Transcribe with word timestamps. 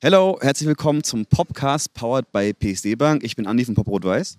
Hello, 0.00 0.38
herzlich 0.40 0.68
willkommen 0.68 1.02
zum 1.02 1.26
Popcast 1.26 1.92
powered 1.92 2.30
by 2.30 2.54
PSD 2.54 2.94
Bank. 2.94 3.24
Ich 3.24 3.34
bin 3.34 3.48
Andi 3.48 3.64
von 3.64 3.74
Pop 3.74 3.88
Rot 3.88 4.04
Weiß. 4.04 4.38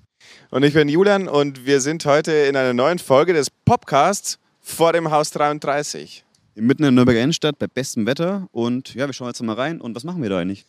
Und 0.52 0.64
ich 0.64 0.74
bin 0.74 0.88
Julian 0.88 1.28
und 1.28 1.66
wir 1.66 1.82
sind 1.82 2.06
heute 2.06 2.32
in 2.32 2.56
einer 2.56 2.72
neuen 2.72 2.98
Folge 2.98 3.34
des 3.34 3.50
Popcasts 3.50 4.40
vor 4.62 4.94
dem 4.94 5.12
Haus 5.12 5.32
33. 5.32 6.24
Mitten 6.56 6.84
in 6.84 6.86
der 6.86 6.92
Nürnberger 6.92 7.20
Innenstadt 7.20 7.60
bei 7.60 7.68
bestem 7.68 8.06
Wetter 8.06 8.48
und 8.54 8.96
ja, 8.96 9.06
wir 9.06 9.12
schauen 9.12 9.28
jetzt 9.28 9.44
mal 9.44 9.54
rein 9.54 9.82
und 9.82 9.94
was 9.98 10.06
machen 10.06 10.24
wir 10.24 10.30
da 10.30 10.38
eigentlich? 10.38 10.66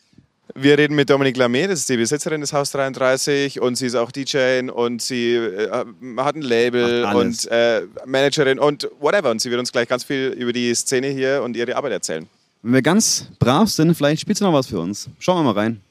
Wir 0.55 0.77
reden 0.77 0.95
mit 0.95 1.09
Dominique 1.09 1.37
Lamé, 1.37 1.67
das 1.67 1.79
ist 1.79 1.87
die 1.89 1.95
Besitzerin 1.95 2.41
des 2.41 2.51
Haus 2.51 2.71
33 2.71 3.61
und 3.61 3.75
sie 3.75 3.85
ist 3.85 3.95
auch 3.95 4.11
DJ 4.11 4.69
und 4.69 5.01
sie 5.01 5.35
äh, 5.35 5.71
hat 6.17 6.35
ein 6.35 6.41
Label 6.41 7.05
und 7.15 7.47
äh, 7.49 7.83
Managerin 8.05 8.59
und 8.59 8.89
whatever. 8.99 9.31
Und 9.31 9.39
sie 9.39 9.49
wird 9.51 9.61
uns 9.61 9.71
gleich 9.71 9.87
ganz 9.87 10.03
viel 10.03 10.35
über 10.37 10.51
die 10.51 10.75
Szene 10.75 11.07
hier 11.07 11.43
und 11.43 11.55
ihre 11.55 11.77
Arbeit 11.77 11.93
erzählen. 11.93 12.27
Wenn 12.63 12.73
wir 12.73 12.81
ganz 12.83 13.25
brav 13.39 13.69
sind, 13.69 13.95
vielleicht 13.95 14.21
spielt 14.21 14.37
sie 14.37 14.43
noch 14.43 14.53
was 14.53 14.67
für 14.67 14.79
uns. 14.79 15.09
Schauen 15.17 15.37
wir 15.43 15.51
mal 15.51 15.59
rein. 15.59 15.81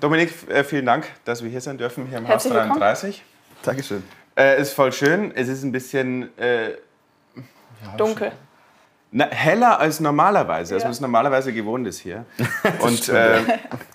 Dominik, 0.00 0.32
äh, 0.48 0.64
vielen 0.64 0.86
Dank, 0.86 1.06
dass 1.24 1.44
wir 1.44 1.50
hier 1.50 1.60
sein 1.60 1.78
dürfen, 1.78 2.08
hier 2.08 2.18
im 2.18 2.26
Herzlich 2.26 2.52
Haus 2.52 2.58
33. 2.58 3.22
Willkommen. 3.22 3.62
Dankeschön. 3.62 4.02
Äh, 4.36 4.60
ist 4.60 4.72
voll 4.72 4.92
schön. 4.92 5.30
Es 5.34 5.46
ist 5.46 5.62
ein 5.62 5.70
bisschen 5.70 6.36
äh, 6.38 6.72
ja, 7.84 7.96
Dunkel. 7.96 8.32
Na, 9.12 9.26
heller 9.30 9.78
als 9.78 10.00
normalerweise, 10.00 10.74
als 10.74 10.82
man 10.82 10.92
es 10.92 11.00
normalerweise 11.00 11.52
gewohnt 11.52 11.86
ist 11.86 12.00
hier. 12.00 12.26
Und 12.80 13.08
äh, 13.08 13.40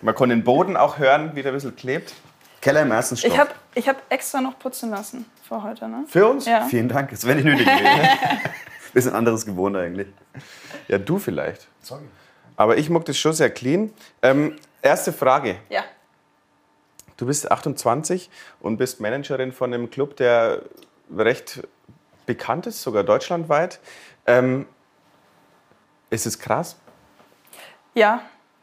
man 0.02 0.16
kann 0.16 0.30
den 0.30 0.44
Boden 0.44 0.78
auch 0.78 0.98
hören, 0.98 1.32
wie 1.36 1.42
der 1.42 1.52
ein 1.52 1.56
bisschen 1.56 1.76
klebt. 1.76 2.14
Keller 2.62 2.84
im 2.84 2.92
ersten 2.92 3.18
Stock. 3.18 3.32
Ich 3.32 3.40
habe 3.40 3.52
ich 3.74 3.90
hab 3.90 3.98
extra 4.10 4.40
noch 4.40 4.58
putzen 4.58 4.92
lassen 4.92 5.26
für 5.48 5.62
heute. 5.62 5.88
Ne? 5.88 6.06
Für 6.08 6.28
uns? 6.28 6.46
Ja. 6.46 6.66
Vielen 6.66 6.88
Dank, 6.88 7.10
das 7.10 7.26
wäre 7.26 7.36
nicht 7.36 7.46
nötig 7.46 7.66
gewesen. 7.66 8.10
Bisschen 8.94 9.14
anderes 9.14 9.46
gewohnt 9.46 9.76
eigentlich. 9.78 10.08
Ja, 10.88 10.98
du 10.98 11.18
vielleicht. 11.18 11.68
Sorry. 11.82 12.04
Aber 12.56 12.78
ich 12.78 12.90
mag 12.90 13.06
das 13.06 13.18
schon 13.18 13.34
sehr 13.34 13.50
clean. 13.50 13.92
Ähm, 14.22 14.58
erste 14.82 15.14
Frage. 15.14 15.56
Ja. 15.70 15.84
Du 17.18 17.26
bist 17.26 17.52
28 17.52 18.30
und 18.60 18.78
bist 18.78 19.00
Managerin 19.00 19.52
von 19.52 19.74
einem 19.74 19.90
Club, 19.90 20.18
der 20.18 20.62
recht 21.16 21.62
bekannt 22.32 22.66
ist, 22.66 22.82
sogar 22.82 23.04
deutschlandweit. 23.04 23.82
Ähm, 24.26 24.66
ist 26.10 26.26
es 26.26 26.40
krass? 26.40 26.78
Ja, 27.94 28.22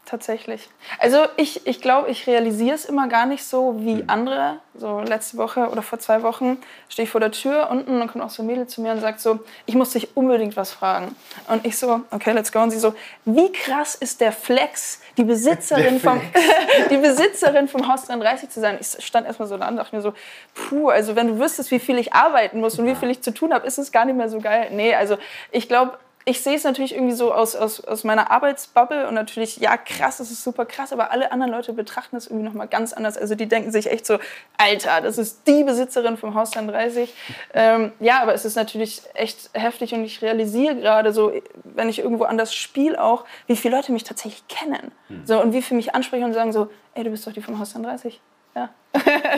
tatsächlich. 0.09 0.69
Also 0.99 1.19
ich, 1.37 1.67
ich 1.67 1.81
glaube, 1.81 2.09
ich 2.09 2.27
realisiere 2.27 2.75
es 2.75 2.85
immer 2.85 3.09
gar 3.09 3.27
nicht 3.27 3.45
so 3.45 3.77
wie 3.79 3.97
mhm. 3.97 4.05
andere. 4.07 4.59
So 4.75 5.01
letzte 5.01 5.37
Woche 5.39 5.69
oder 5.69 5.83
vor 5.83 5.99
zwei 5.99 6.23
Wochen 6.23 6.57
stehe 6.89 7.05
ich 7.05 7.11
vor 7.11 7.21
der 7.21 7.33
Tür 7.33 7.69
unten 7.71 8.01
und 8.01 8.11
kommt 8.11 8.25
auch 8.25 8.31
so 8.31 8.43
ein 8.43 8.47
Mädel 8.47 8.69
zu 8.69 8.81
mir 8.81 8.93
und 8.93 9.01
sagt 9.01 9.21
so, 9.21 9.41
ich 9.67 9.75
muss 9.75 9.91
dich 9.91 10.17
unbedingt 10.17 10.57
was 10.57 10.71
fragen. 10.71 11.17
Und 11.49 11.67
ich 11.67 11.77
so, 11.77 12.01
okay, 12.11 12.33
let's 12.33 12.53
go. 12.53 12.61
Und 12.61 12.71
sie 12.71 12.79
so, 12.79 12.95
wie 13.25 13.51
krass 13.53 13.97
ist 13.97 14.21
der 14.21 14.31
Flex, 14.31 15.01
die 15.17 15.25
Besitzerin, 15.25 16.01
vom, 16.01 16.21
die 16.91 16.97
Besitzerin 16.97 17.67
vom 17.67 17.89
Haus 17.89 18.05
33 18.05 18.51
zu 18.51 18.61
sein? 18.61 18.79
Ich 18.81 19.05
stand 19.05 19.27
erstmal 19.27 19.49
so 19.49 19.57
da 19.57 19.69
und 19.69 19.77
dachte 19.77 19.95
mir 19.95 20.03
so, 20.03 20.15
puh, 20.55 20.89
also 20.89 21.17
wenn 21.17 21.27
du 21.27 21.39
wüsstest, 21.41 21.71
wie 21.73 21.81
viel 21.81 21.99
ich 21.99 22.15
arbeiten 22.15 22.61
muss 22.61 22.79
und 22.79 22.87
wie 22.87 22.95
viel 22.95 23.11
ich 23.11 23.21
zu 23.21 23.35
tun 23.35 23.53
habe, 23.53 23.67
ist 23.67 23.79
es 23.79 23.91
gar 23.91 24.05
nicht 24.05 24.17
mehr 24.17 24.29
so 24.29 24.41
geil. 24.41 24.69
Nee, 24.71 24.95
also 24.95 25.19
ich 25.51 25.69
glaube, 25.69 25.99
ich 26.29 26.43
sehe 26.43 26.57
es 26.57 26.65
natürlich 26.65 26.95
irgendwie 26.95 27.15
so 27.15 27.33
aus, 27.33 27.57
aus, 27.57 27.83
aus 27.83 28.05
meiner 28.05 28.31
Arbeitsbubble 28.31 29.09
und 29.09 29.15
natürlich, 29.15 29.57
ja, 29.57 29.79
krass, 29.79 30.19
das 30.19 30.31
ist 30.31 30.45
super 30.45 30.67
krass, 30.67 30.93
aber 30.93 31.11
alle 31.11 31.33
anderen 31.33 31.51
Leute 31.51 31.73
betrachten 31.73 32.17
das 32.17 32.27
irgendwie 32.27 32.45
nochmal 32.45 32.69
ganz 32.69 32.93
anders. 32.93 33.17
Also 33.17 33.35
die 33.35 33.47
denken 33.47 33.73
sich 33.73 33.91
echt 33.91 34.05
so, 34.05 34.19
Alter, 34.59 35.01
das 35.01 35.17
ist 35.17 35.47
die 35.47 35.65
Besitzerin 35.65 36.19
vom 36.19 36.35
Haus 36.35 36.51
30. 36.51 37.15
Ähm, 37.55 37.93
ja, 37.99 38.21
aber 38.21 38.35
es 38.35 38.45
ist 38.45 38.57
natürlich 38.57 39.01
echt 39.15 39.49
heftig 39.55 39.95
und 39.95 40.05
ich 40.05 40.21
realisiere 40.21 40.77
gerade 40.77 41.15
so, 41.15 41.33
wenn 41.65 41.89
ich 41.89 42.01
irgendwo 42.01 42.25
anders 42.25 42.55
spiele 42.55 43.03
auch, 43.03 43.25
wie 43.47 43.57
viele 43.57 43.77
Leute 43.77 43.93
mich 43.93 44.05
tatsächlich 44.05 44.47
kennen. 44.49 44.93
Hm. 45.07 45.23
So, 45.25 45.41
und 45.41 45.55
wie 45.55 45.63
viele 45.63 45.79
mich 45.79 45.95
ansprechen 45.95 46.25
und 46.25 46.35
sagen 46.35 46.53
so, 46.53 46.69
ey, 46.95 47.05
du 47.05 47.11
bist 47.11 47.27
doch 47.27 47.33
die 47.33 47.41
vom 47.41 47.59
Haus 47.59 47.73
30. 47.73 48.21
Ja. 48.55 48.69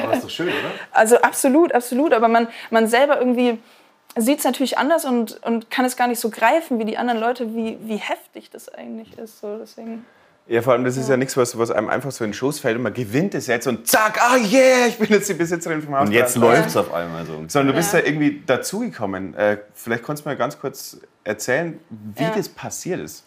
Aber 0.02 0.12
ist 0.14 0.24
doch 0.24 0.30
schön, 0.30 0.48
oder? 0.48 0.70
Also 0.92 1.20
absolut, 1.20 1.72
absolut. 1.72 2.12
Aber 2.12 2.26
man, 2.26 2.48
man 2.70 2.88
selber 2.88 3.18
irgendwie 3.18 3.58
sieht 4.16 4.38
es 4.38 4.44
natürlich 4.44 4.78
anders 4.78 5.04
und, 5.04 5.42
und 5.44 5.70
kann 5.70 5.84
es 5.84 5.96
gar 5.96 6.08
nicht 6.08 6.20
so 6.20 6.30
greifen 6.30 6.78
wie 6.78 6.84
die 6.84 6.98
anderen 6.98 7.20
Leute, 7.20 7.54
wie, 7.54 7.78
wie 7.82 7.96
heftig 7.96 8.50
das 8.50 8.68
eigentlich 8.68 9.16
ist. 9.18 9.40
So, 9.40 9.58
deswegen. 9.58 10.04
Ja, 10.46 10.62
vor 10.62 10.72
allem, 10.72 10.84
das 10.84 10.96
ist 10.96 11.06
ja, 11.08 11.12
ja 11.12 11.16
nichts, 11.16 11.36
was, 11.36 11.56
was 11.58 11.70
einem 11.70 11.88
einfach 11.88 12.10
so 12.10 12.24
in 12.24 12.30
den 12.30 12.34
Schoß 12.34 12.58
fällt 12.58 12.76
und 12.76 12.82
man 12.82 12.92
gewinnt 12.92 13.34
es 13.34 13.46
jetzt 13.46 13.68
und 13.68 13.86
zack, 13.86 14.20
ah 14.20 14.34
oh 14.34 14.36
yeah, 14.36 14.86
ich 14.88 14.98
bin 14.98 15.08
jetzt 15.08 15.28
die 15.28 15.34
Besitzerin 15.34 15.80
vom 15.80 15.94
Haus. 15.94 16.08
Und 16.08 16.14
jetzt 16.14 16.36
läuft 16.36 16.68
es 16.68 16.76
auf 16.76 16.92
einmal 16.92 17.24
so. 17.24 17.34
Sondern 17.46 17.68
du 17.68 17.72
bist 17.74 17.92
ja, 17.92 18.00
irgendwie 18.00 18.42
dazugekommen. 18.44 19.34
Äh, 19.34 19.58
vielleicht 19.74 20.02
kannst 20.02 20.24
du 20.24 20.28
mir 20.28 20.36
ganz 20.36 20.58
kurz 20.58 20.98
erzählen, 21.22 21.78
wie 21.88 22.26
das 22.34 22.48
passiert 22.48 23.00
ist. 23.00 23.24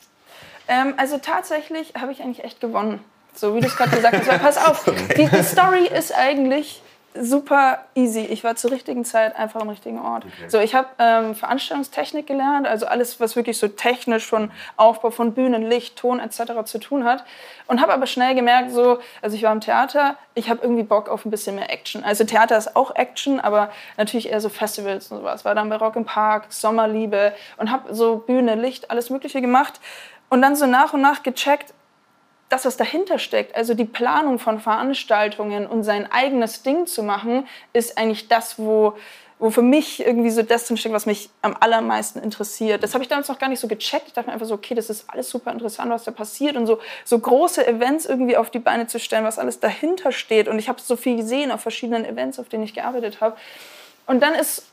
Ähm, 0.68 0.96
also 0.98 1.18
tatsächlich 1.18 1.94
habe 2.00 2.12
ich 2.12 2.22
eigentlich 2.22 2.44
echt 2.44 2.60
gewonnen. 2.60 3.00
So 3.34 3.56
wie 3.56 3.62
du 3.62 3.68
es 3.68 3.76
gerade 3.76 3.96
gesagt 3.96 4.18
hast. 4.18 4.28
Weil 4.28 4.40
pass 4.40 4.58
auf, 4.58 4.84
die, 5.18 5.28
die 5.28 5.44
Story 5.44 5.88
ist 5.88 6.14
eigentlich 6.14 6.82
super 7.16 7.79
easy. 7.96 8.22
Ich 8.22 8.44
war 8.44 8.56
zur 8.56 8.72
richtigen 8.72 9.06
Zeit 9.06 9.35
einfach 9.35 9.62
am 9.62 9.69
richtigen 9.69 10.00
Ort. 10.00 10.25
Okay. 10.25 10.50
So, 10.50 10.59
ich 10.59 10.75
habe 10.75 10.88
ähm, 11.00 11.35
Veranstaltungstechnik 11.35 12.28
gelernt, 12.28 12.68
also 12.68 12.85
alles, 12.85 13.19
was 13.19 13.35
wirklich 13.35 13.57
so 13.57 13.68
technisch 13.68 14.25
von 14.25 14.51
Aufbau 14.78 15.12
von 15.12 15.34
Bühnen, 15.34 15.63
Licht, 15.63 15.97
Ton 15.97 16.19
etc. 16.19 16.66
zu 16.66 16.79
tun 16.79 17.03
hat. 17.03 17.23
Und 17.68 17.81
habe 17.81 17.94
aber 17.94 18.07
schnell 18.07 18.35
gemerkt, 18.35 18.72
so, 18.72 19.00
also 19.22 19.35
ich 19.35 19.44
war 19.44 19.52
im 19.52 19.62
Theater, 19.62 20.16
ich 20.35 20.50
habe 20.50 20.62
irgendwie 20.62 20.84
Bock 20.84 21.09
auf 21.09 21.25
ein 21.25 21.31
bisschen 21.31 21.56
mehr 21.56 21.72
Action. 21.72 22.03
Also 22.03 22.23
Theater 22.23 22.57
ist 22.57 22.75
auch 22.75 22.96
Action, 22.96 23.40
aber 23.40 23.72
natürlich 23.97 24.29
eher 24.29 24.41
so 24.41 24.50
Festivals 24.50 25.12
und 25.12 25.19
sowas. 25.19 25.46
War 25.46 25.56
dann 25.56 25.69
bei 25.69 25.78
Rock 25.78 25.96
im 25.96 26.06
Park, 26.06 26.47
Sommerliebe 26.50 27.34
und 27.57 27.72
habe 27.72 27.94
so 27.94 28.18
Bühne, 28.18 28.56
Licht, 28.56 28.91
alles 28.91 29.09
Mögliche 29.09 29.41
gemacht. 29.41 29.79
Und 30.29 30.41
dann 30.41 30.56
so 30.56 30.66
nach 30.66 30.94
und 30.94 31.02
nach 31.02 31.23
gecheckt, 31.23 31.73
das, 32.50 32.66
was 32.66 32.78
dahinter 32.78 33.20
steckt, 33.20 33.56
also 33.56 33.74
die 33.74 33.86
Planung 33.86 34.38
von 34.38 34.59
Veranstaltungen 34.59 35.66
und 35.66 35.84
sein 35.84 36.12
eigenes 36.12 36.62
Ding 36.62 36.86
zu 36.86 37.02
machen, 37.02 37.48
ist 37.74 37.98
eigentlich 37.98 38.28
das, 38.28 38.59
wo, 38.59 38.94
wo 39.40 39.50
für 39.50 39.62
mich 39.62 40.06
irgendwie 40.06 40.30
so 40.30 40.44
das 40.44 40.68
drinsteckt, 40.68 40.94
was 40.94 41.06
mich 41.06 41.30
am 41.42 41.56
allermeisten 41.59 42.20
interessiert. 42.20 42.84
Das 42.84 42.94
habe 42.94 43.03
ich 43.03 43.09
damals 43.09 43.28
noch 43.28 43.40
gar 43.40 43.50
nicht 43.50 43.59
so 43.59 43.68
gecheckt. 43.68 44.08
Ich 44.08 44.14
dachte 44.14 44.28
mir 44.28 44.34
einfach 44.34 44.46
so, 44.46 44.53
okay, 44.53 44.76
das 44.76 44.90
ist 44.90 45.09
alles 45.09 45.30
super 45.30 45.52
interessant, 45.52 45.90
was 45.90 46.03
da 46.03 46.12
passiert 46.12 46.56
und 46.56 46.68
so, 46.68 46.80
so 47.03 47.18
große 47.18 47.66
Events 47.66 48.06
irgendwie 48.06 48.38
auf 48.38 48.52
die 48.52 48.59
Beine 48.59 48.88
zu 48.88 49.00
stellen, 49.00 49.26
was 49.26 49.40
alles 49.40 49.59
dahinter 49.59 50.12
steht. 50.12 50.48
Und 50.48 50.59
ich 50.59 50.70
habe 50.70 50.80
so 50.80 50.96
viel 50.96 51.18
gesehen 51.18 51.52
auf 51.52 51.62
verschiedenen 51.62 52.06
Events, 52.06 52.40
auf 52.40 52.50
denen 52.50 52.64
ich 52.64 52.74
gearbeitet 52.74 53.20
habe. 53.20 53.36
Und 54.06 54.22
dann 54.22 54.36
ist 54.36 54.68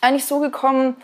eigentlich 0.00 0.24
so 0.24 0.38
gekommen, 0.38 0.96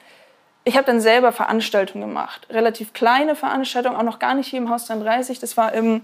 ich 0.68 0.76
habe 0.76 0.84
dann 0.84 1.00
selber 1.00 1.30
Veranstaltungen 1.30 2.08
gemacht, 2.08 2.48
relativ 2.50 2.92
kleine 2.92 3.36
Veranstaltungen, 3.36 3.94
auch 3.94 4.02
noch 4.02 4.18
gar 4.18 4.34
nicht 4.34 4.48
hier 4.48 4.58
im 4.58 4.68
Haus 4.68 4.86
33. 4.86 5.38
Das 5.38 5.56
war 5.56 5.72
im, 5.72 6.02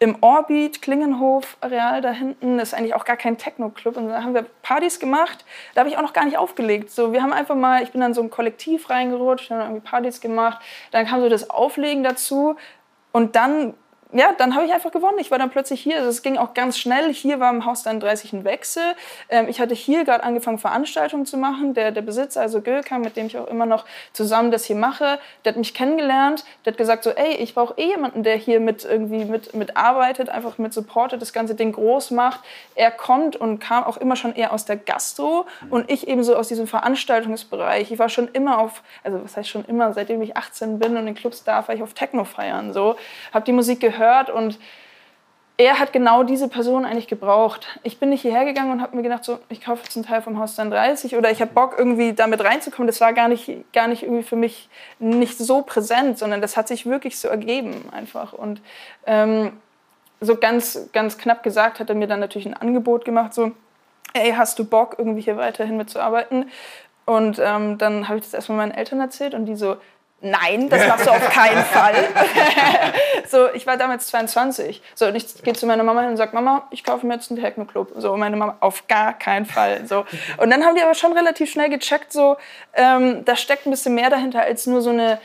im 0.00 0.18
Orbit, 0.20 0.82
Klingenhof 0.82 1.56
Areal 1.62 2.02
da 2.02 2.10
hinten. 2.10 2.58
Das 2.58 2.68
ist 2.68 2.74
eigentlich 2.74 2.92
auch 2.92 3.06
gar 3.06 3.16
kein 3.16 3.38
Techno-Club. 3.38 3.96
Und 3.96 4.10
da 4.10 4.22
haben 4.22 4.34
wir 4.34 4.42
Partys 4.60 5.00
gemacht. 5.00 5.46
Da 5.74 5.80
habe 5.80 5.88
ich 5.88 5.96
auch 5.96 6.02
noch 6.02 6.12
gar 6.12 6.26
nicht 6.26 6.36
aufgelegt. 6.36 6.90
So, 6.90 7.14
wir 7.14 7.22
haben 7.22 7.32
einfach 7.32 7.54
mal, 7.54 7.82
ich 7.82 7.92
bin 7.92 8.02
dann 8.02 8.12
so 8.12 8.20
ein 8.20 8.28
Kollektiv 8.28 8.90
reingerutscht, 8.90 9.50
haben 9.50 9.60
irgendwie 9.60 9.80
Partys 9.80 10.20
gemacht. 10.20 10.62
Dann 10.90 11.06
kam 11.06 11.22
so 11.22 11.30
das 11.30 11.48
Auflegen 11.48 12.02
dazu. 12.02 12.56
Und 13.12 13.34
dann 13.34 13.72
ja, 14.12 14.34
dann 14.36 14.54
habe 14.54 14.66
ich 14.66 14.72
einfach 14.72 14.92
gewonnen. 14.92 15.18
Ich 15.18 15.30
war 15.30 15.38
dann 15.38 15.50
plötzlich 15.50 15.80
hier. 15.80 15.96
Also 15.96 16.10
es 16.10 16.22
ging 16.22 16.36
auch 16.36 16.52
ganz 16.52 16.78
schnell. 16.78 17.12
Hier 17.14 17.40
war 17.40 17.50
im 17.50 17.64
Haus 17.64 17.82
dann 17.82 17.98
30 17.98 18.34
ein 18.34 18.44
Wechsel. 18.44 18.82
Ähm, 19.30 19.48
ich 19.48 19.58
hatte 19.58 19.74
hier 19.74 20.04
gerade 20.04 20.22
angefangen, 20.22 20.58
Veranstaltungen 20.58 21.24
zu 21.24 21.38
machen. 21.38 21.72
Der, 21.72 21.92
der 21.92 22.02
Besitzer, 22.02 22.42
also 22.42 22.60
Gülkan, 22.60 23.00
mit 23.00 23.16
dem 23.16 23.26
ich 23.26 23.38
auch 23.38 23.46
immer 23.46 23.64
noch 23.64 23.86
zusammen 24.12 24.50
das 24.50 24.64
hier 24.66 24.76
mache, 24.76 25.18
der 25.44 25.52
hat 25.52 25.56
mich 25.56 25.72
kennengelernt. 25.72 26.44
Der 26.64 26.72
hat 26.72 26.78
gesagt 26.78 27.04
so, 27.04 27.10
ey, 27.10 27.36
ich 27.36 27.54
brauche 27.54 27.74
eh 27.78 27.88
jemanden, 27.88 28.22
der 28.22 28.36
hier 28.36 28.60
mit 28.60 28.84
irgendwie 28.84 29.24
mit, 29.24 29.54
mit 29.54 29.78
arbeitet, 29.78 30.28
einfach 30.28 30.58
mit 30.58 30.74
supportet, 30.74 31.22
das 31.22 31.32
ganze 31.32 31.54
Ding 31.54 31.72
groß 31.72 32.10
macht. 32.10 32.40
Er 32.74 32.90
kommt 32.90 33.36
und 33.36 33.60
kam 33.60 33.82
auch 33.84 33.96
immer 33.96 34.16
schon 34.16 34.34
eher 34.34 34.52
aus 34.52 34.66
der 34.66 34.76
Gastro 34.76 35.46
und 35.70 35.90
ich 35.90 36.06
eben 36.06 36.22
so 36.22 36.36
aus 36.36 36.48
diesem 36.48 36.66
Veranstaltungsbereich. 36.66 37.90
Ich 37.90 37.98
war 37.98 38.10
schon 38.10 38.28
immer 38.28 38.58
auf, 38.58 38.82
also 39.04 39.24
was 39.24 39.38
heißt 39.38 39.48
schon 39.48 39.64
immer, 39.64 39.94
seitdem 39.94 40.20
ich 40.20 40.36
18 40.36 40.78
bin 40.78 40.98
und 40.98 41.06
in 41.06 41.14
Clubs 41.14 41.44
darf, 41.44 41.68
war 41.68 41.74
ich 41.74 41.82
auf 41.82 41.94
Techno 41.94 42.24
feiern. 42.24 42.74
So, 42.74 42.96
habe 43.32 43.46
die 43.46 43.52
Musik 43.52 43.80
gehört 43.80 44.01
gehört 44.02 44.30
und 44.30 44.58
er 45.58 45.78
hat 45.78 45.92
genau 45.92 46.22
diese 46.22 46.48
Person 46.48 46.84
eigentlich 46.84 47.08
gebraucht. 47.08 47.68
Ich 47.82 48.00
bin 48.00 48.08
nicht 48.08 48.22
hierher 48.22 48.44
gegangen 48.44 48.72
und 48.72 48.82
habe 48.82 48.96
mir 48.96 49.02
gedacht, 49.02 49.24
so, 49.24 49.38
ich 49.48 49.60
kaufe 49.60 49.82
jetzt 49.84 49.96
einen 49.96 50.06
Teil 50.06 50.22
vom 50.22 50.38
Haus 50.38 50.56
30 50.56 51.14
oder 51.16 51.30
ich 51.30 51.40
habe 51.40 51.52
Bock, 51.52 51.74
irgendwie 51.78 52.14
damit 52.14 52.42
reinzukommen. 52.42 52.86
Das 52.86 53.00
war 53.00 53.12
gar 53.12 53.28
nicht, 53.28 53.50
gar 53.72 53.86
nicht 53.86 54.02
irgendwie 54.02 54.22
für 54.22 54.36
mich 54.36 54.68
nicht 54.98 55.38
so 55.38 55.62
präsent, 55.62 56.18
sondern 56.18 56.40
das 56.40 56.56
hat 56.56 56.68
sich 56.68 56.86
wirklich 56.86 57.18
so 57.18 57.28
ergeben 57.28 57.84
einfach. 57.92 58.32
Und 58.32 58.60
ähm, 59.06 59.52
so 60.20 60.36
ganz, 60.36 60.88
ganz 60.92 61.18
knapp 61.18 61.42
gesagt 61.42 61.80
hat 61.80 61.90
er 61.90 61.96
mir 61.96 62.06
dann 62.06 62.20
natürlich 62.20 62.46
ein 62.46 62.54
Angebot 62.54 63.04
gemacht, 63.04 63.34
so, 63.34 63.52
ey, 64.14 64.32
hast 64.32 64.58
du 64.58 64.64
Bock, 64.64 64.96
irgendwie 64.98 65.20
hier 65.20 65.36
weiterhin 65.36 65.76
mitzuarbeiten? 65.76 66.50
Und 67.04 67.40
ähm, 67.44 67.78
dann 67.78 68.08
habe 68.08 68.18
ich 68.18 68.24
das 68.24 68.34
erstmal 68.34 68.58
meinen 68.58 68.72
Eltern 68.72 69.00
erzählt 69.00 69.34
und 69.34 69.46
die 69.46 69.56
so, 69.56 69.76
nein, 70.22 70.68
das 70.68 70.86
machst 70.86 71.06
du 71.06 71.10
auf 71.10 71.28
keinen 71.30 71.64
Fall. 71.64 71.94
so, 73.28 73.48
ich 73.52 73.66
war 73.66 73.76
damals 73.76 74.06
22. 74.06 74.82
So, 74.94 75.06
und 75.06 75.14
ich 75.14 75.42
gehe 75.42 75.52
zu 75.52 75.66
meiner 75.66 75.82
Mama 75.82 76.00
hin 76.00 76.10
und 76.10 76.16
sage, 76.16 76.34
Mama, 76.34 76.66
ich 76.70 76.84
kaufe 76.84 77.06
mir 77.06 77.14
jetzt 77.14 77.30
einen 77.30 77.40
Techno-Club. 77.40 77.92
So, 77.96 78.16
meine 78.16 78.36
Mama, 78.36 78.56
auf 78.60 78.86
gar 78.88 79.12
keinen 79.12 79.46
Fall. 79.46 79.86
So. 79.86 80.04
Und 80.38 80.50
dann 80.50 80.64
haben 80.64 80.76
die 80.76 80.82
aber 80.82 80.94
schon 80.94 81.12
relativ 81.12 81.50
schnell 81.50 81.68
gecheckt, 81.68 82.12
so, 82.12 82.36
ähm, 82.74 83.24
da 83.24 83.36
steckt 83.36 83.66
ein 83.66 83.70
bisschen 83.70 83.94
mehr 83.94 84.10
dahinter 84.10 84.42
als 84.42 84.66
nur 84.66 84.80
so 84.80 84.90
eine 84.90 85.18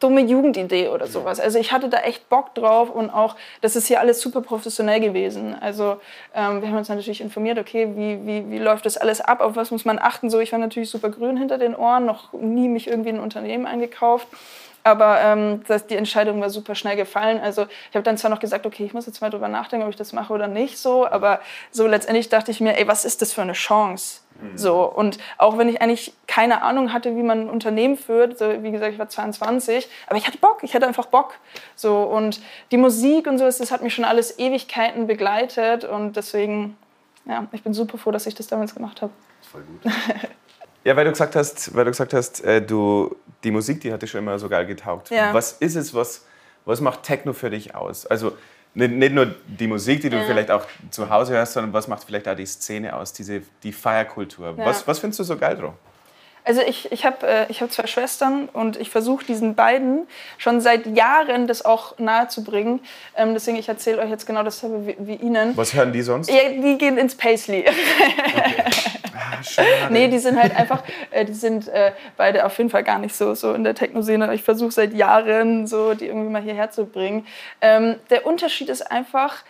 dumme 0.00 0.20
Jugendidee 0.20 0.88
oder 0.88 1.06
sowas. 1.06 1.40
Also 1.40 1.58
ich 1.58 1.72
hatte 1.72 1.88
da 1.88 1.98
echt 1.98 2.28
Bock 2.28 2.54
drauf 2.54 2.90
und 2.90 3.10
auch, 3.10 3.36
das 3.60 3.76
ist 3.76 3.86
hier 3.86 4.00
alles 4.00 4.20
super 4.20 4.40
professionell 4.40 5.00
gewesen. 5.00 5.56
Also 5.60 5.98
ähm, 6.34 6.62
wir 6.62 6.68
haben 6.68 6.76
uns 6.76 6.88
natürlich 6.88 7.20
informiert, 7.20 7.58
okay, 7.58 7.88
wie, 7.94 8.26
wie, 8.26 8.50
wie 8.50 8.58
läuft 8.58 8.86
das 8.86 8.96
alles 8.96 9.20
ab, 9.20 9.40
auf 9.40 9.56
was 9.56 9.70
muss 9.70 9.84
man 9.84 9.98
achten. 9.98 10.30
So, 10.30 10.40
ich 10.40 10.52
war 10.52 10.58
natürlich 10.58 10.90
super 10.90 11.10
grün 11.10 11.36
hinter 11.36 11.58
den 11.58 11.74
Ohren, 11.74 12.04
noch 12.06 12.32
nie 12.32 12.68
mich 12.68 12.86
irgendwie 12.88 13.10
in 13.10 13.16
ein 13.16 13.22
Unternehmen 13.22 13.66
eingekauft. 13.66 14.28
Aber 14.84 15.20
ähm, 15.20 15.62
das, 15.68 15.86
die 15.86 15.96
Entscheidung 15.96 16.40
war 16.40 16.50
super 16.50 16.74
schnell 16.74 16.96
gefallen. 16.96 17.40
Also 17.40 17.66
ich 17.90 17.94
habe 17.94 18.02
dann 18.02 18.18
zwar 18.18 18.30
noch 18.30 18.40
gesagt, 18.40 18.66
okay, 18.66 18.84
ich 18.84 18.94
muss 18.94 19.06
jetzt 19.06 19.20
mal 19.20 19.30
drüber 19.30 19.48
nachdenken, 19.48 19.84
ob 19.84 19.90
ich 19.90 19.96
das 19.96 20.12
mache 20.12 20.32
oder 20.32 20.48
nicht 20.48 20.78
so. 20.78 21.06
Aber 21.06 21.40
so 21.70 21.86
letztendlich 21.86 22.28
dachte 22.28 22.50
ich 22.50 22.60
mir, 22.60 22.76
ey, 22.76 22.88
was 22.88 23.04
ist 23.04 23.22
das 23.22 23.32
für 23.32 23.42
eine 23.42 23.52
Chance? 23.52 24.20
Mhm. 24.40 24.58
So, 24.58 24.84
und 24.84 25.18
auch 25.38 25.56
wenn 25.58 25.68
ich 25.68 25.80
eigentlich 25.80 26.12
keine 26.26 26.62
Ahnung 26.62 26.92
hatte, 26.92 27.16
wie 27.16 27.22
man 27.22 27.42
ein 27.42 27.50
Unternehmen 27.50 27.96
führt, 27.96 28.38
so, 28.38 28.62
wie 28.62 28.72
gesagt, 28.72 28.92
ich 28.92 28.98
war 28.98 29.08
22, 29.08 29.88
aber 30.08 30.16
ich 30.16 30.26
hatte 30.26 30.38
Bock, 30.38 30.58
ich 30.62 30.74
hatte 30.74 30.86
einfach 30.86 31.06
Bock. 31.06 31.34
So, 31.76 32.02
und 32.02 32.40
die 32.70 32.76
Musik 32.76 33.26
und 33.26 33.38
so, 33.38 33.44
das 33.44 33.70
hat 33.70 33.82
mich 33.82 33.94
schon 33.94 34.04
alles 34.04 34.38
Ewigkeiten 34.38 35.06
begleitet 35.06 35.84
und 35.84 36.16
deswegen, 36.16 36.76
ja, 37.26 37.46
ich 37.52 37.62
bin 37.62 37.72
super 37.72 37.98
froh, 37.98 38.10
dass 38.10 38.26
ich 38.26 38.34
das 38.34 38.48
damals 38.48 38.74
gemacht 38.74 39.02
habe. 39.02 39.12
Voll 39.42 39.62
gut. 39.62 39.92
ja, 40.84 40.96
weil 40.96 41.04
du 41.04 41.10
gesagt 41.10 41.36
hast, 41.36 41.74
weil 41.74 41.84
du 41.84 41.90
gesagt 41.90 42.12
hast, 42.14 42.44
äh, 42.44 42.60
du, 42.62 43.16
die 43.44 43.50
Musik, 43.50 43.80
die 43.80 43.92
hat 43.92 44.02
dir 44.02 44.06
schon 44.06 44.18
immer 44.18 44.38
so 44.38 44.48
geil 44.48 44.66
getaugt. 44.66 45.10
Ja. 45.10 45.32
Was 45.32 45.52
ist 45.52 45.76
es, 45.76 45.94
was, 45.94 46.24
was 46.64 46.80
macht 46.80 47.02
Techno 47.02 47.32
für 47.32 47.50
dich 47.50 47.74
aus? 47.74 48.06
Also 48.06 48.32
nicht, 48.74 48.92
nicht 48.92 49.12
nur 49.12 49.34
die 49.46 49.66
Musik, 49.66 50.00
die 50.00 50.10
du 50.10 50.16
ja. 50.16 50.24
vielleicht 50.24 50.50
auch 50.50 50.64
zu 50.90 51.10
Hause 51.10 51.34
hörst, 51.34 51.52
sondern 51.52 51.72
was 51.72 51.88
macht 51.88 52.04
vielleicht 52.04 52.26
auch 52.28 52.36
die 52.36 52.46
Szene 52.46 52.96
aus, 52.96 53.12
diese, 53.12 53.42
die 53.62 53.72
Feierkultur. 53.72 54.54
Ja. 54.56 54.64
Was, 54.64 54.86
was 54.86 54.98
findest 54.98 55.20
du 55.20 55.24
so 55.24 55.36
geil 55.36 55.56
drauf? 55.56 55.74
Also 56.44 56.60
ich, 56.60 56.90
ich 56.90 57.04
habe 57.04 57.24
äh, 57.24 57.46
hab 57.52 57.70
zwei 57.70 57.86
Schwestern 57.86 58.48
und 58.48 58.76
ich 58.76 58.90
versuche 58.90 59.24
diesen 59.24 59.54
beiden 59.54 60.08
schon 60.38 60.60
seit 60.60 60.86
Jahren 60.86 61.46
das 61.46 61.64
auch 61.64 61.98
nahezubringen. 61.98 62.80
Ähm, 63.16 63.34
deswegen, 63.34 63.56
ich 63.58 63.68
erzähle 63.68 64.02
euch 64.02 64.10
jetzt 64.10 64.26
genau 64.26 64.42
dasselbe 64.42 64.86
wie, 64.86 64.96
wie, 64.98 65.14
Ihnen. 65.14 65.56
Was 65.56 65.72
hören 65.72 65.92
die 65.92 66.02
sonst? 66.02 66.28
Ja, 66.28 66.48
die 66.48 66.78
gehen 66.78 66.98
ins 66.98 67.14
Paisley. 67.14 67.60
Okay. 67.60 68.64
Ah, 69.14 69.88
nee, 69.90 70.08
die 70.08 70.18
sind 70.18 70.40
halt 70.40 70.56
einfach, 70.56 70.82
äh, 71.10 71.24
die 71.24 71.34
sind 71.34 71.68
äh, 71.68 71.92
beide 72.16 72.44
auf 72.46 72.56
jeden 72.58 72.70
Fall 72.70 72.82
gar 72.82 72.98
nicht 72.98 73.14
so, 73.14 73.34
so 73.34 73.54
in 73.54 73.64
der 73.64 73.74
Techno-Szene. 73.74 74.32
Ich 74.34 74.42
versuche 74.42 74.70
seit 74.70 74.94
Jahren, 74.94 75.66
so 75.66 75.94
die 75.94 76.06
irgendwie 76.06 76.30
mal 76.30 76.42
hierher 76.42 76.70
zu 76.70 76.86
bringen. 76.86 77.26
Ähm, 77.60 77.96
der 78.10 78.26
Unterschied 78.26 78.68
ist 78.68 78.90
einfach, 78.90 79.44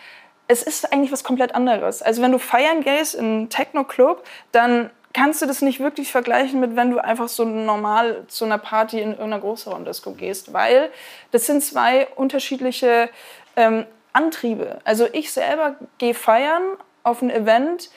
es 0.49 0.63
ist 0.63 0.93
eigentlich 0.93 1.13
was 1.13 1.25
komplett 1.25 1.55
anderes. 1.55 2.03
Also 2.03 2.23
wenn 2.23 2.33
du 2.33 2.39
feiern 2.39 2.83
gehst 2.83 3.15
in 3.15 3.25
einen 3.25 3.49
Techno-Club, 3.49 4.25
dann 4.53 4.91
kannst 5.13 5.43
du 5.43 5.47
das 5.47 5.63
nicht 5.63 5.81
wirklich 5.81 6.11
vergleichen 6.11 6.61
mit, 6.61 6.77
wenn 6.77 6.91
du 6.91 6.99
einfach 6.99 7.29
so 7.29 7.45
normal 7.45 8.25
zu 8.29 8.45
einer 8.45 8.59
Party 8.59 8.99
in 9.01 9.11
irgendeiner 9.11 9.41
größeren 9.41 9.85
Disco 9.85 10.13
gehst, 10.13 10.53
weil 10.53 10.91
das 11.31 11.47
sind 11.47 11.63
zwei 11.63 12.07
unterschiedliche 12.17 13.11
ähm, 13.57 13.87
Antriebe. 14.13 14.79
Also 14.85 15.07
ich 15.13 15.33
selber 15.33 15.77
gehe 15.99 16.15
feiern 16.15 16.63
auf 17.03 17.23
ein 17.23 17.31
Event, 17.31 17.91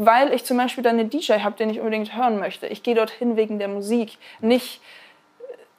weil 0.00 0.32
ich 0.32 0.44
zum 0.44 0.56
Beispiel 0.56 0.84
dann 0.84 0.98
einen 0.98 1.10
DJ 1.10 1.40
habe, 1.40 1.56
den 1.56 1.70
ich 1.70 1.80
unbedingt 1.80 2.16
hören 2.16 2.38
möchte. 2.38 2.68
Ich 2.68 2.84
gehe 2.84 2.94
dorthin 2.94 3.36
wegen 3.36 3.58
der 3.58 3.66
Musik, 3.66 4.16
nicht 4.40 4.80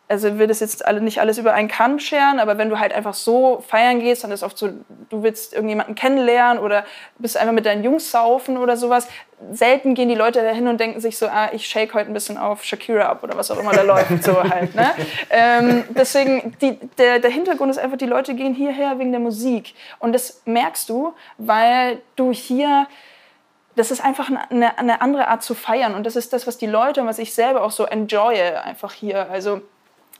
also 0.09 0.39
will 0.39 0.47
das 0.47 0.59
jetzt 0.59 0.85
alle, 0.85 1.01
nicht 1.01 1.21
alles 1.21 1.37
über 1.37 1.53
einen 1.53 1.67
Kamm 1.67 1.99
scheren, 1.99 2.39
aber 2.39 2.57
wenn 2.57 2.69
du 2.69 2.79
halt 2.79 2.93
einfach 2.93 3.13
so 3.13 3.63
feiern 3.65 3.99
gehst, 3.99 4.23
dann 4.23 4.31
ist 4.31 4.41
oft 4.41 4.57
so, 4.57 4.69
du 5.09 5.21
willst 5.21 5.53
irgendjemanden 5.53 5.93
kennenlernen 5.93 6.61
oder 6.61 6.83
bist 7.19 7.37
einfach 7.37 7.53
mit 7.53 7.67
deinen 7.67 7.83
Jungs 7.83 8.09
saufen 8.09 8.57
oder 8.57 8.75
sowas. 8.75 9.07
Selten 9.51 9.93
gehen 9.93 10.09
die 10.09 10.15
Leute 10.15 10.41
dahin 10.41 10.67
und 10.67 10.79
denken 10.79 10.99
sich 10.99 11.15
so, 11.15 11.27
ah, 11.27 11.49
ich 11.53 11.67
shake 11.67 11.93
heute 11.93 12.09
ein 12.09 12.13
bisschen 12.13 12.39
auf 12.39 12.63
Shakira 12.63 13.05
ab 13.05 13.23
oder 13.23 13.37
was 13.37 13.51
auch 13.51 13.59
immer 13.59 13.71
da 13.71 13.83
läuft, 13.83 14.23
so 14.23 14.43
halt. 14.49 14.73
Ne? 14.73 14.89
Ähm, 15.29 15.83
deswegen, 15.89 16.55
die, 16.59 16.79
der, 16.97 17.19
der 17.19 17.29
Hintergrund 17.29 17.69
ist 17.69 17.77
einfach, 17.77 17.97
die 17.97 18.07
Leute 18.07 18.33
gehen 18.33 18.55
hierher 18.55 18.97
wegen 18.97 19.11
der 19.11 19.21
Musik. 19.21 19.75
Und 19.99 20.13
das 20.13 20.41
merkst 20.45 20.89
du, 20.89 21.13
weil 21.37 21.99
du 22.15 22.31
hier 22.33 22.87
das 23.79 23.91
ist 23.91 24.03
einfach 24.03 24.29
eine, 24.49 24.77
eine, 24.77 24.99
andere 24.99 25.29
Art 25.29 25.41
zu 25.41 25.55
feiern. 25.55 25.95
Und 25.95 26.05
das 26.05 26.17
ist 26.17 26.33
das, 26.33 26.45
was 26.45 26.57
die 26.57 26.65
Leute 26.65 26.99
und 26.99 27.07
was 27.07 27.17
ich 27.17 27.33
selber 27.33 27.63
auch 27.63 27.71
so 27.71 27.85
enjoye 27.85 28.61
einfach 28.61 28.91
hier. 28.91 29.31
Also 29.31 29.61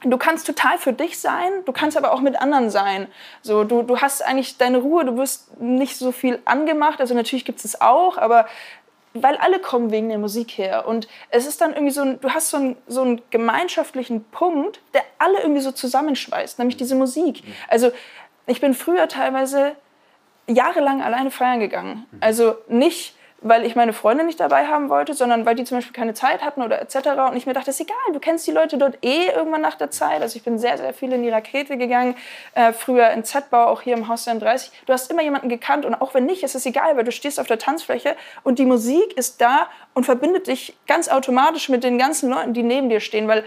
du 0.01 0.17
kannst 0.17 0.47
total 0.47 0.77
für 0.77 0.93
dich 0.93 1.19
sein, 1.19 1.65
du 1.65 1.73
kannst 1.73 1.97
aber 1.97 2.13
auch 2.13 2.21
mit 2.21 2.41
anderen 2.41 2.69
sein. 2.69 3.07
So, 3.41 3.65
du, 3.65 3.81
du 3.83 3.99
hast 3.99 4.25
eigentlich 4.25 4.57
deine 4.57 4.77
Ruhe, 4.77 5.03
du 5.03 5.17
wirst 5.17 5.59
nicht 5.59 5.97
so 5.97 6.13
viel 6.13 6.39
angemacht. 6.45 7.01
Also 7.01 7.13
natürlich 7.13 7.43
gibt 7.43 7.65
es 7.65 7.81
auch, 7.81 8.17
aber 8.17 8.47
weil 9.13 9.35
alle 9.35 9.59
kommen 9.59 9.91
wegen 9.91 10.07
der 10.07 10.19
Musik 10.19 10.51
her. 10.57 10.87
Und 10.87 11.09
es 11.29 11.45
ist 11.45 11.59
dann 11.59 11.73
irgendwie 11.73 11.91
so, 11.91 12.01
ein, 12.01 12.21
du 12.21 12.29
hast 12.29 12.51
so, 12.51 12.57
ein, 12.57 12.77
so 12.87 13.01
einen 13.01 13.21
gemeinschaftlichen 13.29 14.23
Punkt, 14.23 14.79
der 14.93 15.03
alle 15.17 15.41
irgendwie 15.41 15.61
so 15.61 15.73
zusammenschweißt, 15.73 16.59
nämlich 16.59 16.77
diese 16.77 16.95
Musik. 16.95 17.43
Also 17.67 17.91
ich 18.47 18.61
bin 18.61 18.73
früher 18.73 19.09
teilweise 19.09 19.75
jahrelang 20.47 21.01
alleine 21.01 21.29
feiern 21.29 21.59
gegangen. 21.59 22.05
Also 22.21 22.55
nicht 22.69 23.18
weil 23.41 23.65
ich 23.65 23.75
meine 23.75 23.93
Freunde 23.93 24.23
nicht 24.23 24.39
dabei 24.39 24.67
haben 24.67 24.89
wollte, 24.89 25.13
sondern 25.13 25.45
weil 25.45 25.55
die 25.55 25.63
zum 25.63 25.77
Beispiel 25.77 25.93
keine 25.93 26.13
Zeit 26.13 26.41
hatten 26.41 26.61
oder 26.61 26.81
etc. 26.81 26.95
Und 27.29 27.37
ich 27.37 27.45
mir 27.45 27.53
dachte, 27.53 27.69
ist 27.69 27.79
egal, 27.79 27.97
du 28.13 28.19
kennst 28.19 28.45
die 28.47 28.51
Leute 28.51 28.77
dort 28.77 28.97
eh 29.03 29.27
irgendwann 29.27 29.61
nach 29.61 29.75
der 29.75 29.91
Zeit. 29.91 30.21
Also 30.21 30.35
ich 30.35 30.43
bin 30.43 30.59
sehr, 30.59 30.77
sehr 30.77 30.93
viel 30.93 31.11
in 31.13 31.23
die 31.23 31.29
Rakete 31.29 31.77
gegangen, 31.77 32.15
äh, 32.53 32.73
früher 32.73 33.09
in 33.11 33.23
Z-Bau, 33.23 33.65
auch 33.65 33.81
hier 33.81 33.95
im 33.95 34.07
Haus 34.07 34.25
30. 34.25 34.71
Du 34.85 34.93
hast 34.93 35.09
immer 35.09 35.21
jemanden 35.21 35.49
gekannt 35.49 35.85
und 35.85 35.95
auch 35.95 36.13
wenn 36.13 36.25
nicht, 36.25 36.43
ist 36.43 36.55
es 36.55 36.65
egal, 36.65 36.97
weil 36.97 37.03
du 37.03 37.11
stehst 37.11 37.39
auf 37.39 37.47
der 37.47 37.59
Tanzfläche 37.59 38.15
und 38.43 38.59
die 38.59 38.65
Musik 38.65 39.17
ist 39.17 39.41
da 39.41 39.67
und 39.93 40.05
verbindet 40.05 40.47
dich 40.47 40.77
ganz 40.87 41.07
automatisch 41.07 41.69
mit 41.69 41.83
den 41.83 41.97
ganzen 41.97 42.29
Leuten, 42.29 42.53
die 42.53 42.63
neben 42.63 42.89
dir 42.89 42.99
stehen, 42.99 43.27
weil 43.27 43.45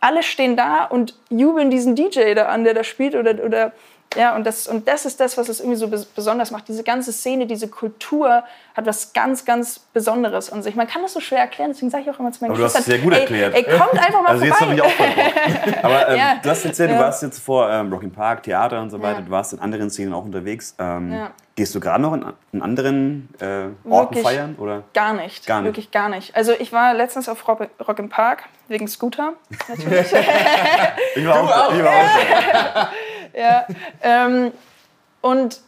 alle 0.00 0.24
stehen 0.24 0.56
da 0.56 0.84
und 0.84 1.14
jubeln 1.30 1.70
diesen 1.70 1.94
DJ 1.94 2.34
da 2.34 2.46
an, 2.46 2.64
der 2.64 2.74
da 2.74 2.82
spielt 2.82 3.14
oder, 3.14 3.42
oder 3.44 3.72
ja, 4.16 4.34
und 4.36 4.44
das, 4.46 4.66
und 4.66 4.88
das 4.88 5.04
ist 5.04 5.20
das, 5.20 5.36
was 5.38 5.48
es 5.48 5.60
irgendwie 5.60 5.76
so 5.76 5.88
besonders 5.88 6.50
macht. 6.50 6.68
Diese 6.68 6.82
ganze 6.82 7.12
Szene, 7.12 7.46
diese 7.46 7.68
Kultur 7.68 8.44
hat 8.74 8.86
was 8.86 9.12
ganz, 9.12 9.44
ganz 9.44 9.78
Besonderes 9.78 10.50
an 10.50 10.62
sich. 10.62 10.74
Man 10.74 10.86
kann 10.86 11.02
das 11.02 11.12
so 11.12 11.20
schwer 11.20 11.40
erklären, 11.40 11.70
deswegen 11.72 11.90
sage 11.90 12.04
ich 12.04 12.10
auch 12.10 12.18
immer 12.18 12.32
zu 12.32 12.42
meinen 12.42 12.52
Aber 12.52 12.58
du 12.58 12.64
hast 12.64 12.78
es 12.78 12.84
sehr 12.86 12.98
gut 12.98 13.12
erklärt. 13.12 13.54
Ey, 13.54 13.64
ey 13.64 13.78
kommt 13.78 13.98
einfach 13.98 14.22
mal 14.22 14.30
also 14.30 14.44
vorbei. 14.44 14.46
jetzt 14.46 14.60
habe 14.60 14.74
ich 14.74 14.82
auch 14.82 14.90
voll 14.90 15.06
Aber 15.82 16.08
ähm, 16.08 16.18
ja. 16.18 16.40
du 16.42 16.50
hast 16.50 16.64
erzählt, 16.64 16.90
du 16.90 16.94
ja. 16.94 17.00
warst 17.00 17.22
jetzt 17.22 17.38
vor 17.38 17.70
ähm, 17.70 17.92
Rock 17.92 18.10
Park, 18.12 18.42
Theater 18.42 18.80
und 18.80 18.90
so 18.90 19.00
weiter, 19.00 19.20
ja. 19.20 19.24
du 19.24 19.30
warst 19.30 19.52
in 19.52 19.60
anderen 19.60 19.90
Szenen 19.90 20.12
auch 20.12 20.24
unterwegs. 20.24 20.74
Ähm. 20.78 21.28
Gehst 21.54 21.74
du 21.74 21.80
gerade 21.80 22.00
noch 22.00 22.14
in, 22.14 22.24
in 22.52 22.62
anderen 22.62 23.28
äh, 23.38 23.44
Orten 23.86 24.14
Wirklich 24.14 24.22
feiern? 24.22 24.56
Oder? 24.58 24.84
Gar 24.94 25.12
nicht. 25.12 25.46
Gar 25.46 25.60
nicht. 25.60 25.68
Wirklich 25.68 25.90
gar 25.90 26.08
nicht. 26.08 26.34
Also 26.34 26.52
ich 26.58 26.72
war 26.72 26.94
letztens 26.94 27.28
auf 27.28 27.46
Rock, 27.46 27.68
Rock 27.86 27.98
im 27.98 28.08
Park 28.08 28.44
wegen 28.68 28.88
Scooter. 28.88 29.34
Natürlich. 29.68 30.12
ich 31.14 31.26
war 31.26 31.40
auch, 31.40 31.68
auch. 31.68 31.74
Ich 31.74 31.84
war 31.84 31.92
auch 31.92 32.88
ja, 33.34 33.66
ähm, 34.02 34.52
und 35.20 35.60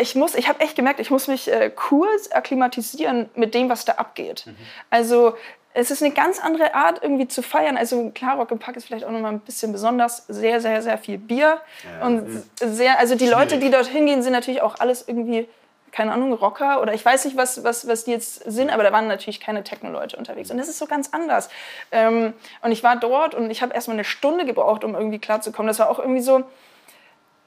ich 0.00 0.14
muss, 0.14 0.34
ich 0.34 0.48
habe 0.48 0.60
echt 0.60 0.76
gemerkt, 0.76 1.00
ich 1.00 1.10
muss 1.10 1.26
mich 1.28 1.50
äh, 1.50 1.70
kurz 1.70 2.30
akklimatisieren 2.30 3.28
mit 3.34 3.54
dem, 3.54 3.68
was 3.68 3.84
da 3.84 3.94
abgeht. 3.94 4.44
Mhm. 4.46 4.56
Also 4.90 5.34
es 5.74 5.90
ist 5.90 6.02
eine 6.02 6.12
ganz 6.12 6.40
andere 6.40 6.74
Art 6.74 7.02
irgendwie 7.02 7.28
zu 7.28 7.42
feiern. 7.42 7.76
Also 7.76 8.10
klar, 8.10 8.36
Rock 8.36 8.50
im 8.50 8.58
Park 8.58 8.76
ist 8.76 8.86
vielleicht 8.86 9.04
auch 9.04 9.10
noch 9.10 9.20
mal 9.20 9.30
ein 9.30 9.40
bisschen 9.40 9.72
besonders. 9.72 10.24
Sehr, 10.28 10.60
sehr, 10.60 10.82
sehr 10.82 10.98
viel 10.98 11.18
Bier 11.18 11.60
ja. 12.00 12.06
und 12.06 12.28
mhm. 12.28 12.42
sehr, 12.56 12.98
also 12.98 13.14
die 13.14 13.26
Schwierig. 13.26 13.38
Leute, 13.38 13.58
die 13.58 13.70
dort 13.70 13.86
hingehen, 13.86 14.22
sind 14.22 14.32
natürlich 14.32 14.62
auch 14.62 14.78
alles 14.78 15.06
irgendwie 15.06 15.48
keine 15.90 16.12
Ahnung, 16.12 16.32
Rocker 16.34 16.82
oder 16.82 16.92
ich 16.92 17.04
weiß 17.04 17.24
nicht, 17.24 17.36
was, 17.36 17.64
was, 17.64 17.88
was 17.88 18.04
die 18.04 18.10
jetzt 18.10 18.44
sind, 18.44 18.70
aber 18.70 18.82
da 18.82 18.92
waren 18.92 19.08
natürlich 19.08 19.40
keine 19.40 19.64
Techno-Leute 19.64 20.16
unterwegs. 20.16 20.50
Und 20.50 20.58
das 20.58 20.68
ist 20.68 20.78
so 20.78 20.86
ganz 20.86 21.08
anders. 21.12 21.48
Ähm, 21.90 22.34
und 22.62 22.72
ich 22.72 22.82
war 22.82 22.96
dort 22.96 23.34
und 23.34 23.50
ich 23.50 23.62
habe 23.62 23.74
erstmal 23.74 23.96
eine 23.96 24.04
Stunde 24.04 24.44
gebraucht, 24.44 24.84
um 24.84 24.94
irgendwie 24.94 25.18
klarzukommen. 25.18 25.66
Das 25.66 25.78
war 25.78 25.88
auch 25.88 25.98
irgendwie 25.98 26.20
so, 26.20 26.44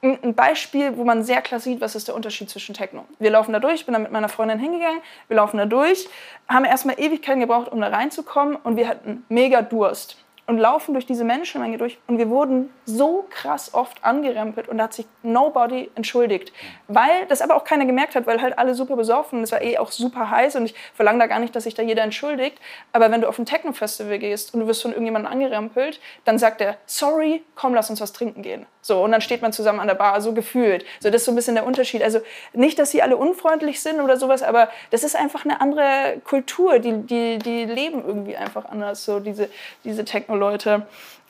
ein 0.02 0.34
Beispiel, 0.34 0.96
wo 0.96 1.04
man 1.04 1.22
sehr 1.22 1.40
klar 1.42 1.60
sieht, 1.60 1.80
was 1.80 1.94
ist 1.94 2.08
der 2.08 2.16
Unterschied 2.16 2.50
zwischen 2.50 2.74
Techno. 2.74 3.04
Wir 3.20 3.30
laufen 3.30 3.52
da 3.52 3.60
durch, 3.60 3.74
ich 3.74 3.86
bin 3.86 3.92
da 3.92 4.00
mit 4.00 4.10
meiner 4.10 4.28
Freundin 4.28 4.58
hingegangen, 4.58 5.00
wir 5.28 5.36
laufen 5.36 5.58
da 5.58 5.64
durch, 5.64 6.08
haben 6.48 6.64
erstmal 6.64 6.98
Ewigkeiten 6.98 7.40
gebraucht, 7.40 7.70
um 7.70 7.80
da 7.80 7.88
reinzukommen 7.88 8.56
und 8.56 8.76
wir 8.76 8.88
hatten 8.88 9.24
mega 9.28 9.62
Durst 9.62 10.16
und 10.46 10.58
laufen 10.58 10.92
durch 10.92 11.06
diese 11.06 11.22
Menschenmenge 11.22 11.78
durch 11.78 11.98
und 12.08 12.18
wir 12.18 12.28
wurden 12.28 12.70
so 12.84 13.26
krass 13.30 13.74
oft 13.74 14.04
angerempelt 14.04 14.68
und 14.68 14.78
da 14.78 14.84
hat 14.84 14.92
sich 14.92 15.06
nobody 15.22 15.88
entschuldigt. 15.94 16.52
Weil 16.88 17.26
das 17.28 17.40
aber 17.40 17.54
auch 17.54 17.62
keiner 17.62 17.86
gemerkt 17.86 18.16
hat, 18.16 18.26
weil 18.26 18.42
halt 18.42 18.58
alle 18.58 18.74
super 18.74 18.96
besoffen 18.96 19.38
und 19.38 19.44
es 19.44 19.52
war 19.52 19.62
eh 19.62 19.78
auch 19.78 19.92
super 19.92 20.30
heiß 20.30 20.56
und 20.56 20.64
ich 20.64 20.74
verlange 20.94 21.20
da 21.20 21.28
gar 21.28 21.38
nicht, 21.38 21.54
dass 21.54 21.62
sich 21.64 21.74
da 21.74 21.82
jeder 21.82 22.02
entschuldigt. 22.02 22.58
Aber 22.92 23.10
wenn 23.12 23.20
du 23.20 23.28
auf 23.28 23.38
ein 23.38 23.46
Techno-Festival 23.46 24.18
gehst 24.18 24.52
und 24.52 24.60
du 24.60 24.66
wirst 24.66 24.82
von 24.82 24.90
irgendjemandem 24.90 25.30
angerempelt, 25.30 26.00
dann 26.24 26.38
sagt 26.38 26.60
er, 26.60 26.76
sorry, 26.86 27.44
komm, 27.54 27.72
lass 27.72 27.88
uns 27.88 28.00
was 28.00 28.12
trinken 28.12 28.42
gehen. 28.42 28.66
So, 28.84 29.02
und 29.02 29.12
dann 29.12 29.20
steht 29.20 29.42
man 29.42 29.52
zusammen 29.52 29.78
an 29.78 29.86
der 29.86 29.94
Bar, 29.94 30.20
so 30.20 30.32
gefühlt. 30.32 30.84
So, 30.98 31.08
das 31.08 31.22
ist 31.22 31.26
so 31.26 31.32
ein 31.32 31.36
bisschen 31.36 31.54
der 31.54 31.64
Unterschied. 31.64 32.02
Also 32.02 32.20
nicht, 32.52 32.78
dass 32.80 32.90
sie 32.90 33.00
alle 33.00 33.16
unfreundlich 33.16 33.80
sind 33.80 34.00
oder 34.00 34.16
sowas, 34.16 34.42
aber 34.42 34.68
das 34.90 35.04
ist 35.04 35.14
einfach 35.14 35.44
eine 35.44 35.60
andere 35.60 36.20
Kultur. 36.24 36.80
Die, 36.80 36.92
die, 37.02 37.38
die 37.38 37.64
leben 37.64 38.04
irgendwie 38.04 38.36
einfach 38.36 38.64
anders, 38.64 39.04
so 39.04 39.20
diese, 39.20 39.48
diese 39.84 40.04
Techno-Leute. 40.04 40.86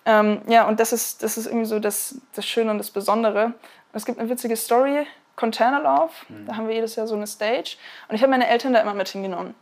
Ähm, 0.07 0.41
ja, 0.49 0.67
und 0.67 0.81
das 0.81 0.93
ist, 0.93 1.23
das 1.23 1.37
ist 1.37 1.47
irgendwie 1.47 1.67
so 1.67 1.79
das, 1.79 2.17
das 2.35 2.47
Schöne 2.47 2.71
und 2.71 2.79
das 2.79 2.91
Besondere. 2.91 3.53
Es 3.93 4.07
gibt 4.07 4.19
eine 4.19 4.31
witzige 4.31 4.57
Story, 4.57 5.07
Containerlauf, 5.37 6.25
mhm. 6.29 6.47
da 6.47 6.57
haben 6.57 6.69
wir 6.69 6.75
jedes 6.75 6.97
Jahr 6.97 7.07
so 7.07 7.15
eine 7.15 7.27
Stage. 7.27 7.77
Und 8.09 8.17
ich 8.17 8.23
habe 8.23 8.31
meine 8.31 8.49
Eltern 8.49 8.73
da 8.73 8.81
immer 8.81 8.95
mit 8.95 9.09
hingenommen. 9.09 9.55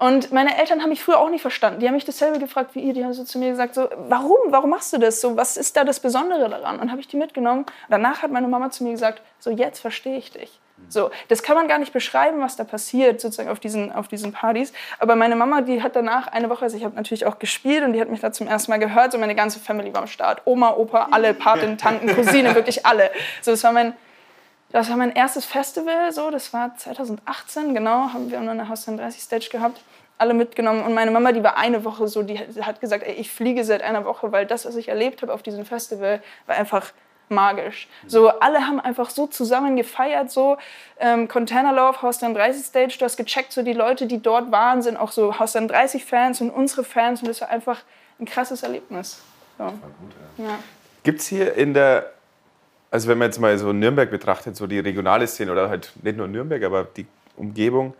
Und 0.00 0.32
meine 0.32 0.56
Eltern 0.58 0.80
haben 0.80 0.88
mich 0.88 1.04
früher 1.04 1.18
auch 1.18 1.28
nicht 1.28 1.42
verstanden. 1.42 1.80
Die 1.80 1.86
haben 1.86 1.94
mich 1.94 2.06
dasselbe 2.06 2.38
gefragt 2.38 2.74
wie 2.74 2.80
ihr. 2.80 2.94
Die 2.94 3.04
haben 3.04 3.12
so 3.12 3.22
zu 3.22 3.38
mir 3.38 3.50
gesagt, 3.50 3.74
so, 3.74 3.86
warum? 4.08 4.38
Warum 4.46 4.70
machst 4.70 4.94
du 4.94 4.98
das? 4.98 5.20
So, 5.20 5.36
was 5.36 5.58
ist 5.58 5.76
da 5.76 5.84
das 5.84 6.00
Besondere 6.00 6.48
daran? 6.48 6.80
Und 6.80 6.90
habe 6.90 7.02
ich 7.02 7.06
die 7.06 7.18
mitgenommen. 7.18 7.66
danach 7.90 8.22
hat 8.22 8.30
meine 8.30 8.48
Mama 8.48 8.70
zu 8.70 8.82
mir 8.82 8.92
gesagt, 8.92 9.20
so 9.38 9.50
jetzt 9.50 9.78
verstehe 9.78 10.16
ich 10.16 10.32
dich. 10.32 10.58
So, 10.88 11.10
das 11.28 11.42
kann 11.42 11.54
man 11.54 11.68
gar 11.68 11.78
nicht 11.78 11.92
beschreiben, 11.92 12.40
was 12.40 12.56
da 12.56 12.64
passiert, 12.64 13.20
sozusagen 13.20 13.50
auf 13.50 13.60
diesen, 13.60 13.92
auf 13.92 14.08
diesen 14.08 14.32
Partys. 14.32 14.72
Aber 14.98 15.16
meine 15.16 15.36
Mama, 15.36 15.60
die 15.60 15.82
hat 15.82 15.94
danach 15.94 16.28
eine 16.28 16.48
Woche, 16.48 16.62
also 16.62 16.78
ich 16.78 16.84
habe 16.84 16.96
natürlich 16.96 17.26
auch 17.26 17.38
gespielt 17.38 17.84
und 17.84 17.92
die 17.92 18.00
hat 18.00 18.08
mich 18.08 18.20
da 18.20 18.32
zum 18.32 18.46
ersten 18.46 18.70
Mal 18.70 18.78
gehört. 18.78 19.12
So 19.12 19.18
meine 19.18 19.34
ganze 19.34 19.60
Family 19.60 19.92
war 19.92 20.00
am 20.00 20.08
Start. 20.08 20.40
Oma, 20.46 20.70
Opa, 20.70 21.08
alle, 21.10 21.34
Patin, 21.34 21.76
Tanten, 21.76 22.08
Cousine, 22.14 22.54
wirklich 22.54 22.86
alle. 22.86 23.10
So, 23.42 23.50
das 23.50 23.62
war 23.64 23.72
mein, 23.72 23.92
das 24.72 24.88
war 24.88 24.96
mein 24.96 25.12
erstes 25.12 25.44
Festival, 25.44 26.12
so, 26.12 26.30
das 26.30 26.52
war 26.52 26.76
2018, 26.76 27.74
genau, 27.74 28.12
haben 28.12 28.30
wir 28.30 28.38
eine 28.38 28.68
Haus 28.68 28.84
30 28.84 29.22
Stage 29.22 29.48
gehabt 29.50 29.80
alle 30.20 30.34
mitgenommen. 30.34 30.84
Und 30.84 30.92
meine 30.92 31.10
Mama, 31.10 31.32
die 31.32 31.42
war 31.42 31.56
eine 31.56 31.82
Woche 31.84 32.06
so, 32.06 32.22
die 32.22 32.38
hat 32.38 32.80
gesagt, 32.80 33.04
ey, 33.04 33.14
ich 33.14 33.30
fliege 33.30 33.64
seit 33.64 33.80
einer 33.80 34.04
Woche, 34.04 34.30
weil 34.32 34.44
das, 34.44 34.66
was 34.66 34.76
ich 34.76 34.88
erlebt 34.88 35.22
habe 35.22 35.32
auf 35.32 35.42
diesem 35.42 35.64
Festival, 35.64 36.22
war 36.46 36.56
einfach 36.56 36.92
magisch. 37.30 37.88
So, 38.06 38.28
alle 38.28 38.66
haben 38.66 38.80
einfach 38.80 39.08
so 39.08 39.26
zusammen 39.26 39.76
gefeiert, 39.76 40.30
so 40.30 40.58
ähm, 40.98 41.26
Containerlauf, 41.26 42.02
Haus 42.02 42.18
30 42.18 42.66
Stage, 42.66 42.96
du 42.98 43.04
hast 43.04 43.16
gecheckt, 43.16 43.52
so 43.52 43.62
die 43.62 43.72
Leute, 43.72 44.06
die 44.06 44.20
dort 44.20 44.52
waren, 44.52 44.82
sind 44.82 44.98
auch 44.98 45.12
so 45.12 45.38
Haus 45.38 45.52
30 45.52 46.04
Fans 46.04 46.40
und 46.40 46.50
unsere 46.50 46.84
Fans 46.84 47.22
und 47.22 47.28
das 47.28 47.40
war 47.40 47.48
einfach 47.48 47.80
ein 48.18 48.26
krasses 48.26 48.62
Erlebnis. 48.62 49.22
So. 49.56 49.64
Ja. 49.64 50.58
Gibt 51.02 51.20
es 51.20 51.28
hier 51.28 51.54
in 51.54 51.72
der, 51.72 52.12
also 52.90 53.08
wenn 53.08 53.18
man 53.18 53.28
jetzt 53.28 53.38
mal 53.38 53.56
so 53.58 53.72
Nürnberg 53.72 54.10
betrachtet, 54.10 54.56
so 54.56 54.66
die 54.66 54.78
regionale 54.78 55.26
Szene 55.26 55.52
oder 55.52 55.68
halt 55.68 55.92
nicht 56.02 56.16
nur 56.16 56.28
Nürnberg, 56.28 56.62
aber 56.64 56.84
die 56.84 57.06
Umgebung, 57.36 57.94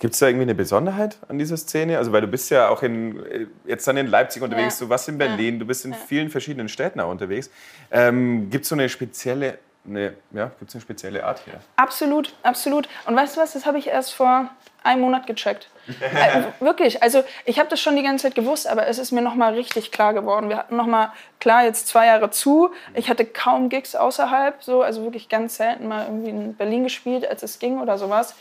Gibt 0.00 0.14
es 0.14 0.20
da 0.20 0.28
irgendwie 0.28 0.44
eine 0.44 0.54
Besonderheit 0.54 1.18
an 1.28 1.38
dieser 1.38 1.58
Szene? 1.58 1.98
Also, 1.98 2.10
weil 2.10 2.22
du 2.22 2.26
bist 2.26 2.50
ja 2.50 2.70
auch 2.70 2.82
in, 2.82 3.22
jetzt 3.66 3.86
dann 3.86 3.98
in 3.98 4.06
Leipzig 4.06 4.42
unterwegs, 4.42 4.80
ja. 4.80 4.86
du 4.86 4.90
warst 4.90 5.10
in 5.10 5.18
Berlin, 5.18 5.58
du 5.58 5.66
bist 5.66 5.84
in 5.84 5.92
ja. 5.92 5.98
vielen 5.98 6.30
verschiedenen 6.30 6.70
Städten 6.70 7.00
auch 7.00 7.10
unterwegs. 7.10 7.50
Ähm, 7.90 8.48
Gibt 8.48 8.62
es 8.62 8.70
so 8.70 8.74
eine 8.74 8.88
spezielle, 8.88 9.58
eine, 9.86 10.14
ja, 10.32 10.50
gibt's 10.58 10.74
eine 10.74 10.82
spezielle 10.82 11.24
Art 11.24 11.40
hier? 11.44 11.60
Absolut, 11.76 12.34
absolut. 12.42 12.88
Und 13.06 13.16
weißt 13.16 13.36
du 13.36 13.40
was, 13.40 13.52
das 13.52 13.66
habe 13.66 13.78
ich 13.78 13.88
erst 13.88 14.12
vor 14.12 14.50
einem 14.82 15.02
Monat 15.02 15.26
gecheckt. 15.26 15.68
äh, 16.00 16.42
wirklich, 16.60 17.02
also 17.02 17.22
ich 17.44 17.58
habe 17.58 17.68
das 17.68 17.80
schon 17.80 17.96
die 17.96 18.02
ganze 18.02 18.24
Zeit 18.24 18.34
gewusst, 18.34 18.66
aber 18.66 18.86
es 18.86 18.98
ist 18.98 19.12
mir 19.12 19.22
nochmal 19.22 19.54
richtig 19.54 19.92
klar 19.92 20.14
geworden. 20.14 20.48
Wir 20.48 20.58
hatten 20.58 20.76
nochmal, 20.76 21.12
klar, 21.38 21.64
jetzt 21.64 21.88
zwei 21.88 22.06
Jahre 22.06 22.30
zu. 22.30 22.72
Ich 22.94 23.10
hatte 23.10 23.24
kaum 23.24 23.68
Gigs 23.68 23.94
außerhalb, 23.94 24.62
so, 24.62 24.82
also 24.82 25.02
wirklich 25.04 25.28
ganz 25.28 25.56
selten 25.56 25.88
mal 25.88 26.06
irgendwie 26.06 26.30
in 26.30 26.54
Berlin 26.54 26.84
gespielt, 26.84 27.26
als 27.26 27.42
es 27.42 27.58
ging 27.58 27.80
oder 27.80 27.98
sowas 27.98 28.34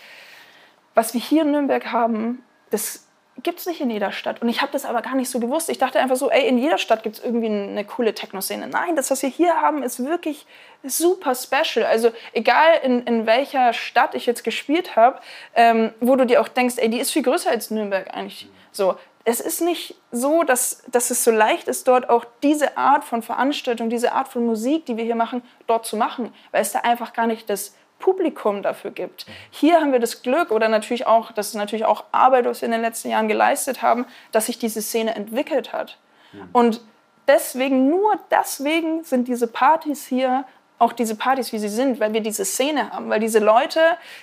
was 0.99 1.13
wir 1.13 1.21
hier 1.21 1.43
in 1.43 1.51
Nürnberg 1.51 1.93
haben, 1.93 2.43
das 2.71 3.07
gibt 3.43 3.59
es 3.59 3.65
nicht 3.65 3.81
in 3.81 3.89
jeder 3.89 4.11
Stadt. 4.11 4.41
Und 4.41 4.49
ich 4.49 4.61
habe 4.61 4.71
das 4.71 4.85
aber 4.85 5.01
gar 5.01 5.15
nicht 5.15 5.29
so 5.29 5.39
gewusst. 5.39 5.69
Ich 5.69 5.77
dachte 5.77 5.99
einfach 5.99 6.15
so, 6.15 6.29
ey, 6.29 6.47
in 6.47 6.57
jeder 6.57 6.77
Stadt 6.77 7.03
gibt 7.03 7.17
es 7.17 7.23
irgendwie 7.23 7.47
eine 7.47 7.85
coole 7.85 8.13
Techno-Szene. 8.13 8.67
Nein, 8.67 8.95
das, 8.95 9.11
was 9.11 9.21
wir 9.21 9.29
hier 9.29 9.61
haben, 9.61 9.83
ist 9.83 10.03
wirklich 10.03 10.45
super 10.83 11.35
special. 11.35 11.85
Also 11.85 12.11
egal 12.33 12.79
in, 12.83 13.03
in 13.03 13.25
welcher 13.25 13.73
Stadt 13.73 14.15
ich 14.15 14.25
jetzt 14.25 14.43
gespielt 14.43 14.95
habe, 14.95 15.19
ähm, 15.55 15.93
wo 15.99 16.15
du 16.15 16.25
dir 16.25 16.41
auch 16.41 16.47
denkst, 16.47 16.75
ey, 16.77 16.89
die 16.89 16.99
ist 16.99 17.11
viel 17.11 17.23
größer 17.23 17.49
als 17.49 17.71
Nürnberg 17.71 18.13
eigentlich. 18.13 18.47
So, 18.71 18.95
es 19.25 19.39
ist 19.39 19.61
nicht 19.61 19.95
so, 20.11 20.43
dass, 20.43 20.83
dass 20.87 21.11
es 21.11 21.23
so 21.23 21.31
leicht 21.31 21.67
ist, 21.67 21.87
dort 21.87 22.09
auch 22.09 22.25
diese 22.41 22.77
Art 22.77 23.03
von 23.03 23.21
Veranstaltung, 23.21 23.89
diese 23.89 24.13
Art 24.13 24.27
von 24.27 24.45
Musik, 24.45 24.85
die 24.85 24.97
wir 24.97 25.03
hier 25.03 25.15
machen, 25.15 25.43
dort 25.67 25.85
zu 25.85 25.97
machen, 25.97 26.33
weil 26.51 26.61
es 26.61 26.71
da 26.71 26.79
einfach 26.79 27.13
gar 27.13 27.27
nicht 27.27 27.49
das 27.49 27.75
Publikum 27.99 28.63
dafür 28.63 28.91
gibt. 28.91 29.25
Hier 29.51 29.81
haben 29.81 29.91
wir 29.91 29.99
das 29.99 30.23
Glück 30.23 30.51
oder 30.51 30.69
natürlich 30.69 31.05
auch, 31.05 31.31
das 31.31 31.49
ist 31.49 31.55
natürlich 31.55 31.85
auch 31.85 32.05
Arbeit, 32.11 32.45
was 32.45 32.61
wir 32.61 32.65
in 32.65 32.71
den 32.71 32.81
letzten 32.81 33.09
Jahren 33.09 33.27
geleistet 33.27 33.81
haben, 33.81 34.05
dass 34.31 34.47
sich 34.47 34.57
diese 34.57 34.81
Szene 34.81 35.15
entwickelt 35.15 35.73
hat. 35.73 35.97
Und 36.53 36.81
deswegen, 37.27 37.89
nur 37.89 38.17
deswegen 38.31 39.03
sind 39.03 39.27
diese 39.27 39.47
Partys 39.47 40.07
hier 40.07 40.45
auch 40.79 40.93
diese 40.93 41.15
Partys, 41.15 41.51
wie 41.51 41.59
sie 41.59 41.67
sind, 41.67 41.99
weil 41.99 42.13
wir 42.13 42.21
diese 42.21 42.45
Szene 42.45 42.91
haben, 42.91 43.09
weil 43.09 43.19
diese 43.19 43.39
Leute 43.39 43.81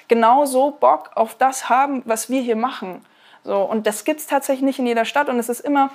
genauso 0.08 0.70
Bock 0.70 1.10
auf 1.14 1.34
das 1.34 1.68
haben, 1.68 2.02
was 2.06 2.30
wir 2.30 2.40
hier 2.40 2.56
machen. 2.56 3.04
So, 3.44 3.58
und 3.58 3.86
das 3.86 4.04
gibt 4.04 4.20
es 4.20 4.26
tatsächlich 4.26 4.64
nicht 4.64 4.78
in 4.78 4.86
jeder 4.86 5.04
Stadt 5.04 5.28
und 5.28 5.38
es 5.38 5.48
ist 5.48 5.60
immer, 5.60 5.90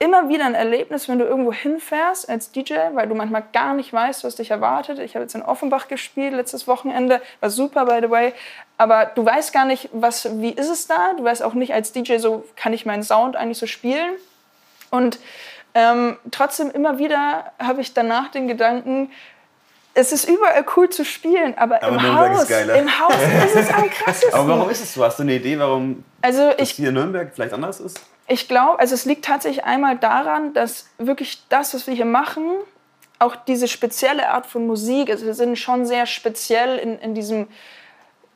immer 0.00 0.30
wieder 0.30 0.46
ein 0.46 0.54
Erlebnis, 0.54 1.08
wenn 1.08 1.18
du 1.18 1.26
irgendwo 1.26 1.52
hinfährst 1.52 2.28
als 2.28 2.50
DJ, 2.50 2.74
weil 2.94 3.06
du 3.06 3.14
manchmal 3.14 3.44
gar 3.52 3.74
nicht 3.74 3.92
weißt, 3.92 4.24
was 4.24 4.34
dich 4.34 4.50
erwartet. 4.50 4.98
Ich 4.98 5.14
habe 5.14 5.24
jetzt 5.24 5.34
in 5.34 5.42
Offenbach 5.42 5.88
gespielt 5.88 6.32
letztes 6.32 6.66
Wochenende, 6.66 7.20
war 7.40 7.50
super 7.50 7.84
by 7.84 7.98
the 8.02 8.10
way, 8.10 8.32
aber 8.78 9.04
du 9.14 9.24
weißt 9.24 9.52
gar 9.52 9.66
nicht, 9.66 9.90
was, 9.92 10.40
wie 10.40 10.52
ist 10.52 10.70
es 10.70 10.86
da? 10.86 11.12
Du 11.18 11.22
weißt 11.22 11.42
auch 11.42 11.52
nicht 11.52 11.74
als 11.74 11.92
DJ 11.92 12.16
so, 12.16 12.44
kann 12.56 12.72
ich 12.72 12.86
meinen 12.86 13.02
Sound 13.02 13.36
eigentlich 13.36 13.58
so 13.58 13.66
spielen? 13.66 14.14
Und 14.90 15.18
ähm, 15.74 16.16
trotzdem 16.30 16.70
immer 16.70 16.98
wieder 16.98 17.52
habe 17.58 17.82
ich 17.82 17.92
danach 17.92 18.30
den 18.30 18.48
Gedanken, 18.48 19.10
es 19.92 20.12
ist 20.12 20.26
überall 20.26 20.64
cool 20.76 20.88
zu 20.88 21.04
spielen, 21.04 21.58
aber, 21.58 21.82
aber 21.82 21.96
im, 21.96 22.16
Haus, 22.16 22.48
im 22.50 23.00
Haus 23.00 23.14
ist 23.44 23.56
es 23.56 23.70
am 23.70 23.90
krassesten. 23.90 24.32
Aber 24.32 24.48
warum 24.48 24.70
ist 24.70 24.82
es 24.82 24.94
so? 24.94 25.04
Hast 25.04 25.18
du 25.18 25.24
eine 25.24 25.34
Idee, 25.34 25.58
warum 25.58 26.04
also 26.22 26.52
ich, 26.56 26.70
hier 26.70 26.88
in 26.88 26.94
Nürnberg 26.94 27.32
vielleicht 27.34 27.52
anders 27.52 27.80
ist? 27.80 28.00
Ich 28.32 28.46
glaube, 28.46 28.78
also 28.78 28.94
es 28.94 29.06
liegt 29.06 29.24
tatsächlich 29.24 29.64
einmal 29.64 29.98
daran, 29.98 30.54
dass 30.54 30.88
wirklich 30.98 31.42
das, 31.48 31.74
was 31.74 31.88
wir 31.88 31.94
hier 31.94 32.04
machen, 32.04 32.44
auch 33.18 33.34
diese 33.34 33.66
spezielle 33.66 34.28
Art 34.28 34.46
von 34.46 34.68
Musik, 34.68 35.10
also 35.10 35.26
wir 35.26 35.34
sind 35.34 35.58
schon 35.58 35.84
sehr 35.84 36.06
speziell 36.06 36.78
in, 36.78 36.96
in 37.00 37.16
diesem 37.16 37.48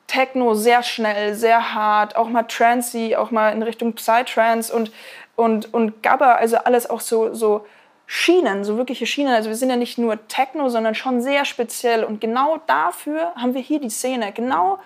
Techno, 0.09 0.55
sehr 0.55 0.83
schnell, 0.83 1.37
sehr 1.37 1.75
hart, 1.75 2.17
auch 2.17 2.29
mal 2.29 2.43
Trancy, 2.43 3.15
auch 3.15 3.31
mal 3.31 3.51
in 3.51 3.63
Richtung 3.63 3.93
Psytrance 3.93 4.75
und, 4.75 4.91
und, 5.37 5.73
und 5.73 6.03
Gabba, 6.03 6.35
also 6.35 6.57
alles 6.57 6.91
auch 6.91 7.01
so, 7.01 7.33
so 7.33 7.65
Schienen, 8.05 8.65
so 8.65 8.77
wirkliche 8.77 9.07
Schienen. 9.07 9.33
Also 9.33 9.49
wir 9.49 9.57
sind 9.57 9.71
ja 9.71 9.77
nicht 9.77 9.97
nur 9.97 10.27
Techno, 10.27 10.71
sondern 10.71 10.97
schon 10.97 11.23
sehr 11.23 11.45
speziell 11.45 12.03
und 12.03 12.21
genau 12.21 12.59
dafür 12.67 13.33
haben 13.37 13.55
wir 13.55 13.63
hier 13.63 13.79
die 13.79 13.91
Szene, 13.91 14.33
genau 14.33 14.81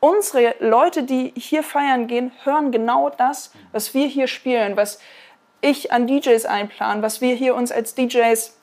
unsere 0.00 0.54
Leute, 0.60 1.02
die 1.02 1.32
hier 1.36 1.62
feiern 1.62 2.06
gehen, 2.06 2.32
hören 2.44 2.70
genau 2.70 3.10
das, 3.10 3.52
was 3.72 3.94
wir 3.94 4.06
hier 4.06 4.26
spielen, 4.26 4.76
was 4.76 4.98
ich 5.60 5.92
an 5.92 6.06
DJs 6.06 6.44
einplan, 6.46 7.02
was 7.02 7.20
wir 7.20 7.34
hier 7.34 7.54
uns 7.54 7.72
als 7.72 7.94
DJs 7.94 8.54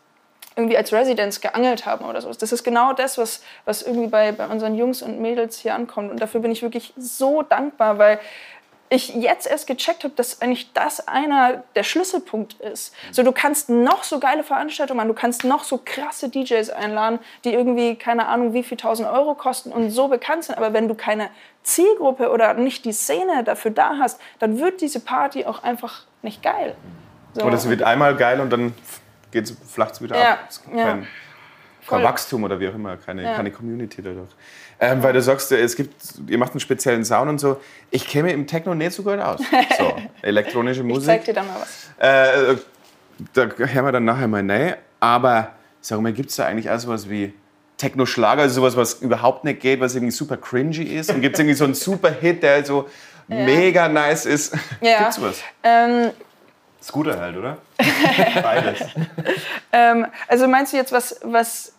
irgendwie 0.55 0.77
als 0.77 0.93
Residents 0.93 1.41
geangelt 1.41 1.85
haben 1.85 2.05
oder 2.05 2.21
so. 2.21 2.31
Das 2.31 2.51
ist 2.51 2.63
genau 2.63 2.93
das, 2.93 3.17
was, 3.17 3.43
was 3.65 3.81
irgendwie 3.81 4.07
bei, 4.07 4.31
bei 4.31 4.47
unseren 4.47 4.75
Jungs 4.75 5.01
und 5.01 5.19
Mädels 5.19 5.57
hier 5.57 5.73
ankommt. 5.73 6.11
Und 6.11 6.21
dafür 6.21 6.41
bin 6.41 6.51
ich 6.51 6.61
wirklich 6.61 6.93
so 6.95 7.41
dankbar, 7.41 7.97
weil 7.97 8.19
ich 8.93 9.09
jetzt 9.15 9.47
erst 9.47 9.67
gecheckt 9.67 10.03
habe, 10.03 10.13
dass 10.15 10.41
eigentlich 10.41 10.71
das 10.73 11.07
einer 11.07 11.63
der 11.75 11.83
Schlüsselpunkte 11.83 12.63
ist. 12.63 12.93
So, 13.12 13.23
du 13.23 13.31
kannst 13.31 13.69
noch 13.69 14.03
so 14.03 14.19
geile 14.19 14.43
Veranstaltungen 14.43 14.97
machen, 14.97 15.07
du 15.09 15.13
kannst 15.13 15.43
noch 15.43 15.63
so 15.63 15.81
krasse 15.83 16.29
DJs 16.29 16.69
einladen, 16.69 17.19
die 17.43 17.53
irgendwie 17.53 17.95
keine 17.95 18.27
Ahnung 18.27 18.53
wie 18.53 18.63
viel 18.63 18.77
tausend 18.77 19.09
Euro 19.09 19.35
kosten 19.35 19.71
und 19.71 19.89
so 19.89 20.07
bekannt 20.07 20.45
sind. 20.45 20.55
Aber 20.57 20.73
wenn 20.73 20.88
du 20.88 20.95
keine 20.95 21.29
Zielgruppe 21.63 22.29
oder 22.29 22.53
nicht 22.53 22.85
die 22.85 22.93
Szene 22.93 23.43
dafür 23.43 23.71
da 23.71 23.97
hast, 24.00 24.19
dann 24.39 24.59
wird 24.59 24.81
diese 24.81 25.00
Party 25.00 25.45
auch 25.45 25.63
einfach 25.63 26.03
nicht 26.21 26.43
geil. 26.43 26.75
So. 27.33 27.43
Oder 27.43 27.55
es 27.55 27.67
wird 27.67 27.81
einmal 27.81 28.15
geil 28.15 28.39
und 28.39 28.51
dann 28.51 28.73
flacht 29.67 29.93
es 29.93 30.01
wieder 30.01 30.17
ja, 30.17 30.33
ab. 30.33 30.50
Ja. 30.75 31.00
Kein 31.87 32.03
Wachstum 32.03 32.43
oder 32.43 32.59
wie 32.59 32.67
auch 32.67 32.75
immer, 32.75 32.97
keine, 32.97 33.23
ja. 33.23 33.35
keine 33.35 33.51
Community 33.51 34.01
dadurch. 34.01 34.29
Ähm, 34.79 35.01
weil 35.03 35.13
du 35.13 35.21
sagst, 35.21 35.51
es 35.51 35.75
gibt, 35.75 35.93
ihr 36.27 36.37
macht 36.37 36.51
einen 36.51 36.59
speziellen 36.59 37.05
Sound 37.05 37.29
und 37.29 37.39
so. 37.39 37.61
Ich 37.91 38.07
kenne 38.07 38.31
im 38.31 38.47
Techno 38.47 38.75
nicht 38.75 38.93
so 38.93 39.03
gut 39.03 39.19
aus. 39.19 39.39
So, 39.77 39.95
elektronische 40.21 40.83
Musik. 40.83 41.01
Ich 41.01 41.05
zeig 41.05 41.25
dir 41.25 41.33
dann 41.33 41.47
mal 41.47 41.61
was. 41.61 41.89
Äh, 41.97 42.55
da 43.33 43.43
hören 43.43 43.85
wir 43.85 43.91
dann 43.91 44.05
nachher 44.05 44.27
mal 44.27 44.49
rein. 44.49 44.75
Aber 44.99 45.53
sag 45.81 46.01
mal, 46.01 46.13
gibt 46.13 46.29
es 46.29 46.37
da 46.37 46.45
eigentlich 46.45 46.69
auch 46.69 46.79
sowas 46.79 47.09
wie 47.09 47.33
Techno-Schlager, 47.77 48.43
also 48.43 48.55
sowas, 48.55 48.77
was 48.77 48.93
überhaupt 49.01 49.43
nicht 49.43 49.59
geht, 49.59 49.79
was 49.79 49.95
irgendwie 49.95 50.11
super 50.11 50.37
cringy 50.37 50.83
ist? 50.83 51.09
Und 51.09 51.21
gibt 51.21 51.35
es 51.35 51.39
irgendwie 51.39 51.55
so 51.55 51.65
einen 51.65 51.73
super 51.73 52.11
Hit, 52.11 52.43
der 52.43 52.63
so 52.65 52.89
ja. 53.27 53.43
mega 53.43 53.89
nice 53.89 54.25
ist? 54.25 54.55
Ja. 54.81 54.99
Gibt's 54.99 55.21
was? 55.21 55.41
Ähm, 55.63 56.11
Scooter 56.81 57.19
halt, 57.19 57.37
oder? 57.37 57.57
Beides. 58.41 58.81
ähm, 59.71 60.05
also 60.27 60.47
meinst 60.47 60.73
du 60.73 60.77
jetzt 60.77 60.91
was, 60.91 61.19
was 61.23 61.73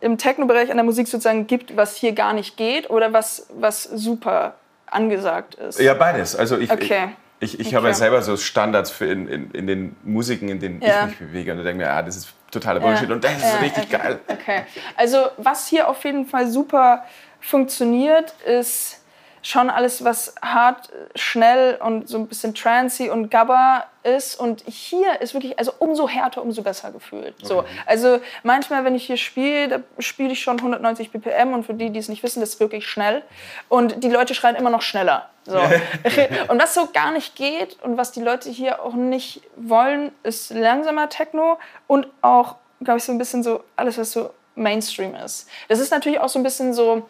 im 0.00 0.18
Techno-Bereich 0.18 0.70
an 0.70 0.76
der 0.76 0.84
Musik 0.84 1.08
sozusagen 1.08 1.46
gibt, 1.46 1.76
was 1.76 1.96
hier 1.96 2.12
gar 2.12 2.32
nicht 2.32 2.56
geht 2.56 2.90
oder 2.90 3.12
was, 3.12 3.46
was 3.50 3.84
super 3.84 4.54
angesagt 4.86 5.54
ist? 5.54 5.78
Ja, 5.80 5.94
beides. 5.94 6.34
Also 6.34 6.58
ich, 6.58 6.70
okay. 6.70 7.10
ich, 7.40 7.54
ich, 7.54 7.60
ich 7.60 7.66
okay. 7.68 7.76
habe 7.76 7.88
ja 7.88 7.94
selber 7.94 8.22
so 8.22 8.36
Standards 8.36 8.90
für 8.90 9.06
in, 9.06 9.28
in, 9.28 9.50
in 9.52 9.66
den 9.66 9.96
Musiken, 10.02 10.48
in 10.48 10.60
denen 10.60 10.80
ja. 10.80 11.04
ich 11.04 11.10
mich 11.10 11.18
bewege 11.18 11.52
und 11.52 11.58
da 11.58 11.64
denke 11.64 11.84
mir, 11.84 11.90
ah, 11.90 12.02
das 12.02 12.16
ist 12.16 12.28
totaler 12.50 12.80
Bullshit 12.80 13.08
ja. 13.08 13.14
und 13.14 13.22
das 13.22 13.36
ist 13.36 13.42
ja, 13.44 13.58
richtig 13.58 13.84
okay. 13.84 13.98
geil. 13.98 14.20
Okay. 14.26 14.62
Also 14.96 15.28
was 15.36 15.68
hier 15.68 15.88
auf 15.88 16.02
jeden 16.04 16.26
Fall 16.26 16.48
super 16.48 17.04
funktioniert, 17.40 18.34
ist 18.46 19.02
schon 19.42 19.70
alles, 19.70 20.04
was 20.04 20.34
hart, 20.42 20.90
schnell 21.14 21.78
und 21.82 22.08
so 22.08 22.18
ein 22.18 22.26
bisschen 22.26 22.54
trancy 22.54 23.10
und 23.10 23.30
gabba 23.30 23.84
ist. 24.02 24.38
Und 24.38 24.62
hier 24.66 25.20
ist 25.20 25.34
wirklich, 25.34 25.58
also 25.58 25.72
umso 25.78 26.08
härter, 26.08 26.42
umso 26.42 26.62
besser 26.62 26.90
gefühlt. 26.90 27.34
Okay. 27.38 27.46
So, 27.46 27.64
also 27.86 28.20
manchmal, 28.42 28.84
wenn 28.84 28.94
ich 28.94 29.06
hier 29.06 29.16
spiele, 29.16 29.68
da 29.68 29.80
spiele 29.98 30.32
ich 30.32 30.40
schon 30.40 30.58
190 30.58 31.10
BPM 31.10 31.52
und 31.54 31.64
für 31.64 31.74
die, 31.74 31.90
die 31.90 31.98
es 31.98 32.08
nicht 32.08 32.22
wissen, 32.22 32.40
das 32.40 32.50
ist 32.50 32.60
wirklich 32.60 32.86
schnell. 32.86 33.22
Und 33.68 34.02
die 34.02 34.08
Leute 34.08 34.34
schreien 34.34 34.56
immer 34.56 34.70
noch 34.70 34.82
schneller. 34.82 35.28
So. 35.44 35.58
und 36.48 36.60
was 36.60 36.74
so 36.74 36.88
gar 36.92 37.12
nicht 37.12 37.36
geht 37.36 37.78
und 37.82 37.96
was 37.96 38.12
die 38.12 38.20
Leute 38.20 38.50
hier 38.50 38.82
auch 38.82 38.94
nicht 38.94 39.42
wollen, 39.56 40.12
ist 40.22 40.50
langsamer 40.50 41.08
Techno 41.08 41.58
und 41.86 42.06
auch, 42.22 42.56
glaube 42.82 42.98
ich, 42.98 43.04
so 43.04 43.12
ein 43.12 43.18
bisschen 43.18 43.42
so 43.42 43.64
alles, 43.76 43.98
was 43.98 44.12
so 44.12 44.30
Mainstream 44.54 45.14
ist. 45.14 45.48
Das 45.68 45.78
ist 45.78 45.90
natürlich 45.90 46.20
auch 46.20 46.28
so 46.28 46.38
ein 46.38 46.42
bisschen 46.42 46.74
so, 46.74 47.08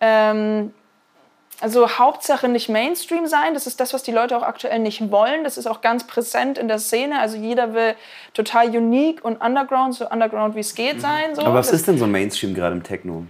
ähm, 0.00 0.74
also 1.60 1.98
Hauptsache 1.98 2.48
nicht 2.48 2.68
Mainstream 2.68 3.26
sein, 3.26 3.54
das 3.54 3.66
ist 3.66 3.80
das, 3.80 3.92
was 3.92 4.02
die 4.02 4.12
Leute 4.12 4.36
auch 4.36 4.42
aktuell 4.42 4.78
nicht 4.78 5.10
wollen. 5.10 5.44
Das 5.44 5.58
ist 5.58 5.66
auch 5.66 5.80
ganz 5.80 6.06
präsent 6.06 6.58
in 6.58 6.68
der 6.68 6.78
Szene. 6.78 7.20
Also 7.20 7.36
jeder 7.36 7.74
will 7.74 7.94
total 8.34 8.74
unique 8.74 9.24
und 9.24 9.42
underground, 9.42 9.94
so 9.94 10.08
underground 10.08 10.54
wie 10.54 10.60
es 10.60 10.74
geht 10.74 10.96
mhm. 10.96 11.00
sein. 11.00 11.34
So. 11.34 11.42
Aber 11.42 11.54
was 11.54 11.70
das 11.70 11.80
ist 11.80 11.88
denn 11.88 11.98
so 11.98 12.06
Mainstream 12.06 12.54
gerade 12.54 12.74
im 12.74 12.82
Techno? 12.82 13.26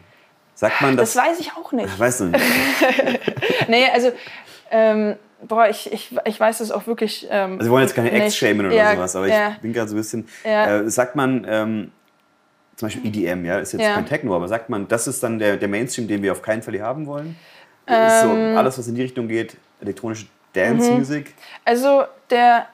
Sagt 0.55 0.81
man 0.81 0.97
das? 0.97 1.15
Das 1.15 1.25
weiß 1.25 1.41
ich 1.41 1.53
auch 1.53 1.73
nicht. 1.73 1.99
Weißt 1.99 2.21
du 2.21 2.25
nicht? 2.27 2.45
nee, 3.69 3.87
also 3.93 4.13
ähm, 4.71 5.17
boah, 5.43 5.69
ich, 5.69 5.93
ich, 5.93 6.15
ich 6.25 6.39
weiß 6.39 6.61
es 6.61 6.71
auch 6.71 6.87
wirklich. 6.87 7.27
Ähm, 7.31 7.53
also 7.53 7.65
wir 7.65 7.71
wollen 7.73 7.85
jetzt 7.85 7.95
keine 7.95 8.11
Ex 8.11 8.37
shamen 8.37 8.67
oder 8.67 8.75
ja, 8.75 8.95
sowas, 8.95 9.17
aber 9.17 9.27
ja. 9.27 9.53
ich 9.53 9.59
bin 9.59 9.73
gerade 9.73 9.89
so 9.89 9.95
ein 9.95 9.99
bisschen. 9.99 10.29
Ja. 10.45 10.81
Äh, 10.81 10.91
sagt 10.91 11.17
man, 11.17 11.47
ähm, 11.49 11.93
zum 12.77 12.89
Beispiel 12.89 13.07
EDM, 13.07 13.45
ja, 13.45 13.59
ist 13.59 13.73
jetzt 13.73 13.83
kein 13.83 14.07
Techno, 14.07 14.35
aber 14.35 14.49
sagt 14.49 14.71
man, 14.71 14.89
das 14.89 15.07
ist 15.07 15.23
dann 15.23 15.39
der, 15.39 15.57
der 15.57 15.69
Mainstream, 15.69 16.09
den 16.09 16.23
wir 16.23 16.33
auf 16.33 16.43
keinen 16.43 16.63
Fall 16.63 16.75
hier 16.75 16.85
haben 16.85 17.07
wollen? 17.07 17.37
Ähm, 17.91 18.53
so 18.53 18.59
alles, 18.59 18.79
was 18.79 18.89
in 18.89 18.95
die 18.95 19.03
Richtung 19.03 19.29
geht, 19.29 19.57
elektronische 19.81 20.27
Dance-Musik? 20.53 21.27
Mhm. 21.27 21.33
Also 21.65 22.05
der 22.31 22.67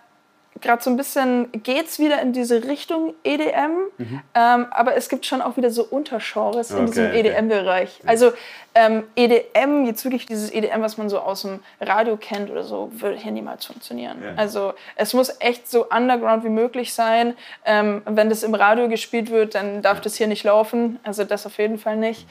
gerade 0.60 0.82
so 0.82 0.90
ein 0.90 0.96
bisschen 0.96 1.50
geht 1.52 1.86
es 1.86 1.98
wieder 1.98 2.20
in 2.22 2.32
diese 2.32 2.64
Richtung 2.64 3.14
EDM, 3.24 3.88
mhm. 3.98 4.20
ähm, 4.34 4.66
aber 4.70 4.96
es 4.96 5.08
gibt 5.08 5.26
schon 5.26 5.42
auch 5.42 5.56
wieder 5.56 5.70
so 5.70 5.84
Untergenres 5.84 6.72
okay, 6.72 6.80
in 6.80 6.86
diesem 6.86 7.12
EDM-Bereich. 7.12 7.98
Okay. 8.00 8.08
Also 8.08 8.32
ähm, 8.74 9.04
EDM, 9.16 9.84
jetzt 9.86 10.04
wirklich 10.04 10.26
dieses 10.26 10.52
EDM, 10.52 10.80
was 10.80 10.98
man 10.98 11.08
so 11.08 11.18
aus 11.18 11.42
dem 11.42 11.60
Radio 11.80 12.16
kennt 12.16 12.50
oder 12.50 12.64
so, 12.64 12.90
würde 12.94 13.16
hier 13.16 13.32
niemals 13.32 13.66
funktionieren. 13.66 14.18
Ja. 14.22 14.32
Also 14.36 14.74
es 14.96 15.14
muss 15.14 15.34
echt 15.40 15.70
so 15.70 15.86
underground 15.88 16.44
wie 16.44 16.50
möglich 16.50 16.94
sein. 16.94 17.34
Ähm, 17.64 18.02
wenn 18.06 18.28
das 18.28 18.42
im 18.42 18.54
Radio 18.54 18.88
gespielt 18.88 19.30
wird, 19.30 19.54
dann 19.54 19.82
darf 19.82 20.00
das 20.00 20.16
hier 20.16 20.26
nicht 20.26 20.44
laufen. 20.44 20.98
Also 21.02 21.24
das 21.24 21.46
auf 21.46 21.58
jeden 21.58 21.78
Fall 21.78 21.96
nicht. 21.96 22.26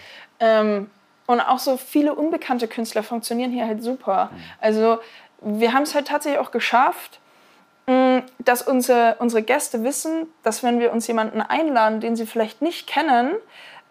Mhm. 1.28 1.34
Und 1.34 1.42
auch 1.42 1.60
so 1.60 1.78
viele 1.78 2.14
unbekannte 2.14 2.68
Künstler 2.68 3.04
funktionieren 3.04 3.52
hier 3.52 3.68
halt 3.68 3.84
super. 3.84 4.30
Mhm. 4.32 4.38
Also 4.62 5.00
wir 5.42 5.74
haben 5.74 5.84
es 5.84 5.96
halt 5.96 6.08
tatsächlich 6.08 6.40
auch 6.40 6.52
geschafft, 6.52 7.20
mm, 7.88 8.20
dass 8.40 8.62
unsere, 8.62 9.16
unsere 9.20 9.44
Gäste 9.44 9.84
wissen, 9.84 10.28
dass 10.44 10.64
wenn 10.64 10.80
wir 10.80 10.92
uns 10.92 11.08
jemanden 11.08 11.42
einladen, 11.42 12.00
den 12.00 12.16
sie 12.16 12.26
vielleicht 12.26 12.62
nicht 12.62 12.88
kennen, 12.88 13.36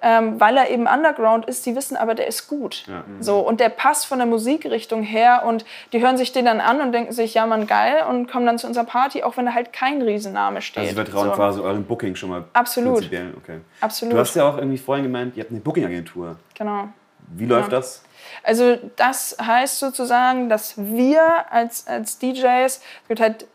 ähm, 0.04 0.38
weil 0.38 0.56
er 0.58 0.68
eben 0.70 0.86
Underground 0.86 1.46
ist, 1.46 1.64
die 1.64 1.74
wissen 1.74 1.96
aber, 1.96 2.14
der 2.14 2.26
ist 2.26 2.46
gut. 2.46 2.84
Ja. 2.86 3.04
So, 3.20 3.38
und 3.38 3.58
der 3.58 3.70
passt 3.70 4.04
von 4.04 4.18
der 4.18 4.26
Musikrichtung 4.26 5.02
her 5.02 5.44
und 5.46 5.64
die 5.94 6.02
hören 6.02 6.18
sich 6.18 6.30
den 6.30 6.44
dann 6.44 6.60
an 6.60 6.82
und 6.82 6.92
denken 6.92 7.12
sich, 7.12 7.32
ja 7.32 7.46
man, 7.46 7.66
geil 7.66 8.04
und 8.08 8.30
kommen 8.30 8.44
dann 8.44 8.58
zu 8.58 8.66
unserer 8.66 8.84
Party, 8.84 9.22
auch 9.22 9.38
wenn 9.38 9.46
da 9.46 9.54
halt 9.54 9.72
kein 9.72 10.02
Riesenname 10.02 10.60
steht. 10.60 10.82
Also 10.82 10.90
sie 10.90 10.94
vertrauen 10.96 11.30
so. 11.30 11.34
quasi 11.34 11.60
eurem 11.60 11.84
Booking 11.84 12.14
schon 12.16 12.28
mal. 12.28 12.44
Absolut. 12.52 13.06
Okay. 13.06 13.60
Absolut. 13.80 14.14
Du 14.14 14.18
hast 14.18 14.36
ja 14.36 14.46
auch 14.46 14.58
irgendwie 14.58 14.78
vorhin 14.78 15.04
gemeint, 15.04 15.36
ihr 15.36 15.42
habt 15.42 15.52
eine 15.52 15.60
Booking-Agentur. 15.60 16.36
Genau. 16.54 16.88
Wie 17.28 17.46
läuft 17.46 17.72
ja. 17.72 17.78
das? 17.78 18.02
Also 18.42 18.76
das 18.96 19.36
heißt 19.40 19.78
sozusagen, 19.78 20.48
dass 20.48 20.74
wir 20.76 21.50
als, 21.50 21.86
als 21.86 22.18
DJs, 22.18 22.44
es 22.66 22.80
gibt 23.08 23.20
halt, 23.20 23.42
äh, 23.42 23.46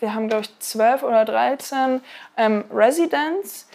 wir 0.00 0.14
haben 0.14 0.28
glaube 0.28 0.42
ich 0.44 0.58
12 0.58 1.02
oder 1.02 1.24
13 1.24 2.00
ähm, 2.36 2.64
Residents, 2.72 3.68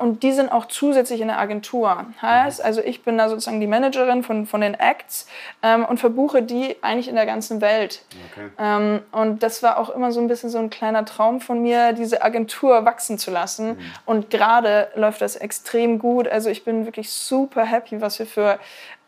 und 0.00 0.22
die 0.22 0.32
sind 0.32 0.50
auch 0.50 0.66
zusätzlich 0.66 1.20
in 1.20 1.28
der 1.28 1.38
Agentur. 1.38 2.06
Heißt, 2.22 2.64
also 2.64 2.80
ich 2.80 3.02
bin 3.02 3.18
da 3.18 3.28
sozusagen 3.28 3.60
die 3.60 3.66
Managerin 3.66 4.22
von, 4.22 4.46
von 4.46 4.62
den 4.62 4.74
Acts 4.74 5.26
ähm, 5.62 5.84
und 5.84 6.00
verbuche 6.00 6.42
die 6.42 6.76
eigentlich 6.80 7.08
in 7.08 7.14
der 7.14 7.26
ganzen 7.26 7.60
Welt. 7.60 8.02
Okay. 8.32 8.48
Ähm, 8.58 9.02
und 9.12 9.42
das 9.42 9.62
war 9.62 9.78
auch 9.78 9.90
immer 9.90 10.12
so 10.12 10.20
ein 10.20 10.28
bisschen 10.28 10.48
so 10.48 10.58
ein 10.58 10.70
kleiner 10.70 11.04
Traum 11.04 11.40
von 11.40 11.60
mir, 11.60 11.92
diese 11.92 12.22
Agentur 12.22 12.86
wachsen 12.86 13.18
zu 13.18 13.30
lassen. 13.30 13.68
Mhm. 13.68 13.78
Und 14.06 14.30
gerade 14.30 14.88
läuft 14.94 15.20
das 15.20 15.36
extrem 15.36 15.98
gut. 15.98 16.26
Also 16.26 16.48
ich 16.48 16.64
bin 16.64 16.86
wirklich 16.86 17.10
super 17.10 17.64
happy, 17.64 18.00
was 18.00 18.18
wir 18.18 18.26
für 18.26 18.58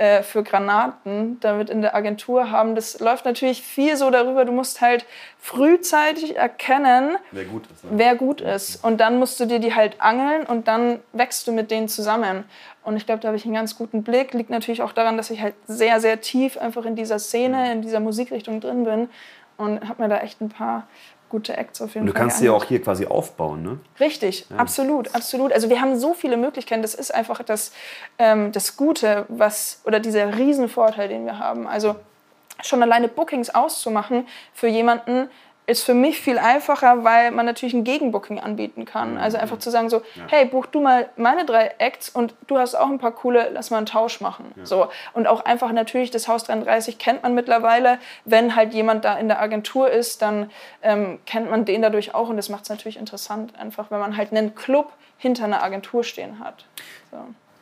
äh, 0.03 0.25
für 0.25 0.43
Granaten 0.43 1.39
damit 1.39 1.71
in 1.71 1.81
der 1.81 1.95
Agentur 1.95 2.51
haben. 2.51 2.75
Das 2.75 2.99
läuft 2.99 3.25
natürlich 3.25 3.63
viel 3.63 3.97
so 3.97 4.11
darüber, 4.11 4.45
du 4.45 4.51
musst 4.51 4.81
halt 4.81 5.07
frühzeitig 5.39 6.37
erkennen, 6.37 7.19
wer 7.31 7.45
gut 7.45 7.69
ist. 7.73 7.85
Ne? 7.85 7.91
Wer 7.93 8.17
gut 8.17 8.41
ist. 8.41 8.85
Und 8.85 9.01
dann 9.01 9.21
musst 9.21 9.39
du 9.39 9.47
dir 9.47 9.61
die 9.61 9.77
halt 9.77 10.01
angeln 10.01 10.45
und 10.45 10.67
dann 10.67 10.99
wächst 11.13 11.47
du 11.47 11.53
mit 11.53 11.71
denen 11.71 11.87
zusammen. 11.87 12.43
Und 12.83 12.97
ich 12.97 13.07
glaube, 13.07 13.21
da 13.21 13.29
habe 13.29 13.37
ich 13.37 13.45
einen 13.45 13.55
ganz 13.55 13.79
guten 13.79 14.03
Blick. 14.03 14.35
Liegt 14.35 14.51
natürlich 14.51 14.83
auch 14.83 14.93
daran, 14.93 15.17
dass 15.17 15.31
ich 15.31 15.41
halt 15.41 15.55
sehr, 15.69 16.01
sehr 16.01 16.21
tief 16.21 16.59
einfach 16.59 16.85
in 16.85 16.97
dieser 16.97 17.21
Szene, 17.21 17.71
in 17.71 17.83
dieser 17.83 18.01
Musikrichtung 18.01 18.61
drin 18.61 18.83
bin 18.83 19.09
und 19.57 19.89
habe 19.89 20.03
mir 20.03 20.09
da 20.09 20.19
echt 20.19 20.41
ein 20.41 20.49
paar 20.49 20.89
gute 21.33 21.57
Acts 21.57 21.81
auf 21.81 21.89
jeden 21.89 21.93
Fall. 21.93 22.01
Und 22.03 22.07
du 22.09 22.13
kannst 22.13 22.39
sie 22.39 22.47
ja 22.47 22.53
auch 22.53 22.65
hier 22.65 22.81
quasi 22.81 23.07
aufbauen, 23.07 23.63
ne? 23.63 23.81
Richtig, 23.99 24.47
ja. 24.51 24.57
absolut, 24.57 25.15
absolut. 25.15 25.51
Also 25.53 25.71
wir 25.71 25.81
haben 25.81 25.99
so 25.99 26.13
viele 26.13 26.37
Möglichkeiten. 26.37 26.83
Das 26.83 26.95
ist 26.95 27.13
einfach 27.13 27.43
das, 27.43 27.73
ähm, 28.19 28.53
das 28.53 28.77
Gute, 28.77 29.25
was 29.29 29.81
oder 29.85 29.99
dieser 29.99 30.37
Riesenvorteil, 30.37 31.09
den 31.09 31.25
wir 31.25 31.39
haben. 31.39 31.67
Also 31.67 31.97
schon 32.63 32.83
alleine 32.83 33.09
Bookings 33.09 33.51
auszumachen 33.51 34.29
für 34.53 34.69
jemanden, 34.69 35.29
ist 35.67 35.85
für 35.85 35.95
mich 35.95 36.21
viel 36.21 36.39
einfacher, 36.39 37.05
weil 37.05 37.31
man 37.31 37.47
natürlich 37.47 37.73
ein 37.73 37.85
Gegenbooking 37.85 38.41
anbieten 38.41 38.85
kann. 38.85 39.13
Mhm. 39.13 39.19
Also 39.19 39.39
einfach 39.39 39.59
zu 39.59 39.71
sagen 39.71 39.89
so, 39.91 39.99
ja. 40.17 40.25
hey, 40.29 40.45
buch 40.45 40.67
du 40.67 40.81
mal 40.81 41.09
meine 41.17 41.47
drei 41.47 41.73
Acts 41.79 42.09
und 42.09 42.35
du 42.49 42.59
hast 42.59 42.75
auch 42.75 42.89
ein 42.89 42.99
paar 42.99 43.13
coole, 43.13 43.51
lass 43.53 43.71
mal 43.71 43.77
einen 43.77 43.87
Tausch 43.87 44.21
machen. 44.21 44.53
Ja. 44.57 44.67
So. 44.67 44.89
Und 45.13 45.29
auch 45.29 45.45
einfach 45.45 45.71
natürlich, 45.73 46.11
das 46.11 46.27
Haus 46.27 46.45
33 46.45 46.99
kennt 46.99 47.23
man 47.23 47.35
mittlerweile. 47.35 47.99
Wenn 48.25 48.57
halt 48.57 48.75
jemand 48.75 49.05
da 49.05 49.17
in 49.17 49.29
der 49.29 49.41
Agentur 49.41 49.89
ist, 49.89 50.21
dann 50.21 50.51
ähm, 50.83 51.21
kennt 51.27 51.49
man 51.49 51.65
den 51.65 51.83
dadurch 51.83 52.13
auch 52.13 52.29
und 52.29 52.37
das 52.37 52.49
macht 52.49 52.65
es 52.65 52.69
natürlich 52.69 52.99
interessant, 52.99 53.57
einfach 53.57 53.91
wenn 53.91 54.01
man 54.01 54.17
halt 54.17 54.33
einen 54.33 54.57
Club 54.57 54.93
hinter 55.17 55.45
einer 55.45 55.63
Agentur 55.63 56.03
stehen 56.03 56.41
hat. 56.41 56.67
So. 57.13 57.19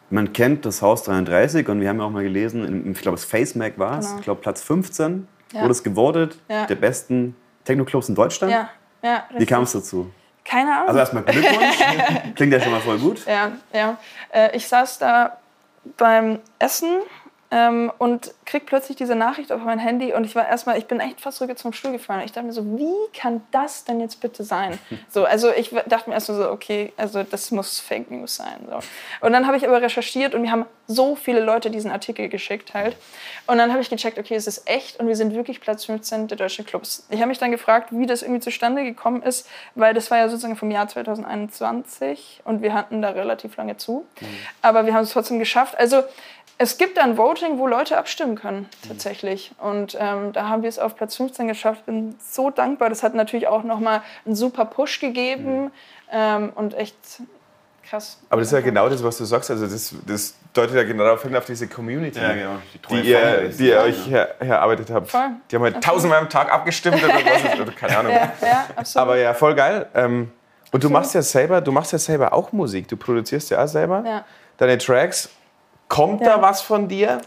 Man 0.09 0.33
kennt 0.33 0.65
das 0.65 0.81
Haus 0.81 1.05
33 1.05 1.69
und 1.69 1.81
wir 1.83 1.89
haben 1.91 1.99
ja 1.99 2.07
auch 2.07 2.11
mal 2.11 2.25
gelesen, 2.25 2.91
ich 2.91 3.01
glaube, 3.01 3.17
das 3.17 3.27
Face 3.27 3.55
Mag 3.55 3.79
war 3.79 3.99
es, 3.99 4.07
genau. 4.07 4.19
ich 4.19 4.25
glaube 4.25 4.41
Platz 4.41 4.63
15 4.63 5.29
ja. 5.53 5.61
wurde 5.61 5.71
es 5.71 5.83
gewordet, 5.83 6.39
der 6.49 6.75
besten 6.75 7.37
Techno-Clubs 7.71 8.09
in 8.09 8.15
Deutschland? 8.15 8.53
Ja. 8.53 8.69
ja 9.03 9.25
Wie 9.37 9.47
kam 9.47 9.63
es 9.63 9.73
dazu? 9.73 10.11
Keine 10.45 10.73
Ahnung. 10.75 10.89
Also 10.89 10.99
erstmal 10.99 11.23
Glückwunsch. 11.23 11.79
Klingt 12.35 12.53
ja 12.53 12.61
schon 12.61 12.73
mal 12.73 12.81
voll 12.81 12.99
gut. 12.99 13.25
Ja, 13.27 13.53
ja. 13.73 13.97
Äh, 14.33 14.57
ich 14.57 14.67
saß 14.67 14.99
da 14.99 15.39
beim 15.97 16.41
Essen 16.59 17.01
ähm, 17.51 17.93
und 17.99 18.33
krieg 18.47 18.67
plötzlich 18.67 18.97
diese 18.97 19.17
Nachricht 19.17 19.51
auf 19.51 19.63
mein 19.63 19.79
Handy 19.79 20.13
und 20.13 20.25
ich 20.25 20.37
war 20.37 20.49
erstmal, 20.49 20.79
ich 20.79 20.87
bin 20.87 21.01
echt 21.01 21.21
fast 21.21 21.41
rüber 21.41 21.57
zum 21.57 21.73
Stuhl 21.73 21.93
gefallen. 21.93 22.23
Ich 22.25 22.33
dachte 22.33 22.47
mir 22.47 22.53
so, 22.53 22.65
wie 22.79 22.95
kann 23.13 23.43
das 23.51 23.85
denn 23.85 24.01
jetzt 24.01 24.21
bitte 24.21 24.45
sein? 24.45 24.79
So, 25.09 25.25
also 25.25 25.51
ich 25.51 25.75
dachte 25.87 26.09
mir 26.09 26.15
erst 26.15 26.27
so, 26.27 26.51
okay, 26.51 26.93
also 26.97 27.25
das 27.25 27.51
muss 27.51 27.81
Fake 27.81 28.11
News 28.11 28.37
sein. 28.37 28.69
So. 28.69 28.79
Und 29.27 29.33
dann 29.33 29.47
habe 29.47 29.57
ich 29.57 29.67
aber 29.67 29.83
recherchiert 29.83 30.35
und 30.35 30.43
mir 30.43 30.53
haben 30.53 30.67
so 30.87 31.17
viele 31.17 31.41
Leute 31.41 31.71
diesen 31.71 31.91
Artikel 31.91 32.29
geschickt 32.29 32.75
halt. 32.75 32.97
Und 33.47 33.59
dann 33.59 33.71
habe 33.71 33.81
ich 33.81 33.91
gecheckt, 33.91 34.19
okay, 34.19 34.35
es 34.35 34.47
ist 34.47 34.69
echt 34.69 35.01
und 35.01 35.09
wir 35.09 35.17
sind 35.17 35.35
wirklich 35.35 35.61
Platz 35.61 35.85
15 35.87 36.29
der 36.29 36.37
deutschen 36.37 36.65
Clubs. 36.65 37.07
Ich 37.11 37.19
habe 37.19 37.29
mich 37.29 37.39
dann 37.39 37.51
gefragt, 37.51 37.89
wie 37.93 38.07
das 38.07 38.23
irgendwie 38.23 38.41
zustande 38.41 38.85
gekommen 38.85 39.23
ist, 39.23 39.49
weil 39.75 39.95
das 39.95 40.11
war 40.11 40.19
ja 40.19 40.29
sozusagen 40.29 40.57
vom 40.57 40.71
Jahr 40.71 40.87
2021 40.87 42.43
und 42.45 42.63
wir 42.63 42.75
hatten 42.75 43.03
da 43.03 43.11
relativ 43.11 43.57
lange 43.57 43.77
zu. 43.77 44.07
Mhm. 44.21 44.27
Aber 44.63 44.87
wir 44.87 44.95
haben 44.95 45.05
es 45.05 45.11
trotzdem 45.11 45.39
geschafft. 45.39 45.77
Also 45.79 46.03
es 46.63 46.77
gibt 46.77 46.99
ein 46.99 47.17
Voting, 47.17 47.57
wo 47.57 47.67
Leute 47.67 47.97
abstimmen 47.97 48.35
können, 48.35 48.69
tatsächlich. 48.87 49.53
Und 49.57 49.97
ähm, 49.99 50.35
da 50.35 50.51
haben 50.51 50.61
wir 50.61 50.69
es 50.69 50.79
auf 50.79 50.95
Platz 50.95 51.17
15 51.17 51.49
geschafft. 51.49 51.87
Bin 51.87 52.17
so 52.21 52.51
dankbar. 52.51 52.91
Das 52.91 53.03
hat 53.03 53.15
natürlich 53.15 53.49
auch 53.49 53.65
nochmal 53.65 54.03
einen 54.27 54.35
super 54.35 54.67
Push 54.67 55.01
gegeben 55.01 55.63
mhm. 55.63 55.71
ähm, 56.13 56.53
und 56.55 56.75
echt 56.75 57.23
krass. 57.89 58.19
Aber 58.29 58.43
das 58.43 58.49
ist 58.49 58.53
ja 58.53 58.61
genau 58.61 58.91
das, 58.91 59.03
was 59.03 59.17
du 59.17 59.25
sagst. 59.25 59.51
Also 59.51 59.67
das, 59.67 59.95
das 60.07 60.35
deutet 60.53 60.77
ja 60.77 60.83
genau 60.83 61.05
darauf 61.05 61.23
hin, 61.23 61.35
auf 61.35 61.47
diese 61.47 61.67
Community, 61.67 62.21
ja, 62.21 62.35
genau. 62.35 62.57
die, 62.75 63.03
die, 63.03 63.09
ihr, 63.09 63.49
die 63.49 63.69
ihr 63.69 63.81
euch 63.81 64.07
her, 64.07 64.35
herarbeitet 64.39 64.91
habt. 64.91 65.11
Voll. 65.11 65.31
Die 65.51 65.57
haben 65.57 65.63
halt 65.63 65.83
tausendmal 65.83 66.19
am 66.19 66.29
Tag 66.29 66.53
abgestimmt 66.53 67.03
oder 67.03 67.15
was, 67.15 67.59
oder 67.59 67.73
keine 67.73 67.97
Ahnung. 68.01 68.13
Ja, 68.13 68.33
ja, 68.43 68.67
absolut. 68.77 69.03
Aber 69.03 69.17
ja, 69.17 69.33
voll 69.33 69.55
geil. 69.55 69.87
Ähm, 69.95 70.31
und 70.73 70.85
du 70.85 70.91
machst 70.91 71.15
ja 71.15 71.23
selber, 71.23 71.63
du 71.63 71.73
machst 71.73 71.93
ja 71.93 71.99
selber 71.99 72.35
auch 72.35 72.53
Musik. 72.53 72.87
Du 72.87 72.99
produzierst 72.99 73.49
ja 73.49 73.65
auch 73.65 73.69
selber 73.69 74.05
ja. 74.05 74.25
deine 74.59 74.77
Tracks 74.77 75.31
Kommt 75.91 76.21
ja. 76.21 76.37
da 76.37 76.43
was 76.43 76.63
von 76.63 76.87
dir? 76.87 77.21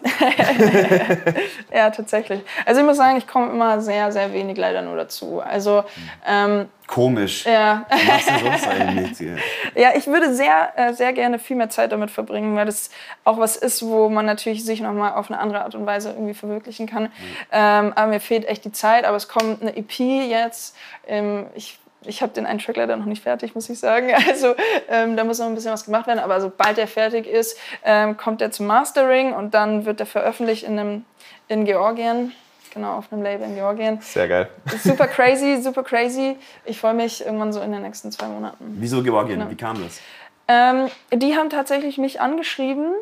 ja, 1.74 1.90
tatsächlich. 1.90 2.40
Also 2.66 2.80
ich 2.80 2.88
muss 2.88 2.96
sagen, 2.96 3.18
ich 3.18 3.28
komme 3.28 3.52
immer 3.52 3.82
sehr, 3.82 4.10
sehr 4.14 4.32
wenig 4.32 4.56
leider 4.56 4.82
nur 4.82 4.96
dazu. 4.96 5.42
Also 5.42 5.84
ähm, 6.26 6.70
komisch. 6.88 7.46
Ja. 7.46 7.86
Was 7.90 8.06
machst 8.06 8.30
du 8.30 8.46
sonst 8.46 8.68
eigentlich? 8.70 9.30
ja, 9.76 9.90
ich 9.98 10.08
würde 10.08 10.34
sehr, 10.34 10.72
äh, 10.78 10.94
sehr 10.94 11.12
gerne 11.12 11.40
viel 11.40 11.58
mehr 11.58 11.70
Zeit 11.70 11.92
damit 11.92 12.10
verbringen, 12.10 12.56
weil 12.56 12.66
das 12.66 12.90
auch 13.26 13.38
was 13.38 13.58
ist, 13.58 13.86
wo 13.86 14.08
man 14.08 14.26
natürlich 14.26 14.64
sich 14.64 14.80
nochmal 14.80 15.12
auf 15.12 15.30
eine 15.30 15.42
andere 15.42 15.66
Art 15.66 15.76
und 15.76 15.86
Weise 15.86 16.12
irgendwie 16.12 16.34
verwirklichen 16.34 16.88
kann. 16.88 17.04
Mhm. 17.04 17.10
Ähm, 17.52 17.94
aber 17.98 18.08
mir 18.08 18.22
fehlt 18.22 18.46
echt 18.46 18.64
die 18.64 18.72
Zeit. 18.72 19.04
Aber 19.04 19.18
es 19.18 19.28
kommt 19.28 19.62
eine 19.62 19.76
EP 19.76 20.00
jetzt. 20.00 20.78
Ähm, 21.06 21.48
ich 21.54 21.80
ich 22.06 22.22
habe 22.22 22.34
den 22.34 22.46
einen 22.46 22.60
Track 22.60 22.78
leider 22.78 22.96
noch 22.96 23.06
nicht 23.06 23.24
fertig, 23.24 23.56
muss 23.56 23.70
ich 23.70 23.80
sagen. 23.80 24.12
Also 24.28 24.56
ähm, 24.90 25.16
da 25.16 25.24
muss 25.24 25.40
noch 25.40 25.48
ein 25.48 25.56
bisschen 25.56 25.72
was 25.72 25.86
gemacht 25.86 26.08
werden. 26.08 26.20
Aber 26.20 26.42
sobald 26.42 26.78
der 26.78 26.88
fertig 26.88 27.28
ist, 27.28 27.58
ähm, 27.84 28.18
kommt 28.18 28.42
der 28.42 28.52
zum 28.52 28.68
Mastering 28.68 29.34
und 29.34 29.54
dann 29.54 29.86
wird 29.86 30.00
er 30.00 30.06
veröffentlicht 30.06 30.64
in, 30.64 30.80
einem, 30.80 31.06
in 31.48 31.66
Georgien. 31.66 32.32
Genau, 32.74 32.98
auf 32.98 33.12
einem 33.12 33.22
Label 33.22 33.48
in 33.48 33.56
Georgien. 33.56 34.00
Sehr 34.02 34.28
geil. 34.28 34.50
Super 34.84 35.08
crazy, 35.08 35.62
super 35.62 35.84
crazy. 35.84 36.36
Ich 36.66 36.80
freue 36.80 36.96
mich 36.96 37.24
irgendwann 37.24 37.54
so 37.54 37.62
in 37.62 37.72
den 37.72 37.84
nächsten 37.84 38.12
zwei 38.12 38.26
Monaten. 38.26 38.78
Wieso 38.80 39.04
Georgien? 39.04 39.40
Genau. 39.40 39.52
Wie 39.52 39.56
kam 39.56 39.84
das? 39.84 40.00
Ähm, 40.48 40.88
die 41.14 41.36
haben 41.36 41.50
tatsächlich 41.50 41.98
mich 41.98 42.20
angeschrieben 42.20 42.94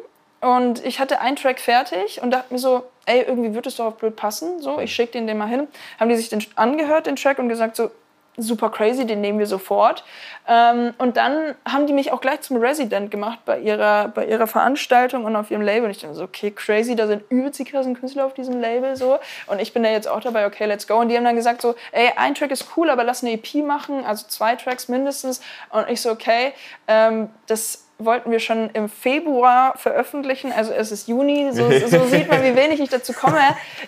und 0.42 0.84
ich 0.84 1.00
hatte 1.00 1.22
einen 1.22 1.36
Track 1.36 1.60
fertig 1.60 2.22
und 2.22 2.32
dachte 2.32 2.52
mir 2.54 2.60
so, 2.60 2.84
ey, 3.06 3.22
irgendwie 3.22 3.54
wird 3.54 3.68
es 3.68 3.76
doch 3.76 3.86
auf 3.86 3.98
blöd 3.98 4.16
passen. 4.16 4.62
So, 4.62 4.80
ich 4.80 4.94
schicke 4.94 5.14
den 5.14 5.28
den 5.28 5.38
mal 5.38 5.48
hin. 5.48 5.68
Haben 6.00 6.10
die 6.10 6.16
sich 6.16 6.30
den 6.30 6.44
angehört, 6.56 7.08
den 7.08 7.16
Track, 7.16 7.40
und 7.40 7.48
gesagt 7.48 7.76
so, 7.76 7.92
super 8.38 8.70
crazy, 8.70 9.06
den 9.06 9.22
nehmen 9.22 9.40
wir 9.40 9.48
sofort. 9.48 10.04
Ähm, 10.48 10.94
und 10.98 11.18
dann 11.18 11.56
haben 11.66 11.86
die 11.88 11.94
mich 11.94 12.12
auch 12.12 12.22
gleich 12.22 12.42
zum 12.42 12.58
Resident 12.58 13.12
gemacht 13.12 13.40
bei 13.46 13.60
ihrer, 13.60 14.08
bei 14.08 14.26
ihrer 14.26 14.48
Veranstaltung 14.48 15.26
und 15.26 15.36
auf 15.36 15.52
ihrem 15.52 15.62
Label. 15.62 15.86
Und 15.86 15.92
ich 15.92 16.00
dachte 16.00 16.16
so, 16.16 16.24
okay, 16.24 16.52
crazy, 16.52 16.96
da 16.96 17.08
sind 17.08 17.24
übelst 17.30 17.60
die 17.60 17.66
krassen 17.66 18.00
Künstler 18.00 18.26
auf 18.26 18.34
diesem 18.34 18.60
Label 18.60 18.96
so. 18.96 19.20
Und 19.48 19.60
ich 19.60 19.74
bin 19.74 19.84
da 19.84 19.90
jetzt 19.90 20.08
auch 20.08 20.22
dabei, 20.22 20.46
okay, 20.46 20.66
let's 20.66 20.88
go. 20.88 21.00
Und 21.00 21.10
die 21.10 21.18
haben 21.18 21.26
dann 21.26 21.36
gesagt 21.36 21.62
so, 21.62 21.76
ey, 21.92 22.12
ein 22.16 22.34
Track 22.36 22.52
ist 22.52 22.66
cool, 22.78 22.90
aber 22.90 23.04
lass 23.04 23.24
eine 23.24 23.34
EP 23.34 23.56
machen, 23.66 24.06
also 24.06 24.26
zwei 24.28 24.56
Tracks 24.56 24.88
mindestens. 24.88 25.42
Und 25.70 25.90
ich 25.90 26.02
so, 26.02 26.12
okay, 26.12 26.54
ähm, 26.88 27.30
das 27.48 27.86
wollten 27.98 28.32
wir 28.32 28.40
schon 28.40 28.70
im 28.74 28.90
Februar 28.90 29.78
veröffentlichen, 29.78 30.52
also 30.52 30.72
es 30.74 30.92
ist 30.92 31.08
Juni, 31.08 31.52
so, 31.52 31.70
so 31.88 32.04
sieht 32.08 32.30
man, 32.30 32.44
wie 32.44 32.56
wenig 32.56 32.80
ich 32.80 32.90
dazu 32.90 33.14
komme. 33.14 33.40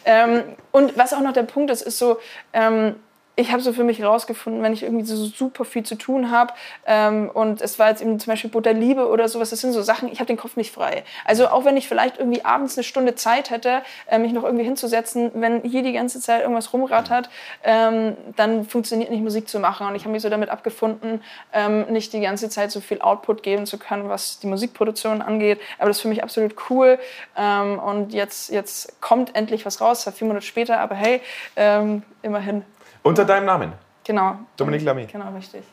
Ähm, 0.05 0.43
und 0.71 0.97
was 0.97 1.13
auch 1.13 1.21
noch 1.21 1.33
der 1.33 1.43
Punkt 1.43 1.71
ist, 1.71 1.81
ist 1.81 1.97
so, 1.97 2.19
ähm, 2.53 2.95
ich 3.35 3.51
habe 3.51 3.61
so 3.61 3.73
für 3.73 3.83
mich 3.83 3.99
herausgefunden, 3.99 4.61
wenn 4.61 4.73
ich 4.73 4.83
irgendwie 4.83 5.05
so 5.05 5.15
super 5.25 5.65
viel 5.65 5.83
zu 5.83 5.95
tun 5.95 6.29
habe 6.29 6.53
ähm, 6.85 7.31
und 7.33 7.61
es 7.61 7.79
war 7.79 7.89
jetzt 7.89 8.01
eben 8.01 8.19
zum 8.19 8.31
Beispiel 8.31 8.51
Butterliebe 8.51 9.07
oder 9.07 9.27
sowas, 9.27 9.49
das 9.49 9.61
sind 9.61 9.73
so 9.73 9.81
Sachen, 9.81 10.11
ich 10.11 10.19
habe 10.19 10.27
den 10.27 10.37
Kopf 10.37 10.55
nicht 10.55 10.71
frei. 10.71 11.03
Also 11.25 11.47
auch 11.47 11.65
wenn 11.65 11.75
ich 11.75 11.87
vielleicht 11.87 12.19
irgendwie 12.19 12.45
abends 12.45 12.77
eine 12.77 12.83
Stunde 12.83 13.15
Zeit 13.15 13.49
hätte, 13.49 13.81
äh, 14.07 14.19
mich 14.19 14.33
noch 14.33 14.43
irgendwie 14.43 14.65
hinzusetzen, 14.65 15.31
wenn 15.33 15.61
hier 15.63 15.81
die 15.81 15.93
ganze 15.93 16.19
Zeit 16.19 16.41
irgendwas 16.41 16.73
rumrattert, 16.73 17.29
ähm, 17.63 18.15
dann 18.35 18.65
funktioniert 18.65 19.09
nicht 19.09 19.23
Musik 19.23 19.49
zu 19.49 19.59
machen. 19.59 19.87
Und 19.87 19.95
ich 19.95 20.03
habe 20.03 20.11
mich 20.11 20.21
so 20.21 20.29
damit 20.29 20.49
abgefunden, 20.49 21.21
ähm, 21.53 21.85
nicht 21.91 22.13
die 22.13 22.21
ganze 22.21 22.49
Zeit 22.49 22.71
so 22.71 22.81
viel 22.81 23.01
Output 23.01 23.41
geben 23.41 23.65
zu 23.65 23.79
können, 23.79 24.09
was 24.09 24.39
die 24.39 24.47
Musikproduktion 24.47 25.23
angeht, 25.23 25.59
aber 25.79 25.87
das 25.87 25.97
ist 25.97 26.01
für 26.01 26.07
mich 26.07 26.23
absolut 26.23 26.55
cool. 26.69 26.99
Ähm, 27.35 27.79
und 27.79 28.13
jetzt, 28.13 28.51
jetzt 28.51 29.01
kommt 29.01 29.35
endlich 29.35 29.65
was 29.65 29.81
raus, 29.81 30.07
vier 30.13 30.27
Monate 30.27 30.45
später, 30.45 30.79
aber 30.79 30.93
hey, 30.93 31.21
ähm, 31.55 32.03
immerhin 32.21 32.63
unter 33.03 33.25
deinem 33.25 33.45
Namen? 33.45 33.73
Genau. 34.03 34.37
Dominique 34.57 34.83
Lamy. 34.83 35.05
Genau, 35.05 35.33
richtig. 35.35 35.63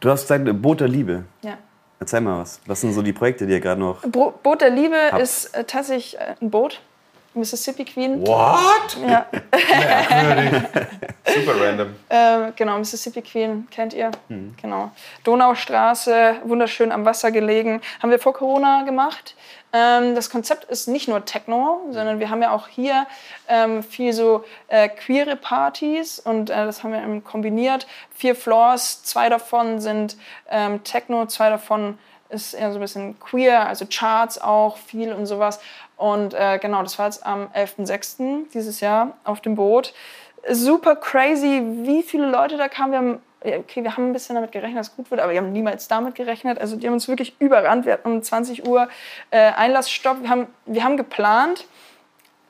Du 0.00 0.10
hast 0.10 0.22
gesagt, 0.22 0.44
Boot 0.60 0.80
der 0.80 0.88
Liebe. 0.88 1.24
Ja. 1.42 1.58
Erzähl 2.00 2.20
mal 2.20 2.40
was. 2.40 2.60
Was 2.66 2.80
sind 2.80 2.92
so 2.92 3.02
die 3.02 3.12
Projekte, 3.12 3.46
die 3.46 3.54
ihr 3.54 3.60
gerade 3.60 3.80
noch. 3.80 4.02
Bo 4.02 4.32
Boot 4.42 4.60
der 4.60 4.70
Liebe 4.70 4.96
habt? 5.10 5.22
ist 5.22 5.46
äh, 5.54 5.64
tatsächlich 5.64 6.18
äh, 6.18 6.34
ein 6.40 6.50
Boot. 6.50 6.80
Mississippi 7.38 7.84
Queen. 7.84 8.26
What? 8.26 8.96
Ja. 9.06 9.26
Super 11.26 11.60
random. 11.60 11.94
Äh, 12.08 12.52
genau, 12.56 12.78
Mississippi 12.78 13.22
Queen 13.22 13.68
kennt 13.70 13.94
ihr. 13.94 14.10
Mhm. 14.28 14.54
Genau. 14.60 14.90
Donaustraße, 15.24 16.36
wunderschön 16.44 16.92
am 16.92 17.04
Wasser 17.04 17.30
gelegen. 17.30 17.80
Haben 18.02 18.10
wir 18.10 18.18
vor 18.18 18.34
Corona 18.34 18.82
gemacht. 18.82 19.34
Ähm, 19.72 20.14
das 20.14 20.30
Konzept 20.30 20.64
ist 20.64 20.88
nicht 20.88 21.08
nur 21.08 21.24
Techno, 21.26 21.82
sondern 21.90 22.20
wir 22.20 22.30
haben 22.30 22.40
ja 22.40 22.52
auch 22.52 22.68
hier 22.68 23.06
ähm, 23.48 23.82
viel 23.82 24.12
so 24.14 24.44
äh, 24.68 24.88
queere 24.88 25.36
Partys 25.36 26.18
und 26.18 26.48
äh, 26.48 26.64
das 26.64 26.82
haben 26.82 26.92
wir 26.92 27.02
eben 27.02 27.22
kombiniert. 27.22 27.86
Vier 28.10 28.34
Floors, 28.34 29.02
zwei 29.04 29.28
davon 29.28 29.80
sind 29.80 30.16
ähm, 30.50 30.82
Techno, 30.84 31.26
zwei 31.26 31.50
davon 31.50 31.98
ist 32.30 32.54
eher 32.54 32.70
so 32.72 32.78
ein 32.78 32.80
bisschen 32.80 33.18
queer, 33.20 33.66
also 33.66 33.86
Charts 33.86 34.40
auch 34.40 34.76
viel 34.76 35.12
und 35.12 35.26
sowas. 35.26 35.60
Und 35.98 36.32
äh, 36.32 36.58
genau, 36.58 36.82
das 36.82 36.98
war 36.98 37.06
jetzt 37.06 37.26
am 37.26 37.48
11.06. 37.48 38.50
dieses 38.54 38.80
Jahr 38.80 39.18
auf 39.24 39.40
dem 39.40 39.56
Boot. 39.56 39.92
Super 40.48 40.96
crazy, 40.96 41.62
wie 41.82 42.02
viele 42.02 42.30
Leute 42.30 42.56
da 42.56 42.68
kamen. 42.68 42.92
Wir 42.92 42.98
haben 42.98 43.22
okay, 43.40 43.82
wir 43.82 43.96
haben 43.96 44.10
ein 44.10 44.12
bisschen 44.12 44.34
damit 44.34 44.52
gerechnet, 44.52 44.78
dass 44.78 44.88
es 44.88 44.96
gut 44.96 45.10
wird, 45.10 45.20
aber 45.20 45.32
wir 45.32 45.38
haben 45.38 45.52
niemals 45.52 45.88
damit 45.88 46.14
gerechnet. 46.14 46.60
Also 46.60 46.76
die 46.76 46.86
haben 46.86 46.94
uns 46.94 47.08
wirklich 47.08 47.36
überrannt. 47.38 47.86
Wir 47.86 47.92
hatten 47.94 48.10
um 48.10 48.22
20 48.22 48.66
Uhr 48.66 48.88
äh, 49.30 49.52
Einlassstopp. 49.52 50.22
Wir 50.22 50.28
haben, 50.28 50.46
wir 50.66 50.82
haben 50.84 50.96
geplant, 50.96 51.66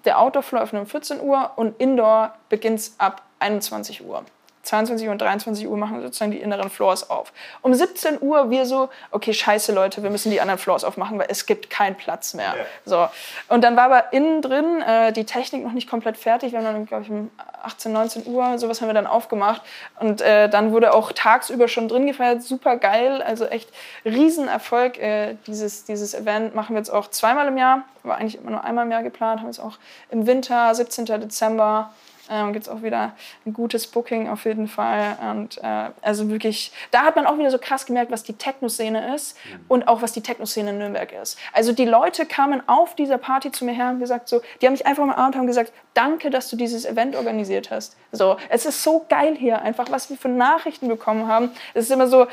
der 0.04 0.18
Outdoor-Floor 0.20 0.62
öffnet 0.62 0.82
um 0.82 0.86
14 0.86 1.20
Uhr 1.20 1.52
und 1.56 1.80
Indoor 1.80 2.34
beginnt 2.48 2.92
ab 2.98 3.22
21 3.40 4.04
Uhr. 4.04 4.24
22 4.68 5.08
und 5.08 5.18
23 5.18 5.66
Uhr 5.66 5.76
machen 5.76 6.02
sozusagen 6.02 6.30
die 6.30 6.38
inneren 6.38 6.70
Floors 6.70 7.08
auf. 7.08 7.32
Um 7.62 7.72
17 7.72 8.20
Uhr 8.20 8.50
wir 8.50 8.66
so, 8.66 8.90
okay, 9.10 9.32
scheiße 9.32 9.72
Leute, 9.72 10.02
wir 10.02 10.10
müssen 10.10 10.30
die 10.30 10.40
anderen 10.40 10.58
Floors 10.58 10.84
aufmachen, 10.84 11.18
weil 11.18 11.26
es 11.30 11.46
gibt 11.46 11.70
keinen 11.70 11.96
Platz 11.96 12.34
mehr. 12.34 12.54
Ja. 12.56 12.64
So. 12.84 13.08
Und 13.54 13.64
dann 13.64 13.76
war 13.76 13.84
aber 13.84 14.12
innen 14.12 14.42
drin 14.42 14.82
äh, 14.82 15.12
die 15.12 15.24
Technik 15.24 15.64
noch 15.64 15.72
nicht 15.72 15.88
komplett 15.88 16.16
fertig. 16.16 16.52
Wir 16.52 16.58
haben 16.58 16.66
dann, 16.66 16.86
glaube 16.86 17.04
ich, 17.04 17.10
um 17.10 17.30
18, 17.62 17.92
19 17.92 18.26
Uhr, 18.26 18.58
sowas 18.58 18.80
haben 18.80 18.88
wir 18.88 18.94
dann 18.94 19.06
aufgemacht. 19.06 19.62
Und 19.98 20.20
äh, 20.20 20.48
dann 20.48 20.72
wurde 20.72 20.94
auch 20.94 21.12
tagsüber 21.12 21.68
schon 21.68 21.88
drin 21.88 22.06
gefeiert. 22.06 22.42
Super 22.42 22.76
geil, 22.76 23.22
also 23.22 23.46
echt 23.46 23.70
Riesenerfolg. 24.04 24.98
Äh, 24.98 25.36
dieses, 25.46 25.84
dieses 25.84 26.14
Event 26.14 26.54
machen 26.54 26.74
wir 26.74 26.78
jetzt 26.78 26.90
auch 26.90 27.08
zweimal 27.08 27.48
im 27.48 27.56
Jahr. 27.56 27.84
War 28.02 28.18
eigentlich 28.18 28.36
immer 28.36 28.50
nur 28.50 28.64
einmal 28.64 28.84
im 28.84 28.92
Jahr 28.92 29.02
geplant. 29.02 29.40
Haben 29.40 29.46
wir 29.46 29.50
es 29.50 29.60
auch 29.60 29.78
im 30.10 30.26
Winter, 30.26 30.74
17. 30.74 31.06
Dezember 31.06 31.90
ähm, 32.30 32.52
gibt 32.52 32.66
es 32.66 32.68
auch 32.68 32.82
wieder 32.82 33.12
ein 33.46 33.52
gutes 33.52 33.86
Booking 33.86 34.28
auf 34.28 34.44
jeden 34.44 34.68
Fall. 34.68 35.16
Und 35.30 35.58
äh, 35.58 35.90
also 36.02 36.28
wirklich, 36.28 36.72
da 36.90 37.02
hat 37.02 37.16
man 37.16 37.26
auch 37.26 37.38
wieder 37.38 37.50
so 37.50 37.58
krass 37.58 37.86
gemerkt, 37.86 38.10
was 38.10 38.22
die 38.22 38.34
Techno-Szene 38.34 39.14
ist 39.14 39.36
mhm. 39.36 39.64
und 39.68 39.88
auch 39.88 40.02
was 40.02 40.12
die 40.12 40.20
Techno-Szene 40.20 40.70
in 40.70 40.78
Nürnberg 40.78 41.12
ist. 41.12 41.38
Also 41.52 41.72
die 41.72 41.84
Leute 41.84 42.26
kamen 42.26 42.62
auf 42.68 42.94
dieser 42.94 43.18
Party 43.18 43.50
zu 43.50 43.64
mir 43.64 43.72
her 43.72 43.90
und 43.90 44.00
gesagt 44.00 44.28
so, 44.28 44.40
die 44.60 44.66
haben 44.66 44.72
mich 44.72 44.86
einfach 44.86 45.04
mal 45.04 45.14
an 45.14 45.26
und 45.26 45.36
haben 45.36 45.46
gesagt, 45.46 45.72
danke, 45.94 46.30
dass 46.30 46.48
du 46.48 46.56
dieses 46.56 46.84
Event 46.84 47.16
organisiert 47.16 47.70
hast. 47.70 47.96
So, 48.12 48.36
es 48.48 48.66
ist 48.66 48.82
so 48.82 49.04
geil 49.08 49.36
hier 49.36 49.62
einfach, 49.62 49.90
was 49.90 50.10
wir 50.10 50.16
für 50.16 50.28
Nachrichten 50.28 50.88
bekommen 50.88 51.26
haben. 51.26 51.50
Es 51.74 51.84
ist 51.84 51.90
immer 51.90 52.08
so, 52.08 52.26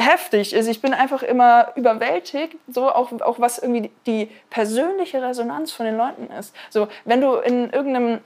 heftig 0.00 0.52
ist. 0.52 0.66
Ich 0.66 0.80
bin 0.80 0.94
einfach 0.94 1.22
immer 1.22 1.72
überwältigt, 1.76 2.56
so 2.68 2.90
auch, 2.90 3.12
auch 3.20 3.38
was 3.40 3.58
irgendwie 3.58 3.90
die 4.06 4.28
persönliche 4.48 5.22
Resonanz 5.22 5.72
von 5.72 5.86
den 5.86 5.96
Leuten 5.96 6.28
ist. 6.38 6.54
So, 6.70 6.88
wenn 7.04 7.20
du 7.20 7.34
in 7.34 7.70
irgendeinem 7.70 8.20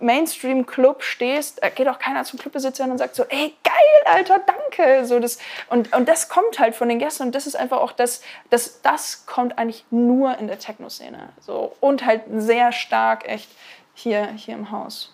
Mainstream-Club 0.00 1.02
stehst, 1.02 1.62
da 1.62 1.68
geht 1.68 1.88
auch 1.88 1.98
keiner 1.98 2.24
zum 2.24 2.38
Clubbesitzer 2.38 2.84
und 2.84 2.98
sagt 2.98 3.14
so, 3.14 3.24
ey, 3.24 3.54
geil, 3.62 4.14
Alter, 4.14 4.40
danke. 4.46 5.06
So 5.06 5.20
das, 5.20 5.38
und, 5.68 5.94
und 5.94 6.08
das 6.08 6.28
kommt 6.28 6.58
halt 6.58 6.74
von 6.74 6.88
den 6.88 6.98
Gästen 6.98 7.24
und 7.24 7.34
das 7.34 7.46
ist 7.46 7.56
einfach 7.56 7.78
auch 7.78 7.92
das, 7.92 8.22
das, 8.50 8.80
das 8.82 9.26
kommt 9.26 9.58
eigentlich 9.58 9.84
nur 9.90 10.38
in 10.38 10.46
der 10.46 10.58
Techno-Szene. 10.58 11.30
So, 11.40 11.74
und 11.80 12.04
halt 12.04 12.22
sehr 12.36 12.72
stark 12.72 13.28
echt 13.28 13.50
hier, 13.94 14.28
hier 14.32 14.54
im 14.54 14.70
Haus. 14.70 15.12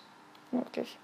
Wirklich. 0.51 0.97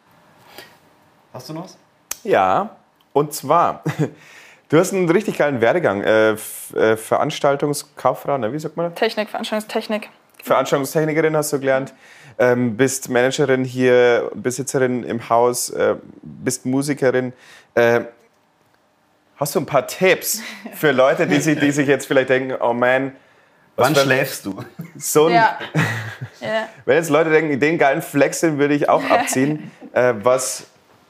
Hast 1.33 1.49
du 1.49 1.53
noch 1.53 1.65
was? 1.65 1.77
Ja, 2.23 2.75
und 3.13 3.33
zwar, 3.33 3.83
du 4.69 4.79
hast 4.79 4.93
einen 4.93 5.09
richtig 5.09 5.37
geilen 5.37 5.61
Werdegang. 5.61 6.01
Äh, 6.01 6.31
äh, 6.31 6.97
Veranstaltungskauffrau, 6.97 8.37
ne, 8.37 8.51
wie 8.51 8.59
sagt 8.59 8.75
man? 8.75 8.93
Technik, 8.95 9.29
Veranstaltungstechnik. 9.29 10.09
Veranstaltungstechnikerin 10.43 11.35
hast 11.35 11.53
du 11.53 11.59
gelernt 11.59 11.93
ähm, 12.39 12.77
bist 12.77 13.09
Managerin 13.09 13.63
hier, 13.63 14.31
Besitzerin 14.33 15.03
im 15.03 15.29
Haus, 15.29 15.69
äh, 15.69 15.95
bist 16.21 16.65
Musikerin. 16.65 17.33
Äh, 17.75 18.01
hast 19.37 19.55
du 19.55 19.59
ein 19.59 19.65
paar 19.65 19.87
Tipps 19.87 20.41
für 20.73 20.91
Leute, 20.91 21.27
die 21.27 21.39
sich, 21.39 21.59
die 21.59 21.71
sich 21.71 21.87
jetzt 21.87 22.05
vielleicht 22.07 22.29
denken, 22.29 22.55
oh 22.59 22.73
man, 22.73 23.13
Wann 23.77 23.95
schläfst 23.95 24.45
du? 24.45 24.63
So 24.97 25.27
ein, 25.27 25.33
ja. 26.41 26.67
Wenn 26.85 26.97
jetzt 26.97 27.11
Leute 27.11 27.29
denken, 27.29 27.59
den 27.59 27.77
geilen 27.77 28.01
Flex, 28.01 28.39
den 28.39 28.57
würde 28.57 28.73
ich 28.73 28.89
auch 28.89 29.03
abziehen. 29.09 29.71
äh, 29.93 30.15
was, 30.23 30.65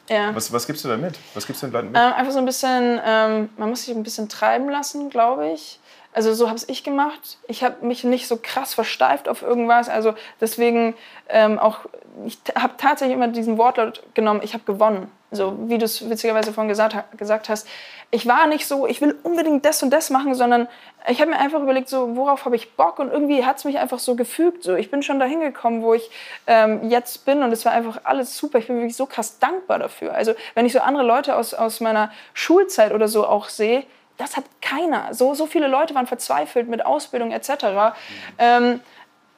ja. 0.10 0.36
was, 0.36 0.52
was 0.52 0.68
gibst 0.68 0.84
du 0.84 0.90
da 0.90 0.98
mit? 0.98 1.18
Was 1.34 1.48
gibst 1.48 1.64
du 1.64 1.68
den 1.68 1.74
Leuten 1.74 1.88
mit? 1.88 1.98
Ähm, 1.98 2.14
einfach 2.14 2.34
so 2.34 2.40
ein 2.40 2.46
bisschen, 2.46 3.00
ähm, 3.06 3.50
man 3.58 3.70
muss 3.70 3.86
sich 3.86 3.96
ein 3.96 4.04
bisschen 4.04 4.28
treiben 4.28 4.70
lassen, 4.70 5.10
glaube 5.10 5.50
ich. 5.50 5.80
Also 6.14 6.34
so 6.34 6.50
habe 6.50 6.60
ich 6.68 6.84
gemacht. 6.84 7.38
Ich 7.48 7.64
habe 7.64 7.86
mich 7.86 8.04
nicht 8.04 8.28
so 8.28 8.40
krass 8.42 8.74
versteift 8.74 9.30
auf 9.30 9.44
irgendwas. 9.44 9.88
Also 9.88 10.16
deswegen 10.42 10.96
ähm, 11.30 11.60
auch, 11.60 11.82
ich 12.26 12.40
habe 12.56 12.74
tatsächlich 12.78 13.16
immer 13.16 13.28
diesen 13.28 13.58
Wortlaut 13.58 14.02
genommen, 14.14 14.42
ich 14.44 14.54
habe 14.54 14.64
gewonnen. 14.64 15.12
So 15.30 15.58
wie 15.68 15.78
du 15.78 15.84
es 15.84 16.10
witzigerweise 16.10 16.54
vorhin 16.54 16.70
gesagt, 16.70 16.96
gesagt 17.18 17.50
hast. 17.50 17.68
Ich 18.12 18.26
war 18.26 18.48
nicht 18.48 18.66
so, 18.66 18.88
ich 18.88 19.02
will 19.02 19.18
unbedingt 19.24 19.66
das 19.66 19.84
und 19.84 19.90
das 19.90 20.10
machen, 20.10 20.34
sondern 20.36 20.70
ich 21.10 21.20
habe 21.20 21.32
mir 21.32 21.38
einfach 21.38 21.62
überlegt, 21.62 21.90
so 21.90 22.16
worauf 22.16 22.46
habe 22.46 22.56
ich 22.56 22.76
Bock 22.76 23.00
und 23.00 23.12
irgendwie 23.12 23.46
hat 23.46 23.58
es 23.58 23.66
mich 23.66 23.78
einfach 23.78 24.00
so 24.00 24.16
gefügt. 24.16 24.64
So 24.64 24.76
ich 24.76 24.90
bin 24.90 25.04
schon 25.04 25.20
dahin 25.20 25.42
gekommen, 25.42 25.84
wo 25.84 25.94
ich 25.94 26.10
ähm, 26.48 26.90
jetzt 26.90 27.26
bin 27.26 27.44
und 27.44 27.52
es 27.52 27.66
war 27.66 27.74
einfach 27.74 28.00
alles 28.06 28.38
super. 28.38 28.58
Ich 28.58 28.68
bin 28.68 28.78
wirklich 28.78 28.96
so 28.96 29.06
krass 29.06 29.40
dankbar 29.40 29.80
dafür. 29.80 30.14
Also 30.14 30.34
wenn 30.56 30.66
ich 30.66 30.72
so 30.72 30.80
andere 30.80 31.04
Leute 31.04 31.36
aus, 31.36 31.54
aus 31.54 31.82
meiner 31.82 32.10
Schulzeit 32.34 32.94
oder 32.94 33.10
so 33.10 33.28
auch 33.28 33.50
sehe, 33.50 33.84
das 34.18 34.36
hat 34.36 34.46
keiner. 34.62 35.14
So, 35.14 35.34
so 35.34 35.46
viele 35.46 35.68
Leute 35.68 35.96
waren 35.96 36.08
verzweifelt 36.08 36.68
mit 36.68 36.86
Ausbildung 36.86 37.32
etc. 37.32 37.50
Mhm. 37.50 37.92
Ähm, 38.40 38.80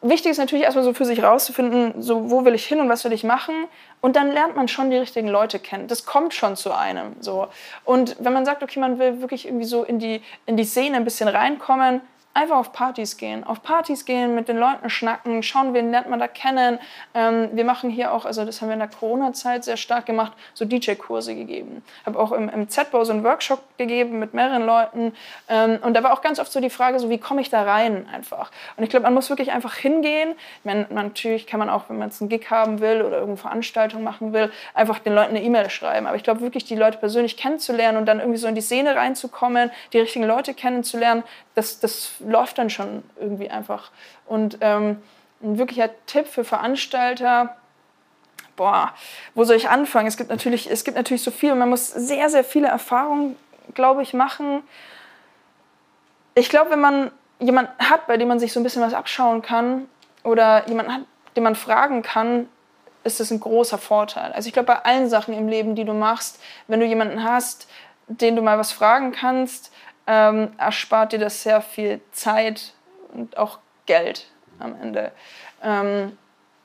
wichtig 0.01 0.31
ist 0.31 0.37
natürlich 0.37 0.63
erstmal 0.63 0.83
so 0.83 0.93
für 0.93 1.05
sich 1.05 1.21
rauszufinden, 1.21 2.01
so 2.01 2.31
wo 2.31 2.45
will 2.45 2.55
ich 2.55 2.65
hin 2.65 2.79
und 2.79 2.89
was 2.89 3.03
will 3.03 3.13
ich 3.13 3.23
machen. 3.23 3.65
Und 4.01 4.15
dann 4.15 4.31
lernt 4.31 4.55
man 4.55 4.67
schon 4.67 4.89
die 4.89 4.97
richtigen 4.97 5.27
Leute 5.27 5.59
kennen. 5.59 5.87
Das 5.87 6.05
kommt 6.05 6.33
schon 6.33 6.55
zu 6.55 6.71
einem. 6.71 7.15
So. 7.19 7.47
Und 7.83 8.15
wenn 8.19 8.33
man 8.33 8.45
sagt, 8.45 8.63
okay, 8.63 8.79
man 8.79 8.99
will 8.99 9.21
wirklich 9.21 9.45
irgendwie 9.45 9.65
so 9.65 9.83
in 9.83 9.99
die, 9.99 10.21
in 10.45 10.55
die 10.55 10.63
Szene 10.63 10.97
ein 10.97 11.03
bisschen 11.03 11.27
reinkommen, 11.27 12.01
einfach 12.33 12.57
auf 12.57 12.71
Partys 12.71 13.17
gehen. 13.17 13.43
Auf 13.43 13.63
Partys 13.63 14.05
gehen, 14.05 14.35
mit 14.35 14.47
den 14.47 14.57
Leuten 14.57 14.89
schnacken, 14.89 15.41
schauen, 15.43 15.73
wen 15.73 15.91
lernt 15.91 16.09
man 16.09 16.19
da 16.19 16.27
kennen. 16.27 16.79
Ähm, 17.13 17.49
wir 17.53 17.65
machen 17.65 17.89
hier 17.89 18.13
auch, 18.13 18.25
also 18.25 18.45
das 18.45 18.61
haben 18.61 18.69
wir 18.69 18.73
in 18.73 18.79
der 18.79 18.87
Corona-Zeit 18.87 19.63
sehr 19.63 19.77
stark 19.77 20.05
gemacht, 20.05 20.33
so 20.53 20.63
DJ-Kurse 20.63 21.35
gegeben. 21.35 21.83
Habe 22.05 22.19
auch 22.19 22.31
im, 22.31 22.47
im 22.49 22.69
Z-Bau 22.69 23.03
so 23.03 23.13
einen 23.13 23.23
Workshop 23.23 23.61
gegeben 23.77 24.19
mit 24.19 24.33
mehreren 24.33 24.65
Leuten. 24.65 25.13
Ähm, 25.47 25.79
und 25.81 25.95
da 25.95 26.03
war 26.03 26.13
auch 26.13 26.21
ganz 26.21 26.39
oft 26.39 26.51
so 26.51 26.59
die 26.59 26.69
Frage, 26.69 26.99
so 26.99 27.09
wie 27.09 27.17
komme 27.17 27.41
ich 27.41 27.49
da 27.49 27.63
rein 27.63 28.07
einfach. 28.13 28.51
Und 28.77 28.83
ich 28.83 28.89
glaube, 28.89 29.03
man 29.03 29.13
muss 29.15 29.29
wirklich 29.29 29.51
einfach 29.51 29.75
hingehen. 29.75 30.31
Ich 30.59 30.65
meine, 30.65 30.85
natürlich 30.91 31.47
kann 31.47 31.59
man 31.59 31.69
auch, 31.69 31.89
wenn 31.89 31.97
man 31.97 32.09
jetzt 32.09 32.21
einen 32.21 32.29
Gig 32.29 32.49
haben 32.51 32.79
will 32.79 33.01
oder 33.01 33.17
irgendeine 33.17 33.37
Veranstaltung 33.37 34.03
machen 34.03 34.33
will, 34.33 34.51
einfach 34.75 34.99
den 34.99 35.13
Leuten 35.13 35.31
eine 35.35 35.43
E-Mail 35.43 35.69
schreiben. 35.69 36.05
Aber 36.05 36.15
ich 36.15 36.23
glaube 36.23 36.41
wirklich, 36.41 36.63
die 36.65 36.75
Leute 36.75 36.99
persönlich 36.99 37.37
kennenzulernen 37.37 37.97
und 37.97 38.05
dann 38.05 38.19
irgendwie 38.19 38.37
so 38.37 38.47
in 38.47 38.55
die 38.55 38.61
Szene 38.61 38.95
reinzukommen, 38.95 39.71
die 39.93 39.99
richtigen 39.99 40.25
Leute 40.25 40.53
kennenzulernen, 40.53 41.23
das, 41.55 41.79
das 41.79 42.13
läuft 42.19 42.57
dann 42.57 42.69
schon 42.69 43.03
irgendwie 43.19 43.49
einfach. 43.49 43.91
Und 44.25 44.57
ähm, 44.61 45.01
ein 45.41 45.57
wirklicher 45.57 45.89
Tipp 46.05 46.27
für 46.27 46.43
Veranstalter, 46.43 47.55
boah, 48.55 48.93
wo 49.35 49.45
soll 49.45 49.55
ich 49.55 49.69
anfangen? 49.69 50.07
Es 50.07 50.17
gibt 50.17 50.29
natürlich, 50.29 50.69
es 50.69 50.83
gibt 50.83 50.97
natürlich 50.97 51.23
so 51.23 51.31
viel 51.31 51.51
und 51.51 51.59
man 51.59 51.69
muss 51.69 51.89
sehr, 51.89 52.29
sehr 52.29 52.43
viele 52.43 52.67
Erfahrungen, 52.67 53.37
glaube 53.73 54.03
ich, 54.03 54.13
machen. 54.13 54.63
Ich 56.35 56.49
glaube, 56.49 56.71
wenn 56.71 56.81
man 56.81 57.11
jemanden 57.39 57.71
hat, 57.79 58.05
bei 58.07 58.17
dem 58.17 58.27
man 58.27 58.39
sich 58.39 58.51
so 58.51 58.59
ein 58.59 58.63
bisschen 58.63 58.81
was 58.81 58.93
abschauen 58.93 59.41
kann 59.41 59.87
oder 60.23 60.67
jemanden 60.67 60.93
hat, 60.93 61.01
den 61.35 61.43
man 61.43 61.55
fragen 61.55 62.01
kann, 62.01 62.49
ist 63.03 63.19
das 63.21 63.31
ein 63.31 63.39
großer 63.39 63.77
Vorteil. 63.77 64.33
Also 64.33 64.47
ich 64.47 64.53
glaube, 64.53 64.67
bei 64.67 64.79
allen 64.83 65.09
Sachen 65.09 65.33
im 65.33 65.47
Leben, 65.47 65.75
die 65.75 65.85
du 65.85 65.93
machst, 65.93 66.41
wenn 66.67 66.81
du 66.81 66.85
jemanden 66.85 67.23
hast, 67.23 67.67
den 68.07 68.35
du 68.35 68.41
mal 68.41 68.57
was 68.57 68.71
fragen 68.71 69.11
kannst, 69.13 69.71
ähm, 70.09 70.49
erspart 70.57 71.13
dir 71.13 71.19
das 71.19 71.43
sehr 71.43 71.61
viel 71.61 72.01
Zeit 72.11 72.73
und 73.13 73.37
auch 73.37 73.59
Geld 73.85 74.25
am 74.57 74.75
Ende. 74.81 75.11
Ähm, 75.63 76.17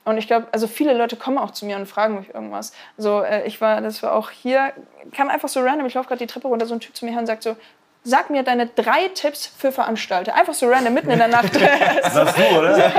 und 0.03 0.17
ich 0.17 0.27
glaube, 0.27 0.47
also 0.51 0.67
viele 0.67 0.93
Leute 0.93 1.15
kommen 1.15 1.37
auch 1.37 1.51
zu 1.51 1.65
mir 1.65 1.77
und 1.77 1.85
fragen 1.85 2.15
mich 2.15 2.33
irgendwas. 2.33 2.73
So, 2.97 3.21
äh, 3.21 3.45
ich 3.45 3.61
war, 3.61 3.81
das 3.81 4.01
war 4.01 4.13
auch 4.13 4.31
hier, 4.31 4.73
kam 5.15 5.29
einfach 5.29 5.47
so 5.47 5.61
random, 5.61 5.85
ich 5.85 5.93
laufe 5.93 6.07
gerade 6.07 6.19
die 6.19 6.27
Treppe 6.27 6.47
runter, 6.47 6.65
so 6.65 6.73
ein 6.73 6.79
Typ 6.79 6.95
zu 6.95 7.05
mir 7.05 7.11
her 7.11 7.19
und 7.19 7.27
sagt 7.27 7.43
so, 7.43 7.55
sag 8.03 8.31
mir 8.31 8.41
deine 8.41 8.65
drei 8.65 9.09
Tipps 9.13 9.45
für 9.45 9.71
Veranstalter. 9.71 10.33
Einfach 10.33 10.53
so 10.55 10.67
random, 10.67 10.93
mitten 10.95 11.11
in 11.11 11.19
der 11.19 11.27
Nacht. 11.27 11.55
das 11.55 12.15
warst 12.15 12.37
du, 12.37 12.57
oder? 12.57 12.91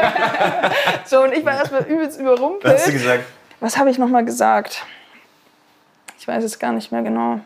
so, 1.04 1.22
und 1.22 1.32
ich 1.32 1.44
war 1.44 1.54
erstmal 1.54 1.82
übelst 1.82 2.20
überrumpelt. 2.20 2.72
Was 2.72 2.82
hast 2.82 2.88
du 2.88 2.92
gesagt? 2.92 3.24
Was 3.59 3.78
habe 3.78 3.90
ich 3.90 3.98
nochmal 3.98 4.24
gesagt? 4.24 4.85
Ich 6.18 6.28
weiß 6.28 6.44
es 6.44 6.59
gar 6.59 6.72
nicht 6.72 6.92
mehr 6.92 7.02
genau 7.02 7.40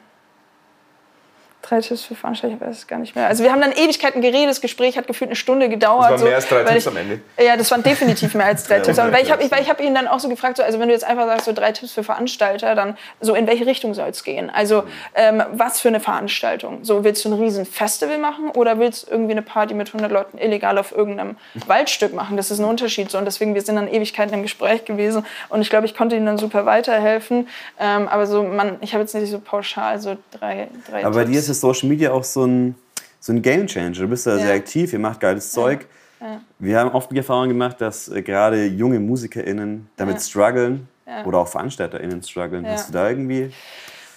drei 1.62 1.80
Tipps 1.80 2.04
für 2.04 2.14
Veranstalter, 2.14 2.56
ich 2.56 2.60
weiß 2.60 2.76
es 2.78 2.86
gar 2.86 2.98
nicht 2.98 3.14
mehr. 3.14 3.26
Also 3.26 3.44
wir 3.44 3.52
haben 3.52 3.60
dann 3.60 3.72
Ewigkeiten 3.72 4.22
geredet, 4.22 4.48
das 4.48 4.60
Gespräch 4.60 4.96
hat 4.96 5.06
gefühlt 5.06 5.28
eine 5.28 5.36
Stunde 5.36 5.68
gedauert. 5.68 6.12
Das 6.12 6.20
waren 6.20 6.28
mehr 6.28 6.36
als 6.36 6.48
drei 6.48 6.64
Tipps 6.64 6.76
ich, 6.76 6.88
am 6.88 6.96
Ende. 6.96 7.20
Ja, 7.38 7.56
das 7.56 7.70
waren 7.70 7.82
definitiv 7.82 8.34
mehr 8.34 8.46
als 8.46 8.64
drei 8.64 8.78
ja, 8.78 8.82
Tipps. 8.84 8.98
Aber 8.98 9.12
weil 9.12 9.22
ich 9.22 9.30
habe 9.30 9.42
ich, 9.42 9.50
hab 9.50 9.80
ihn 9.80 9.94
dann 9.94 10.08
auch 10.08 10.20
so 10.20 10.28
gefragt, 10.28 10.56
so, 10.56 10.62
also 10.62 10.78
wenn 10.78 10.88
du 10.88 10.94
jetzt 10.94 11.04
einfach 11.04 11.26
sagst, 11.26 11.44
so 11.46 11.52
drei 11.52 11.72
Tipps 11.72 11.92
für 11.92 12.02
Veranstalter, 12.04 12.74
dann 12.74 12.96
so 13.20 13.34
in 13.34 13.46
welche 13.46 13.66
Richtung 13.66 13.94
soll 13.94 14.08
es 14.08 14.24
gehen? 14.24 14.50
Also 14.50 14.84
ähm, 15.14 15.42
was 15.52 15.80
für 15.80 15.88
eine 15.88 16.00
Veranstaltung? 16.00 16.84
So 16.84 17.04
willst 17.04 17.24
du 17.24 17.30
ein 17.30 17.38
riesen 17.38 17.66
Festival 17.66 18.18
machen 18.18 18.50
oder 18.50 18.78
willst 18.78 19.06
du 19.06 19.10
irgendwie 19.10 19.32
eine 19.32 19.42
Party 19.42 19.74
mit 19.74 19.88
100 19.88 20.10
Leuten 20.10 20.38
illegal 20.38 20.78
auf 20.78 20.92
irgendeinem 20.92 21.36
Waldstück 21.66 22.14
machen? 22.14 22.36
Das 22.36 22.50
ist 22.50 22.58
ein 22.58 22.64
Unterschied. 22.64 23.10
So. 23.10 23.18
Und 23.18 23.26
deswegen, 23.26 23.54
wir 23.54 23.62
sind 23.62 23.76
dann 23.76 23.88
Ewigkeiten 23.88 24.34
im 24.34 24.42
Gespräch 24.42 24.84
gewesen 24.84 25.24
und 25.48 25.60
ich 25.60 25.70
glaube, 25.70 25.86
ich 25.86 25.94
konnte 25.94 26.16
ihm 26.16 26.24
dann 26.24 26.38
super 26.38 26.64
weiterhelfen. 26.66 27.48
Ähm, 27.78 28.08
aber 28.08 28.26
so, 28.26 28.42
man, 28.42 28.78
ich 28.80 28.92
habe 28.92 29.02
jetzt 29.02 29.14
nicht 29.14 29.30
so 29.30 29.40
pauschal 29.40 29.98
so 29.98 30.16
drei, 30.30 30.68
drei 30.88 31.04
Aber 31.04 31.24
Tipps. 31.24 31.49
Ist 31.50 31.60
Social 31.60 31.88
Media 31.88 32.12
auch 32.12 32.24
so 32.24 32.44
ein, 32.44 32.74
so 33.18 33.32
ein 33.32 33.42
Game 33.42 33.66
Changer. 33.66 33.90
Du 33.90 34.08
bist 34.08 34.26
da 34.26 34.36
ja. 34.36 34.38
sehr 34.38 34.54
aktiv, 34.54 34.92
ihr 34.92 34.98
macht 34.98 35.20
geiles 35.20 35.52
Zeug. 35.52 35.86
Ja. 36.20 36.40
Wir 36.58 36.78
haben 36.78 36.90
oft 36.90 37.10
die 37.10 37.18
Erfahrung 37.18 37.48
gemacht, 37.48 37.80
dass 37.80 38.08
äh, 38.08 38.22
gerade 38.22 38.66
junge 38.66 39.00
MusikerInnen 39.00 39.88
damit 39.96 40.16
ja. 40.16 40.20
strugglen 40.20 40.88
oder 41.24 41.38
auch 41.38 41.48
VeranstalterInnen 41.48 42.22
strugglen. 42.22 42.66
Hast 42.66 42.88
du 42.88 42.92
da 42.92 43.08
irgendwie. 43.08 43.52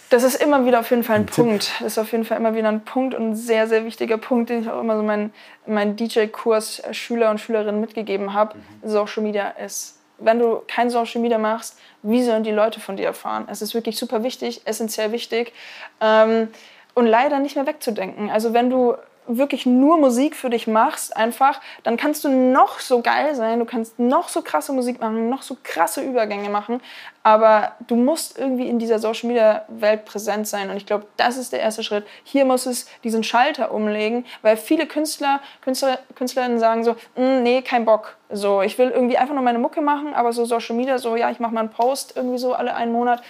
Das 0.10 0.22
ist 0.22 0.36
immer 0.44 0.64
wieder 0.66 0.80
auf 0.80 0.92
jeden 0.92 1.04
Fall 1.04 1.16
ein, 1.16 1.22
ein 1.24 1.26
Punkt. 1.26 1.64
Tipp. 1.64 1.74
Das 1.80 1.94
ist 1.94 1.98
auf 1.98 2.12
jeden 2.12 2.24
Fall 2.24 2.38
immer 2.38 2.54
wieder 2.54 2.70
ein 2.70 2.82
Punkt 2.82 3.16
und 3.16 3.32
ein 3.32 3.36
sehr, 3.36 3.68
sehr 3.68 3.84
wichtiger 3.84 4.20
Punkt, 4.20 4.52
den 4.52 4.62
ich 4.62 4.70
auch 4.70 4.80
immer 4.80 4.96
so 4.96 5.02
meinen 5.02 5.34
mein 5.66 5.96
DJ-Kurs 5.96 6.80
äh, 6.80 6.94
Schüler 6.94 7.32
und 7.32 7.40
Schülerinnen 7.40 7.82
mitgegeben 7.82 8.34
habe. 8.34 8.58
Mhm. 8.58 8.90
Social 8.90 9.24
Media 9.24 9.50
ist 9.50 9.98
wenn 10.20 10.40
du 10.40 10.62
kein 10.68 10.90
Social 10.90 11.22
Media 11.22 11.38
machst, 11.38 11.78
wie 12.02 12.24
sollen 12.24 12.44
die 12.44 12.52
Leute 12.52 12.80
von 12.80 12.98
dir 12.98 13.06
erfahren? 13.06 13.48
Es 13.50 13.62
ist 13.62 13.74
wirklich 13.74 13.98
super 13.98 14.24
wichtig, 14.24 14.62
essentiell 14.66 15.12
wichtig. 15.12 15.54
Ähm, 16.02 16.50
und 16.94 17.08
leider 17.08 17.40
nicht 17.40 17.56
mehr 17.56 17.68
wegzudenken. 17.68 18.30
Also 18.30 18.54
wenn 18.54 18.70
du 18.70 18.96
wirklich 19.28 19.66
nur 19.66 19.98
Musik 19.98 20.36
für 20.36 20.50
dich 20.50 20.68
machst, 20.68 21.16
einfach, 21.16 21.62
dann 21.84 21.98
kannst 21.98 22.24
du 22.24 22.30
noch 22.30 22.80
so 22.80 23.02
geil 23.02 23.36
sein, 23.36 23.60
du 23.60 23.66
kannst 23.66 24.00
noch 24.00 24.30
so 24.30 24.42
krasse 24.42 24.74
Musik 24.74 25.00
machen, 25.00 25.30
noch 25.30 25.44
so 25.44 25.58
krasse 25.64 26.02
Übergänge 26.02 26.50
machen, 26.50 26.82
aber 27.24 27.74
du 27.88 27.96
musst 27.96 28.38
irgendwie 28.38 28.68
in 28.68 28.80
dieser 28.80 29.00
Social 29.00 29.28
Media 29.28 29.66
Welt 29.70 30.06
präsent 30.06 30.48
sein 30.48 30.70
und 30.70 30.78
ich 30.78 30.86
glaube, 30.86 31.06
das 31.16 31.38
ist 31.38 31.54
der 31.54 31.62
erste 31.62 31.84
Schritt. 31.84 32.06
Hier 32.24 32.44
muss 32.44 32.66
es 32.66 32.88
diesen 33.04 33.24
Schalter 33.24 33.72
umlegen, 33.72 34.26
weil 34.42 34.58
viele 34.58 34.88
Künstler, 34.88 35.40
Künstler 35.62 36.00
Künstlerinnen 36.16 36.60
sagen 36.60 36.84
so, 36.84 36.94
mm, 37.16 37.44
nee, 37.44 37.62
kein 37.62 37.86
Bock. 37.86 38.18
So, 38.30 38.62
ich 38.62 38.78
will 38.78 38.90
irgendwie 38.90 39.18
einfach 39.18 39.36
nur 39.36 39.44
meine 39.44 39.60
Mucke 39.60 39.82
machen, 39.82 40.14
aber 40.14 40.34
so 40.34 40.44
Social 40.44 40.76
Media, 40.76 40.98
so 40.98 41.16
ja, 41.16 41.30
ich 41.30 41.40
mache 41.40 41.54
mal 41.54 41.62
einen 41.62 41.70
Post 41.70 42.18
irgendwie 42.18 42.40
so 42.40 42.54
alle 42.54 42.76
einen 42.76 42.92
Monat, 42.92 43.22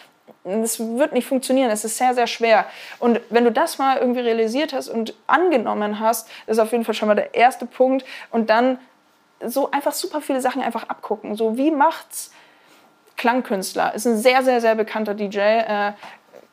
das 0.44 0.80
wird 0.80 1.14
nicht 1.14 1.28
funktionieren. 1.28 1.70
Es 1.70 1.86
ist 1.86 1.98
sehr, 1.98 2.14
sehr 2.14 2.28
schwer. 2.28 2.66
Und 3.00 3.22
wenn 3.30 3.46
du 3.46 3.52
das 3.52 3.78
mal 3.78 3.98
irgendwie 3.98 4.20
realisiert 4.20 4.74
hast 4.74 4.90
und 4.90 5.14
angenommen 5.26 6.00
hast, 6.00 6.30
ist 6.48 6.60
auf 6.60 6.72
jeden 6.72 6.84
Fall 6.84 6.96
schon 6.96 7.08
mal 7.08 7.16
der 7.16 7.34
erste 7.34 7.66
Punkt. 7.66 8.06
Und 8.30 8.50
dann 8.50 8.78
so 9.46 9.72
einfach 9.72 9.94
super 9.94 10.22
viele 10.22 10.42
Sachen 10.42 10.62
einfach 10.62 10.84
abgucken. 10.90 11.36
So 11.36 11.58
wie 11.58 11.72
macht's 11.72 12.32
Klangkünstler? 13.16 13.94
Ist 13.94 14.06
ein 14.06 14.18
sehr, 14.18 14.44
sehr, 14.44 14.60
sehr 14.60 14.76
bekannter 14.76 15.14
DJ. 15.14 15.40
Äh, 15.40 15.94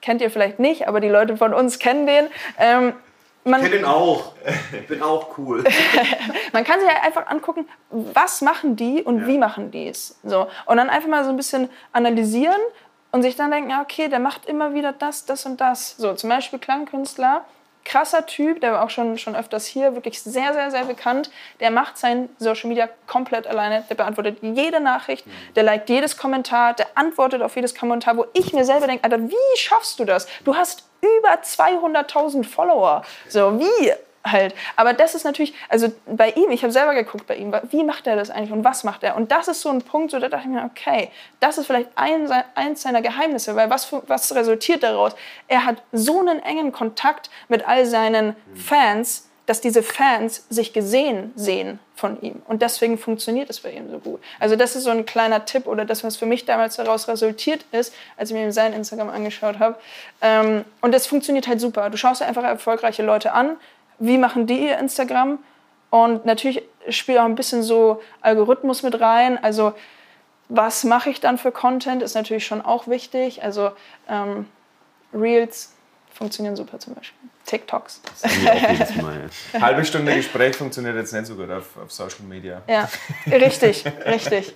kennt 0.01 0.23
ihr 0.23 0.31
vielleicht 0.31 0.59
nicht, 0.59 0.89
aber 0.89 1.01
die 1.01 1.09
Leute 1.09 1.37
von 1.37 1.53
uns 1.53 1.79
kennen 1.79 2.07
den. 2.07 2.27
Ähm, 2.59 2.93
man, 3.45 3.61
ich 3.61 3.71
kenne 3.71 3.83
den 3.83 3.85
auch. 3.87 4.35
Ich 4.73 4.87
bin 4.87 5.03
auch 5.03 5.37
cool. 5.39 5.65
man 6.53 6.63
kann 6.63 6.79
sich 6.79 6.89
halt 6.89 7.05
einfach 7.05 7.27
angucken, 7.27 7.67
was 7.91 8.43
machen 8.43 8.77
die 8.77 9.03
und 9.03 9.23
ja. 9.23 9.27
wie 9.27 9.39
machen 9.39 9.71
die 9.71 9.89
es. 9.89 10.19
So. 10.23 10.47
Und 10.67 10.77
dann 10.77 10.91
einfach 10.91 11.09
mal 11.09 11.25
so 11.25 11.31
ein 11.31 11.37
bisschen 11.37 11.71
analysieren 11.93 12.61
und 13.13 13.23
sich 13.23 13.37
dann 13.37 13.51
denken, 13.51 13.71
ja, 13.71 13.83
okay, 13.83 14.09
der 14.09 14.21
macht 14.21 14.47
immer 14.47 14.75
wieder 14.75 14.93
das, 14.93 15.25
das 15.25 15.47
und 15.47 15.61
das. 15.61 15.97
So, 15.97 16.15
zum 16.15 16.31
Beispiel 16.31 16.59
Klangkünstler, 16.59 17.45
krasser 17.85 18.27
Typ, 18.27 18.61
der 18.61 18.73
war 18.73 18.85
auch 18.85 18.91
schon, 18.91 19.19
schon 19.19 19.35
öfters 19.35 19.67
hier, 19.67 19.95
wirklich 19.95 20.23
sehr, 20.23 20.53
sehr, 20.53 20.71
sehr 20.71 20.85
bekannt. 20.85 21.31
Der 21.61 21.71
macht 21.71 21.99
sein 21.99 22.29
Social 22.39 22.69
Media 22.69 22.89
komplett 23.07 23.47
alleine. 23.47 23.85
Der 23.89 23.95
beantwortet 23.95 24.39
jede 24.43 24.81
Nachricht, 24.81 25.27
mhm. 25.27 25.33
der 25.57 25.63
liked 25.65 25.89
jedes 25.89 26.17
Kommentar, 26.17 26.75
der 26.75 26.87
antwortet 26.95 27.43
auf 27.43 27.57
jedes 27.57 27.75
Kommentar, 27.75 28.17
wo 28.17 28.27
ich 28.35 28.53
mir 28.53 28.65
selber 28.65 28.87
denke, 28.87 29.05
Alter, 29.05 29.21
wie 29.29 29.57
schaffst 29.59 29.99
du 29.99 30.05
das? 30.05 30.29
Du 30.45 30.55
hast 30.55 30.89
über 31.01 31.35
200.000 31.35 32.45
Follower. 32.45 33.03
So, 33.29 33.59
wie? 33.59 33.93
Halt. 34.25 34.55
Aber 34.77 34.93
das 34.93 35.15
ist 35.15 35.25
natürlich, 35.25 35.55
also 35.69 35.93
bei 36.07 36.31
ihm, 36.31 36.51
ich 36.51 36.63
habe 36.63 36.73
selber 36.73 36.95
geguckt 36.95 37.27
bei 37.27 37.37
ihm, 37.37 37.55
wie 37.71 37.85
macht 37.85 38.07
er 38.07 38.17
das 38.17 38.31
eigentlich 38.31 38.53
und 38.53 38.65
was 38.65 38.85
macht 38.85 39.03
er? 39.03 39.17
Und 39.17 39.33
das 39.33 39.49
ist 39.49 39.63
so 39.63 39.71
ein 39.71 39.83
Punkt, 39.83 40.11
so 40.11 40.19
da 40.19 40.29
dachte 40.29 40.47
ich 40.47 40.55
mir, 40.55 40.65
okay, 40.65 41.11
das 41.41 41.59
ist 41.59 41.67
vielleicht 41.67 41.89
ein, 41.97 42.31
eins 42.55 42.83
seiner 42.83 43.03
Geheimnisse, 43.03 43.57
weil 43.57 43.71
was, 43.71 43.93
was 44.07 44.35
resultiert 44.35 44.83
daraus? 44.83 45.13
Er 45.49 45.65
hat 45.65 45.83
so 45.93 46.21
einen 46.21 46.43
engen 46.43 46.73
Kontakt 46.73 47.31
mit 47.49 47.67
all 47.67 47.87
seinen 47.87 48.37
Fans, 48.55 49.29
dass 49.47 49.61
diese 49.61 49.83
Fans 49.83 50.47
sich 50.49 50.73
gesehen 50.73 51.33
sehen 51.35 51.81
von 51.97 52.21
ihm. 52.23 52.41
Und 52.47 52.63
deswegen 52.63 52.99
funktioniert 52.99 53.51
es 53.51 53.61
bei 53.61 53.73
ihm 53.73 53.91
so 53.91 53.99
gut. 53.99 54.21
Also 54.39 54.55
das 54.55 54.77
ist 54.77 54.85
so 54.85 54.91
ein 54.91 55.05
kleiner 55.07 55.45
Tipp 55.45 55.67
oder 55.67 55.85
das, 55.85 56.05
was 56.05 56.17
für 56.17 56.27
mich 56.27 56.45
damals 56.45 56.77
daraus 56.77 57.09
resultiert 57.09 57.65
ist, 57.73 57.93
als 58.17 58.31
ich 58.31 58.37
mir 58.37 58.53
sein 58.53 58.73
Instagram 58.73 59.11
angeschaut 59.11 59.59
habe. 59.59 59.77
Ähm, 60.23 60.65
und 60.81 60.93
das 60.95 61.07
funktioniert 61.07 61.49
halt 61.49 61.61
super. 61.61 61.91
Du 61.91 61.97
schaust 61.97 62.23
einfach 62.23 62.45
erfolgreiche 62.45 63.03
Leute 63.03 63.33
an, 63.33 63.57
wie 64.01 64.19
machen 64.19 64.47
die 64.47 64.67
ihr 64.67 64.79
Instagram 64.79 65.39
Und 65.91 66.27
natürlich 66.27 66.63
spielt 66.89 67.19
auch 67.19 67.25
ein 67.25 67.37
bisschen 67.37 67.63
so 67.63 68.03
Algorithmus 68.21 68.83
mit 68.83 69.01
rein. 69.01 69.43
Also 69.43 69.75
was 70.49 70.83
mache 70.83 71.11
ich 71.11 71.21
dann 71.21 71.39
für 71.39 71.53
Content, 71.53 72.03
ist 72.03 72.15
natürlich 72.15 72.45
schon 72.45 72.61
auch 72.61 72.89
wichtig. 72.89 73.45
Also 73.45 73.71
ähm, 74.09 74.47
Reels 75.15 75.75
funktionieren 76.13 76.57
super 76.57 76.79
zum 76.79 76.95
Beispiel. 76.95 77.19
TikToks. 77.47 78.01
Halbe 79.61 79.85
Stunde 79.85 80.15
Gespräch 80.15 80.57
funktioniert 80.57 80.97
jetzt 80.97 81.13
nicht 81.13 81.27
so 81.27 81.35
gut 81.35 81.51
auf, 81.51 81.77
auf 81.77 81.91
Social 81.91 82.25
Media. 82.29 82.63
Ja, 82.69 82.89
richtig, 83.27 83.85
richtig. 84.07 84.55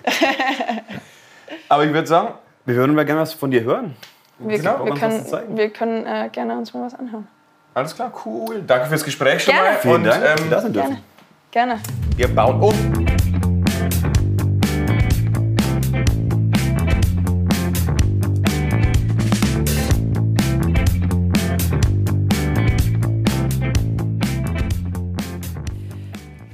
Aber 1.69 1.85
ich 1.85 1.93
würde 1.93 2.07
sagen, 2.07 2.35
wir 2.67 2.77
würden 2.77 2.95
mal 2.95 3.05
gerne 3.05 3.23
was 3.23 3.33
von 3.33 3.51
dir 3.51 3.63
hören. 3.63 3.97
Wir, 4.39 4.59
genau, 4.59 4.85
wir 4.85 4.95
können, 4.95 5.57
wir 5.57 5.71
können 5.71 6.07
äh, 6.07 6.29
gerne 6.31 6.59
uns 6.59 6.75
mal 6.75 6.87
was 6.87 6.95
anhören. 6.95 7.29
Alles 7.75 7.93
klar, 7.97 8.13
cool. 8.25 8.63
Danke 8.65 8.87
fürs 8.87 9.03
Gespräch 9.03 9.43
schon 9.43 9.53
gerne. 9.53 9.71
mal. 9.71 9.79
Vielen 9.81 9.95
Und, 9.97 10.05
Dank, 10.05 10.25
ähm, 10.25 10.49
dass 10.49 10.63
Sie 10.63 10.73
da 10.73 10.83
dürfen. 10.83 11.03
Gerne. 11.51 11.81
gerne. 11.81 11.83
Wir 12.17 12.29
bauen 12.33 12.61
um. 12.63 13.05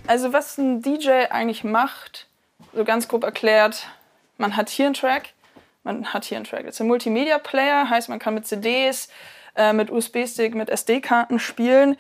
Also 0.07 0.33
was 0.33 0.57
ein 0.57 0.81
DJ 0.81 1.27
eigentlich 1.29 1.65
macht, 1.65 2.29
so 2.75 2.83
ganz 2.85 3.09
grob 3.09 3.25
erklärt, 3.25 3.87
man 4.39 4.57
hat 4.57 4.71
hier 4.71 4.87
einen 4.87 4.95
Track, 4.95 5.35
man 5.85 6.15
hat 6.15 6.25
hier 6.25 6.39
einen 6.39 6.47
Track. 6.47 6.65
Das 6.65 6.77
ist 6.77 6.81
ein 6.81 6.89
Multimedia-Player, 6.89 7.91
heißt 7.91 8.09
man 8.09 8.19
kann 8.19 8.33
mit 8.35 8.47
CDs, 8.47 9.11
äh, 9.61 9.73
mit 9.75 9.91
USB-Stick, 9.91 10.55
mit 10.55 10.71
SD-Karten 10.71 11.39
spielen. 11.39 11.97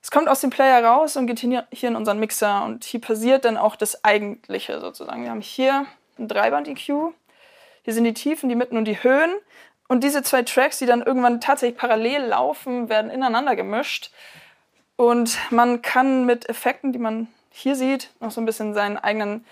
Es 0.00 0.10
kommt 0.10 0.28
aus 0.28 0.40
dem 0.40 0.50
Player 0.50 0.82
raus 0.82 1.16
und 1.16 1.26
geht 1.26 1.40
hier 1.40 1.66
in 1.70 1.96
unseren 1.96 2.18
Mixer 2.18 2.64
und 2.64 2.84
hier 2.84 3.00
passiert 3.00 3.44
dann 3.44 3.56
auch 3.56 3.76
das 3.76 4.02
Eigentliche 4.04 4.80
sozusagen. 4.80 5.22
Wir 5.22 5.30
haben 5.30 5.40
hier 5.40 5.84
ein 6.18 6.28
Dreiband-EQ, 6.28 7.12
hier 7.82 7.92
sind 7.92 8.04
die 8.04 8.14
Tiefen, 8.14 8.48
die 8.48 8.54
Mitten 8.54 8.76
und 8.76 8.86
die 8.86 9.02
Höhen 9.02 9.30
und 9.88 10.04
diese 10.04 10.22
zwei 10.22 10.42
Tracks, 10.42 10.78
die 10.78 10.86
dann 10.86 11.02
irgendwann 11.02 11.40
tatsächlich 11.40 11.78
parallel 11.78 12.22
laufen, 12.22 12.88
werden 12.88 13.10
ineinander 13.10 13.56
gemischt 13.56 14.10
und 14.96 15.38
man 15.50 15.82
kann 15.82 16.24
mit 16.24 16.48
Effekten, 16.48 16.92
die 16.92 16.98
man 16.98 17.28
hier 17.50 17.74
sieht, 17.74 18.10
noch 18.20 18.30
so 18.30 18.40
ein 18.40 18.46
bisschen 18.46 18.72
seinen 18.72 18.96
eigenen, 18.96 19.44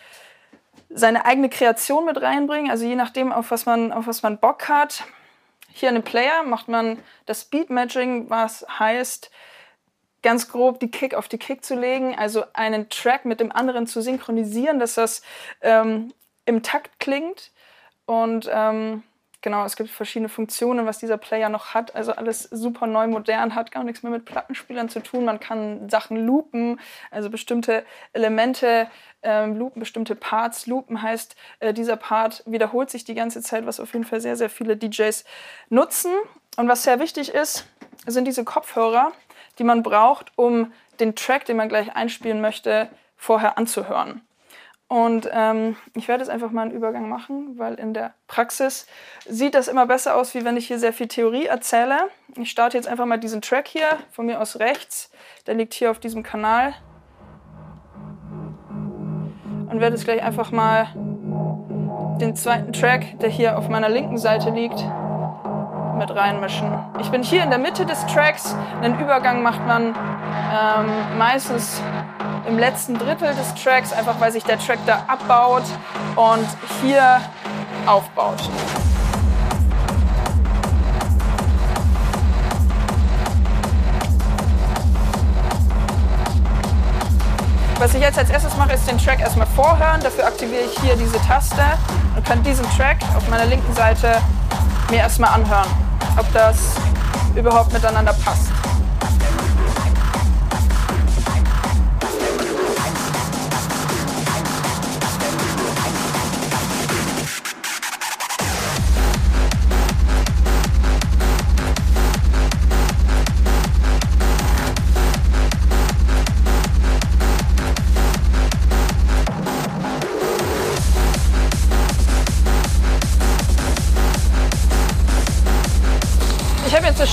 seine 0.88 1.26
eigene 1.26 1.50
Kreation 1.50 2.06
mit 2.06 2.20
reinbringen. 2.20 2.70
Also 2.70 2.86
je 2.86 2.96
nachdem, 2.96 3.32
auf 3.32 3.50
was 3.50 3.66
man, 3.66 3.92
auf 3.92 4.06
was 4.06 4.22
man 4.22 4.38
Bock 4.38 4.68
hat. 4.68 5.04
Hier 5.76 5.88
in 5.88 5.96
dem 5.96 6.04
Player 6.04 6.44
macht 6.44 6.68
man 6.68 7.02
das 7.26 7.42
Speed 7.42 7.68
Matching, 7.68 8.30
was 8.30 8.64
heißt, 8.78 9.28
ganz 10.22 10.48
grob 10.48 10.78
die 10.78 10.90
Kick 10.90 11.14
auf 11.14 11.26
die 11.26 11.36
Kick 11.36 11.64
zu 11.64 11.74
legen, 11.74 12.16
also 12.16 12.44
einen 12.52 12.88
Track 12.90 13.24
mit 13.24 13.40
dem 13.40 13.50
anderen 13.50 13.88
zu 13.88 14.00
synchronisieren, 14.00 14.78
dass 14.78 14.94
das 14.94 15.22
ähm, 15.62 16.14
im 16.46 16.62
Takt 16.62 17.00
klingt. 17.00 17.50
Und 18.06 18.48
ähm, 18.52 19.02
genau, 19.44 19.64
es 19.64 19.76
gibt 19.76 19.90
verschiedene 19.90 20.30
Funktionen, 20.30 20.86
was 20.86 20.98
dieser 20.98 21.18
Player 21.18 21.50
noch 21.50 21.74
hat. 21.74 21.94
Also 21.94 22.12
alles 22.12 22.44
super 22.44 22.86
neu, 22.86 23.06
modern, 23.06 23.54
hat 23.54 23.70
gar 23.70 23.84
nichts 23.84 24.02
mehr 24.02 24.10
mit 24.10 24.24
Plattenspielern 24.24 24.88
zu 24.88 25.00
tun. 25.00 25.26
Man 25.26 25.38
kann 25.38 25.88
Sachen 25.90 26.16
loopen, 26.16 26.80
also 27.10 27.28
bestimmte 27.28 27.84
Elemente 28.14 28.88
ähm, 29.22 29.56
loopen, 29.56 29.80
bestimmte 29.80 30.16
Parts 30.16 30.66
loopen 30.66 31.02
heißt, 31.02 31.36
äh, 31.60 31.74
dieser 31.74 31.96
Part 31.96 32.42
wiederholt 32.46 32.90
sich 32.90 33.04
die 33.04 33.14
ganze 33.14 33.42
Zeit, 33.42 33.66
was 33.66 33.80
auf 33.80 33.92
jeden 33.92 34.06
Fall 34.06 34.20
sehr, 34.20 34.36
sehr 34.36 34.48
viele 34.48 34.76
DJs 34.76 35.24
nutzen. 35.68 36.10
Und 36.56 36.68
was 36.68 36.82
sehr 36.82 36.98
wichtig 36.98 37.28
ist, 37.34 37.66
sind 38.06 38.26
diese 38.26 38.44
Kopfhörer, 38.44 39.12
die 39.58 39.64
man 39.64 39.82
braucht, 39.82 40.32
um 40.36 40.72
den 41.00 41.14
Track, 41.14 41.44
den 41.44 41.58
man 41.58 41.68
gleich 41.68 41.94
einspielen 41.94 42.40
möchte, 42.40 42.88
vorher 43.16 43.58
anzuhören. 43.58 44.22
Und 44.86 45.28
ähm, 45.32 45.76
ich 45.94 46.08
werde 46.08 46.22
jetzt 46.22 46.30
einfach 46.30 46.50
mal 46.50 46.62
einen 46.62 46.70
Übergang 46.70 47.08
machen, 47.08 47.58
weil 47.58 47.74
in 47.74 47.94
der 47.94 48.14
Praxis 48.26 48.86
sieht 49.26 49.54
das 49.54 49.66
immer 49.68 49.86
besser 49.86 50.14
aus, 50.16 50.34
wie 50.34 50.44
wenn 50.44 50.56
ich 50.56 50.66
hier 50.66 50.78
sehr 50.78 50.92
viel 50.92 51.08
Theorie 51.08 51.46
erzähle. 51.46 52.10
Ich 52.36 52.50
starte 52.50 52.76
jetzt 52.76 52.86
einfach 52.86 53.06
mal 53.06 53.18
diesen 53.18 53.40
Track 53.40 53.66
hier, 53.66 53.88
von 54.10 54.26
mir 54.26 54.40
aus 54.40 54.58
rechts. 54.58 55.10
Der 55.46 55.54
liegt 55.54 55.74
hier 55.74 55.90
auf 55.90 55.98
diesem 55.98 56.22
Kanal. 56.22 56.74
Und 59.70 59.80
werde 59.80 59.96
jetzt 59.96 60.04
gleich 60.04 60.22
einfach 60.22 60.52
mal 60.52 60.88
den 62.20 62.36
zweiten 62.36 62.72
Track, 62.72 63.18
der 63.20 63.30
hier 63.30 63.58
auf 63.58 63.68
meiner 63.68 63.88
linken 63.88 64.18
Seite 64.18 64.50
liegt, 64.50 64.78
mit 65.98 66.14
reinmischen. 66.14 66.72
Ich 67.00 67.10
bin 67.10 67.22
hier 67.22 67.42
in 67.42 67.50
der 67.50 67.58
Mitte 67.58 67.86
des 67.86 68.04
Tracks. 68.06 68.54
Den 68.82 68.98
Übergang 69.00 69.42
macht 69.42 69.66
man 69.66 69.86
ähm, 69.86 71.18
meistens 71.18 71.82
im 72.46 72.58
letzten 72.58 72.98
Drittel 72.98 73.34
des 73.34 73.54
Tracks, 73.62 73.92
einfach 73.92 74.20
weil 74.20 74.32
sich 74.32 74.44
der 74.44 74.58
Track 74.58 74.78
da 74.86 75.04
abbaut 75.06 75.64
und 76.16 76.46
hier 76.82 77.20
aufbaut. 77.86 78.48
Was 87.78 87.92
ich 87.92 88.00
jetzt 88.00 88.18
als 88.18 88.30
erstes 88.30 88.56
mache, 88.56 88.72
ist 88.72 88.88
den 88.88 88.96
Track 88.98 89.20
erstmal 89.20 89.46
vorhören. 89.48 90.00
Dafür 90.00 90.26
aktiviere 90.26 90.62
ich 90.62 90.80
hier 90.80 90.96
diese 90.96 91.20
Taste 91.26 91.62
und 92.16 92.24
kann 92.24 92.42
diesen 92.42 92.64
Track 92.76 92.98
auf 93.16 93.28
meiner 93.28 93.44
linken 93.46 93.74
Seite 93.74 94.22
mir 94.90 94.98
erstmal 94.98 95.34
anhören, 95.34 95.68
ob 96.16 96.32
das 96.32 96.76
überhaupt 97.34 97.72
miteinander 97.72 98.14
passt. 98.24 98.53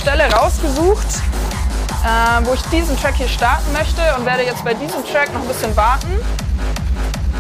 Stelle 0.02 0.24
rausgesucht, 0.34 1.06
äh, 2.04 2.44
wo 2.44 2.56
ich 2.56 2.62
diesen 2.72 3.00
Track 3.00 3.14
hier 3.18 3.28
starten 3.28 3.72
möchte 3.72 4.02
und 4.18 4.26
werde 4.26 4.44
jetzt 4.44 4.66
bei 4.66 4.74
diesem 4.74 5.06
Track 5.06 5.32
noch 5.32 5.42
ein 5.42 5.48
bisschen 5.48 5.78
warten 5.78 6.12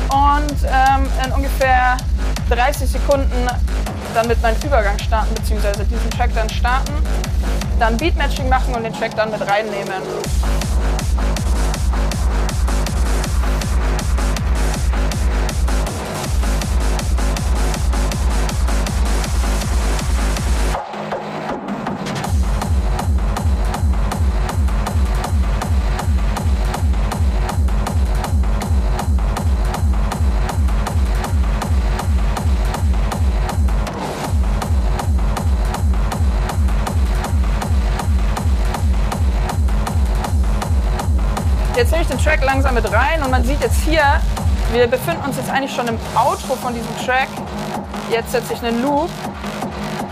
und 0.09 0.55
ähm, 0.65 1.07
in 1.25 1.31
ungefähr 1.31 1.97
30 2.51 2.87
Sekunden 2.87 3.47
dann 4.13 4.27
mit 4.27 4.39
meinem 4.43 4.57
Übergang 4.63 4.99
starten, 4.99 5.33
beziehungsweise 5.33 5.85
diesen 5.85 6.11
Track 6.11 6.35
dann 6.35 6.47
starten, 6.51 6.93
dann 7.79 7.97
Beatmatching 7.97 8.47
machen 8.47 8.75
und 8.75 8.83
den 8.83 8.93
Track 8.93 9.15
dann 9.15 9.31
mit 9.31 9.41
reinnehmen. 9.41 10.03
Track 42.23 42.43
langsam 42.45 42.75
mit 42.75 42.91
rein 42.91 43.23
und 43.23 43.31
man 43.31 43.43
sieht 43.43 43.61
jetzt 43.61 43.81
hier, 43.81 44.03
wir 44.71 44.85
befinden 44.85 45.23
uns 45.25 45.37
jetzt 45.37 45.49
eigentlich 45.49 45.73
schon 45.73 45.87
im 45.87 45.97
Outro 46.13 46.55
von 46.55 46.71
diesem 46.71 46.95
Track. 47.03 47.29
Jetzt 48.11 48.31
setze 48.31 48.53
ich 48.53 48.63
einen 48.63 48.83
Loop. 48.83 49.09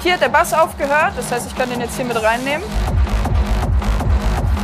Hier 0.02 0.14
hat 0.14 0.22
der 0.22 0.30
Bass 0.30 0.52
aufgehört, 0.52 1.14
das 1.16 1.32
heißt, 1.32 1.46
ich 1.46 1.56
kann 1.56 1.70
den 1.70 1.82
jetzt 1.82 1.96
hier 1.96 2.06
mit 2.06 2.20
reinnehmen. 2.22 2.64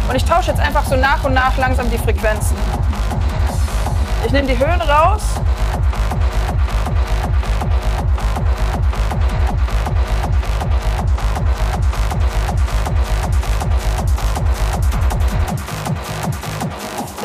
Und 0.09 0.15
ich 0.15 0.25
tausche 0.25 0.51
jetzt 0.51 0.59
einfach 0.59 0.85
so 0.85 0.95
nach 0.95 1.23
und 1.23 1.33
nach 1.33 1.55
langsam 1.57 1.89
die 1.91 1.99
Frequenzen. 1.99 2.57
Ich 4.25 4.31
nehme 4.31 4.47
die 4.47 4.57
Höhen 4.57 4.81
raus 4.81 5.21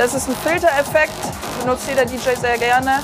Das 0.01 0.15
ist 0.15 0.31
ein 0.31 0.37
Filtereffekt, 0.37 1.13
benutzt 1.61 1.87
jeder 1.87 2.07
DJ 2.07 2.31
sehr 2.41 2.57
gerne. 2.57 3.03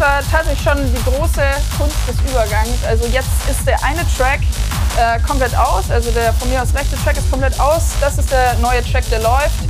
War 0.00 0.22
tatsächlich 0.30 0.62
schon 0.62 0.78
die 0.78 1.04
große 1.04 1.42
Kunst 1.76 1.96
des 2.08 2.16
Übergangs. 2.30 2.82
Also 2.88 3.06
jetzt 3.08 3.28
ist 3.50 3.66
der 3.66 3.82
eine 3.84 4.00
Track 4.16 4.40
äh, 4.96 5.20
komplett 5.20 5.54
aus, 5.54 5.90
also 5.90 6.10
der 6.10 6.32
von 6.32 6.48
mir 6.48 6.62
aus 6.62 6.74
rechte 6.74 6.96
Track 7.04 7.18
ist 7.18 7.30
komplett 7.30 7.58
aus. 7.60 7.92
Das 8.00 8.16
ist 8.16 8.32
der 8.32 8.54
neue 8.54 8.82
Track, 8.82 9.04
der 9.10 9.20
läuft. 9.20 9.60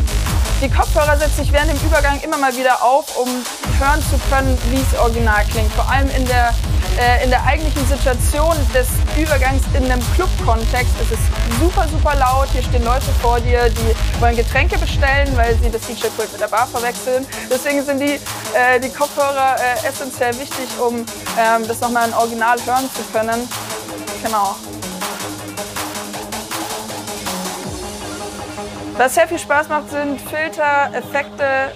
Die 0.62 0.70
Kopfhörer 0.70 1.16
setze 1.18 1.42
ich 1.42 1.52
während 1.52 1.70
dem 1.70 1.78
Übergang 1.86 2.20
immer 2.20 2.38
mal 2.38 2.56
wieder 2.56 2.82
auf, 2.82 3.16
um 3.16 3.28
hören 3.78 4.02
zu 4.08 4.18
können, 4.30 4.56
wie 4.70 4.80
es 4.80 4.98
original 4.98 5.44
klingt. 5.50 5.72
Vor 5.72 5.90
allem 5.90 6.08
in 6.10 6.24
der, 6.26 6.54
äh, 6.98 7.24
in 7.24 7.30
der 7.30 7.44
eigentlichen 7.44 7.86
Situation 7.88 8.54
des 8.72 8.86
Übergangs 9.20 9.62
in 9.74 9.84
einem 9.84 10.02
Club-Kontext 10.14 10.94
ist 11.02 11.12
es 11.12 11.60
super, 11.60 11.86
super 11.88 12.14
laut. 12.16 12.48
Hier 12.52 12.62
stehen 12.62 12.84
Leute 12.84 13.04
vor 13.20 13.38
dir, 13.38 13.68
die 13.68 14.20
wollen 14.20 14.34
Getränke 14.34 14.78
bestellen, 14.78 15.28
weil 15.36 15.54
sie 15.62 15.70
das 15.70 15.82
DJ-Pult 15.82 16.32
mit 16.32 16.40
der 16.40 16.48
Bar 16.48 16.66
verwechseln. 16.66 17.26
Deswegen 17.50 17.84
sind 17.84 18.00
die, 18.00 18.18
äh, 18.54 18.80
die 18.80 18.88
Kopfhörer 18.88 19.56
äh, 19.58 19.86
essentiell 19.86 20.32
wichtig, 20.38 20.68
um 20.80 20.96
ähm, 20.96 21.68
das 21.68 21.80
nochmal 21.80 22.08
in 22.08 22.14
Original 22.14 22.56
hören 22.64 22.88
zu 22.94 23.02
können. 23.12 23.46
Genau. 24.22 24.56
Was 28.96 29.14
sehr 29.14 29.28
viel 29.28 29.38
Spaß 29.38 29.68
macht, 29.68 29.90
sind 29.90 30.18
Filter, 30.20 30.90
Effekte 30.94 31.72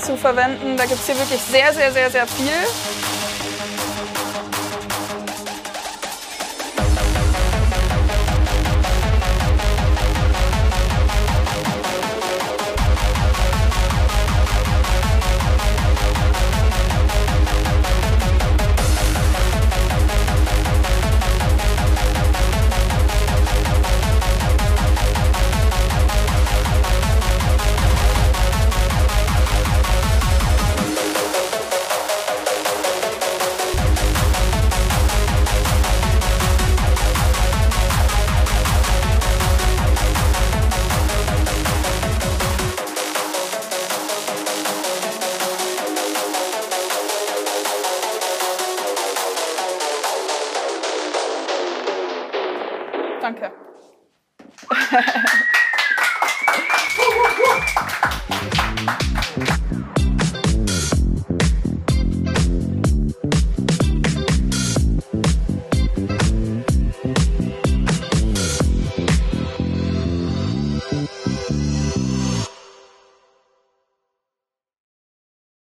zu 0.00 0.16
verwenden. 0.16 0.76
Da 0.76 0.84
gibt 0.86 1.00
es 1.00 1.06
hier 1.06 1.18
wirklich 1.18 1.40
sehr, 1.40 1.72
sehr, 1.72 1.92
sehr, 1.92 2.10
sehr 2.10 2.26
viel. 2.26 2.93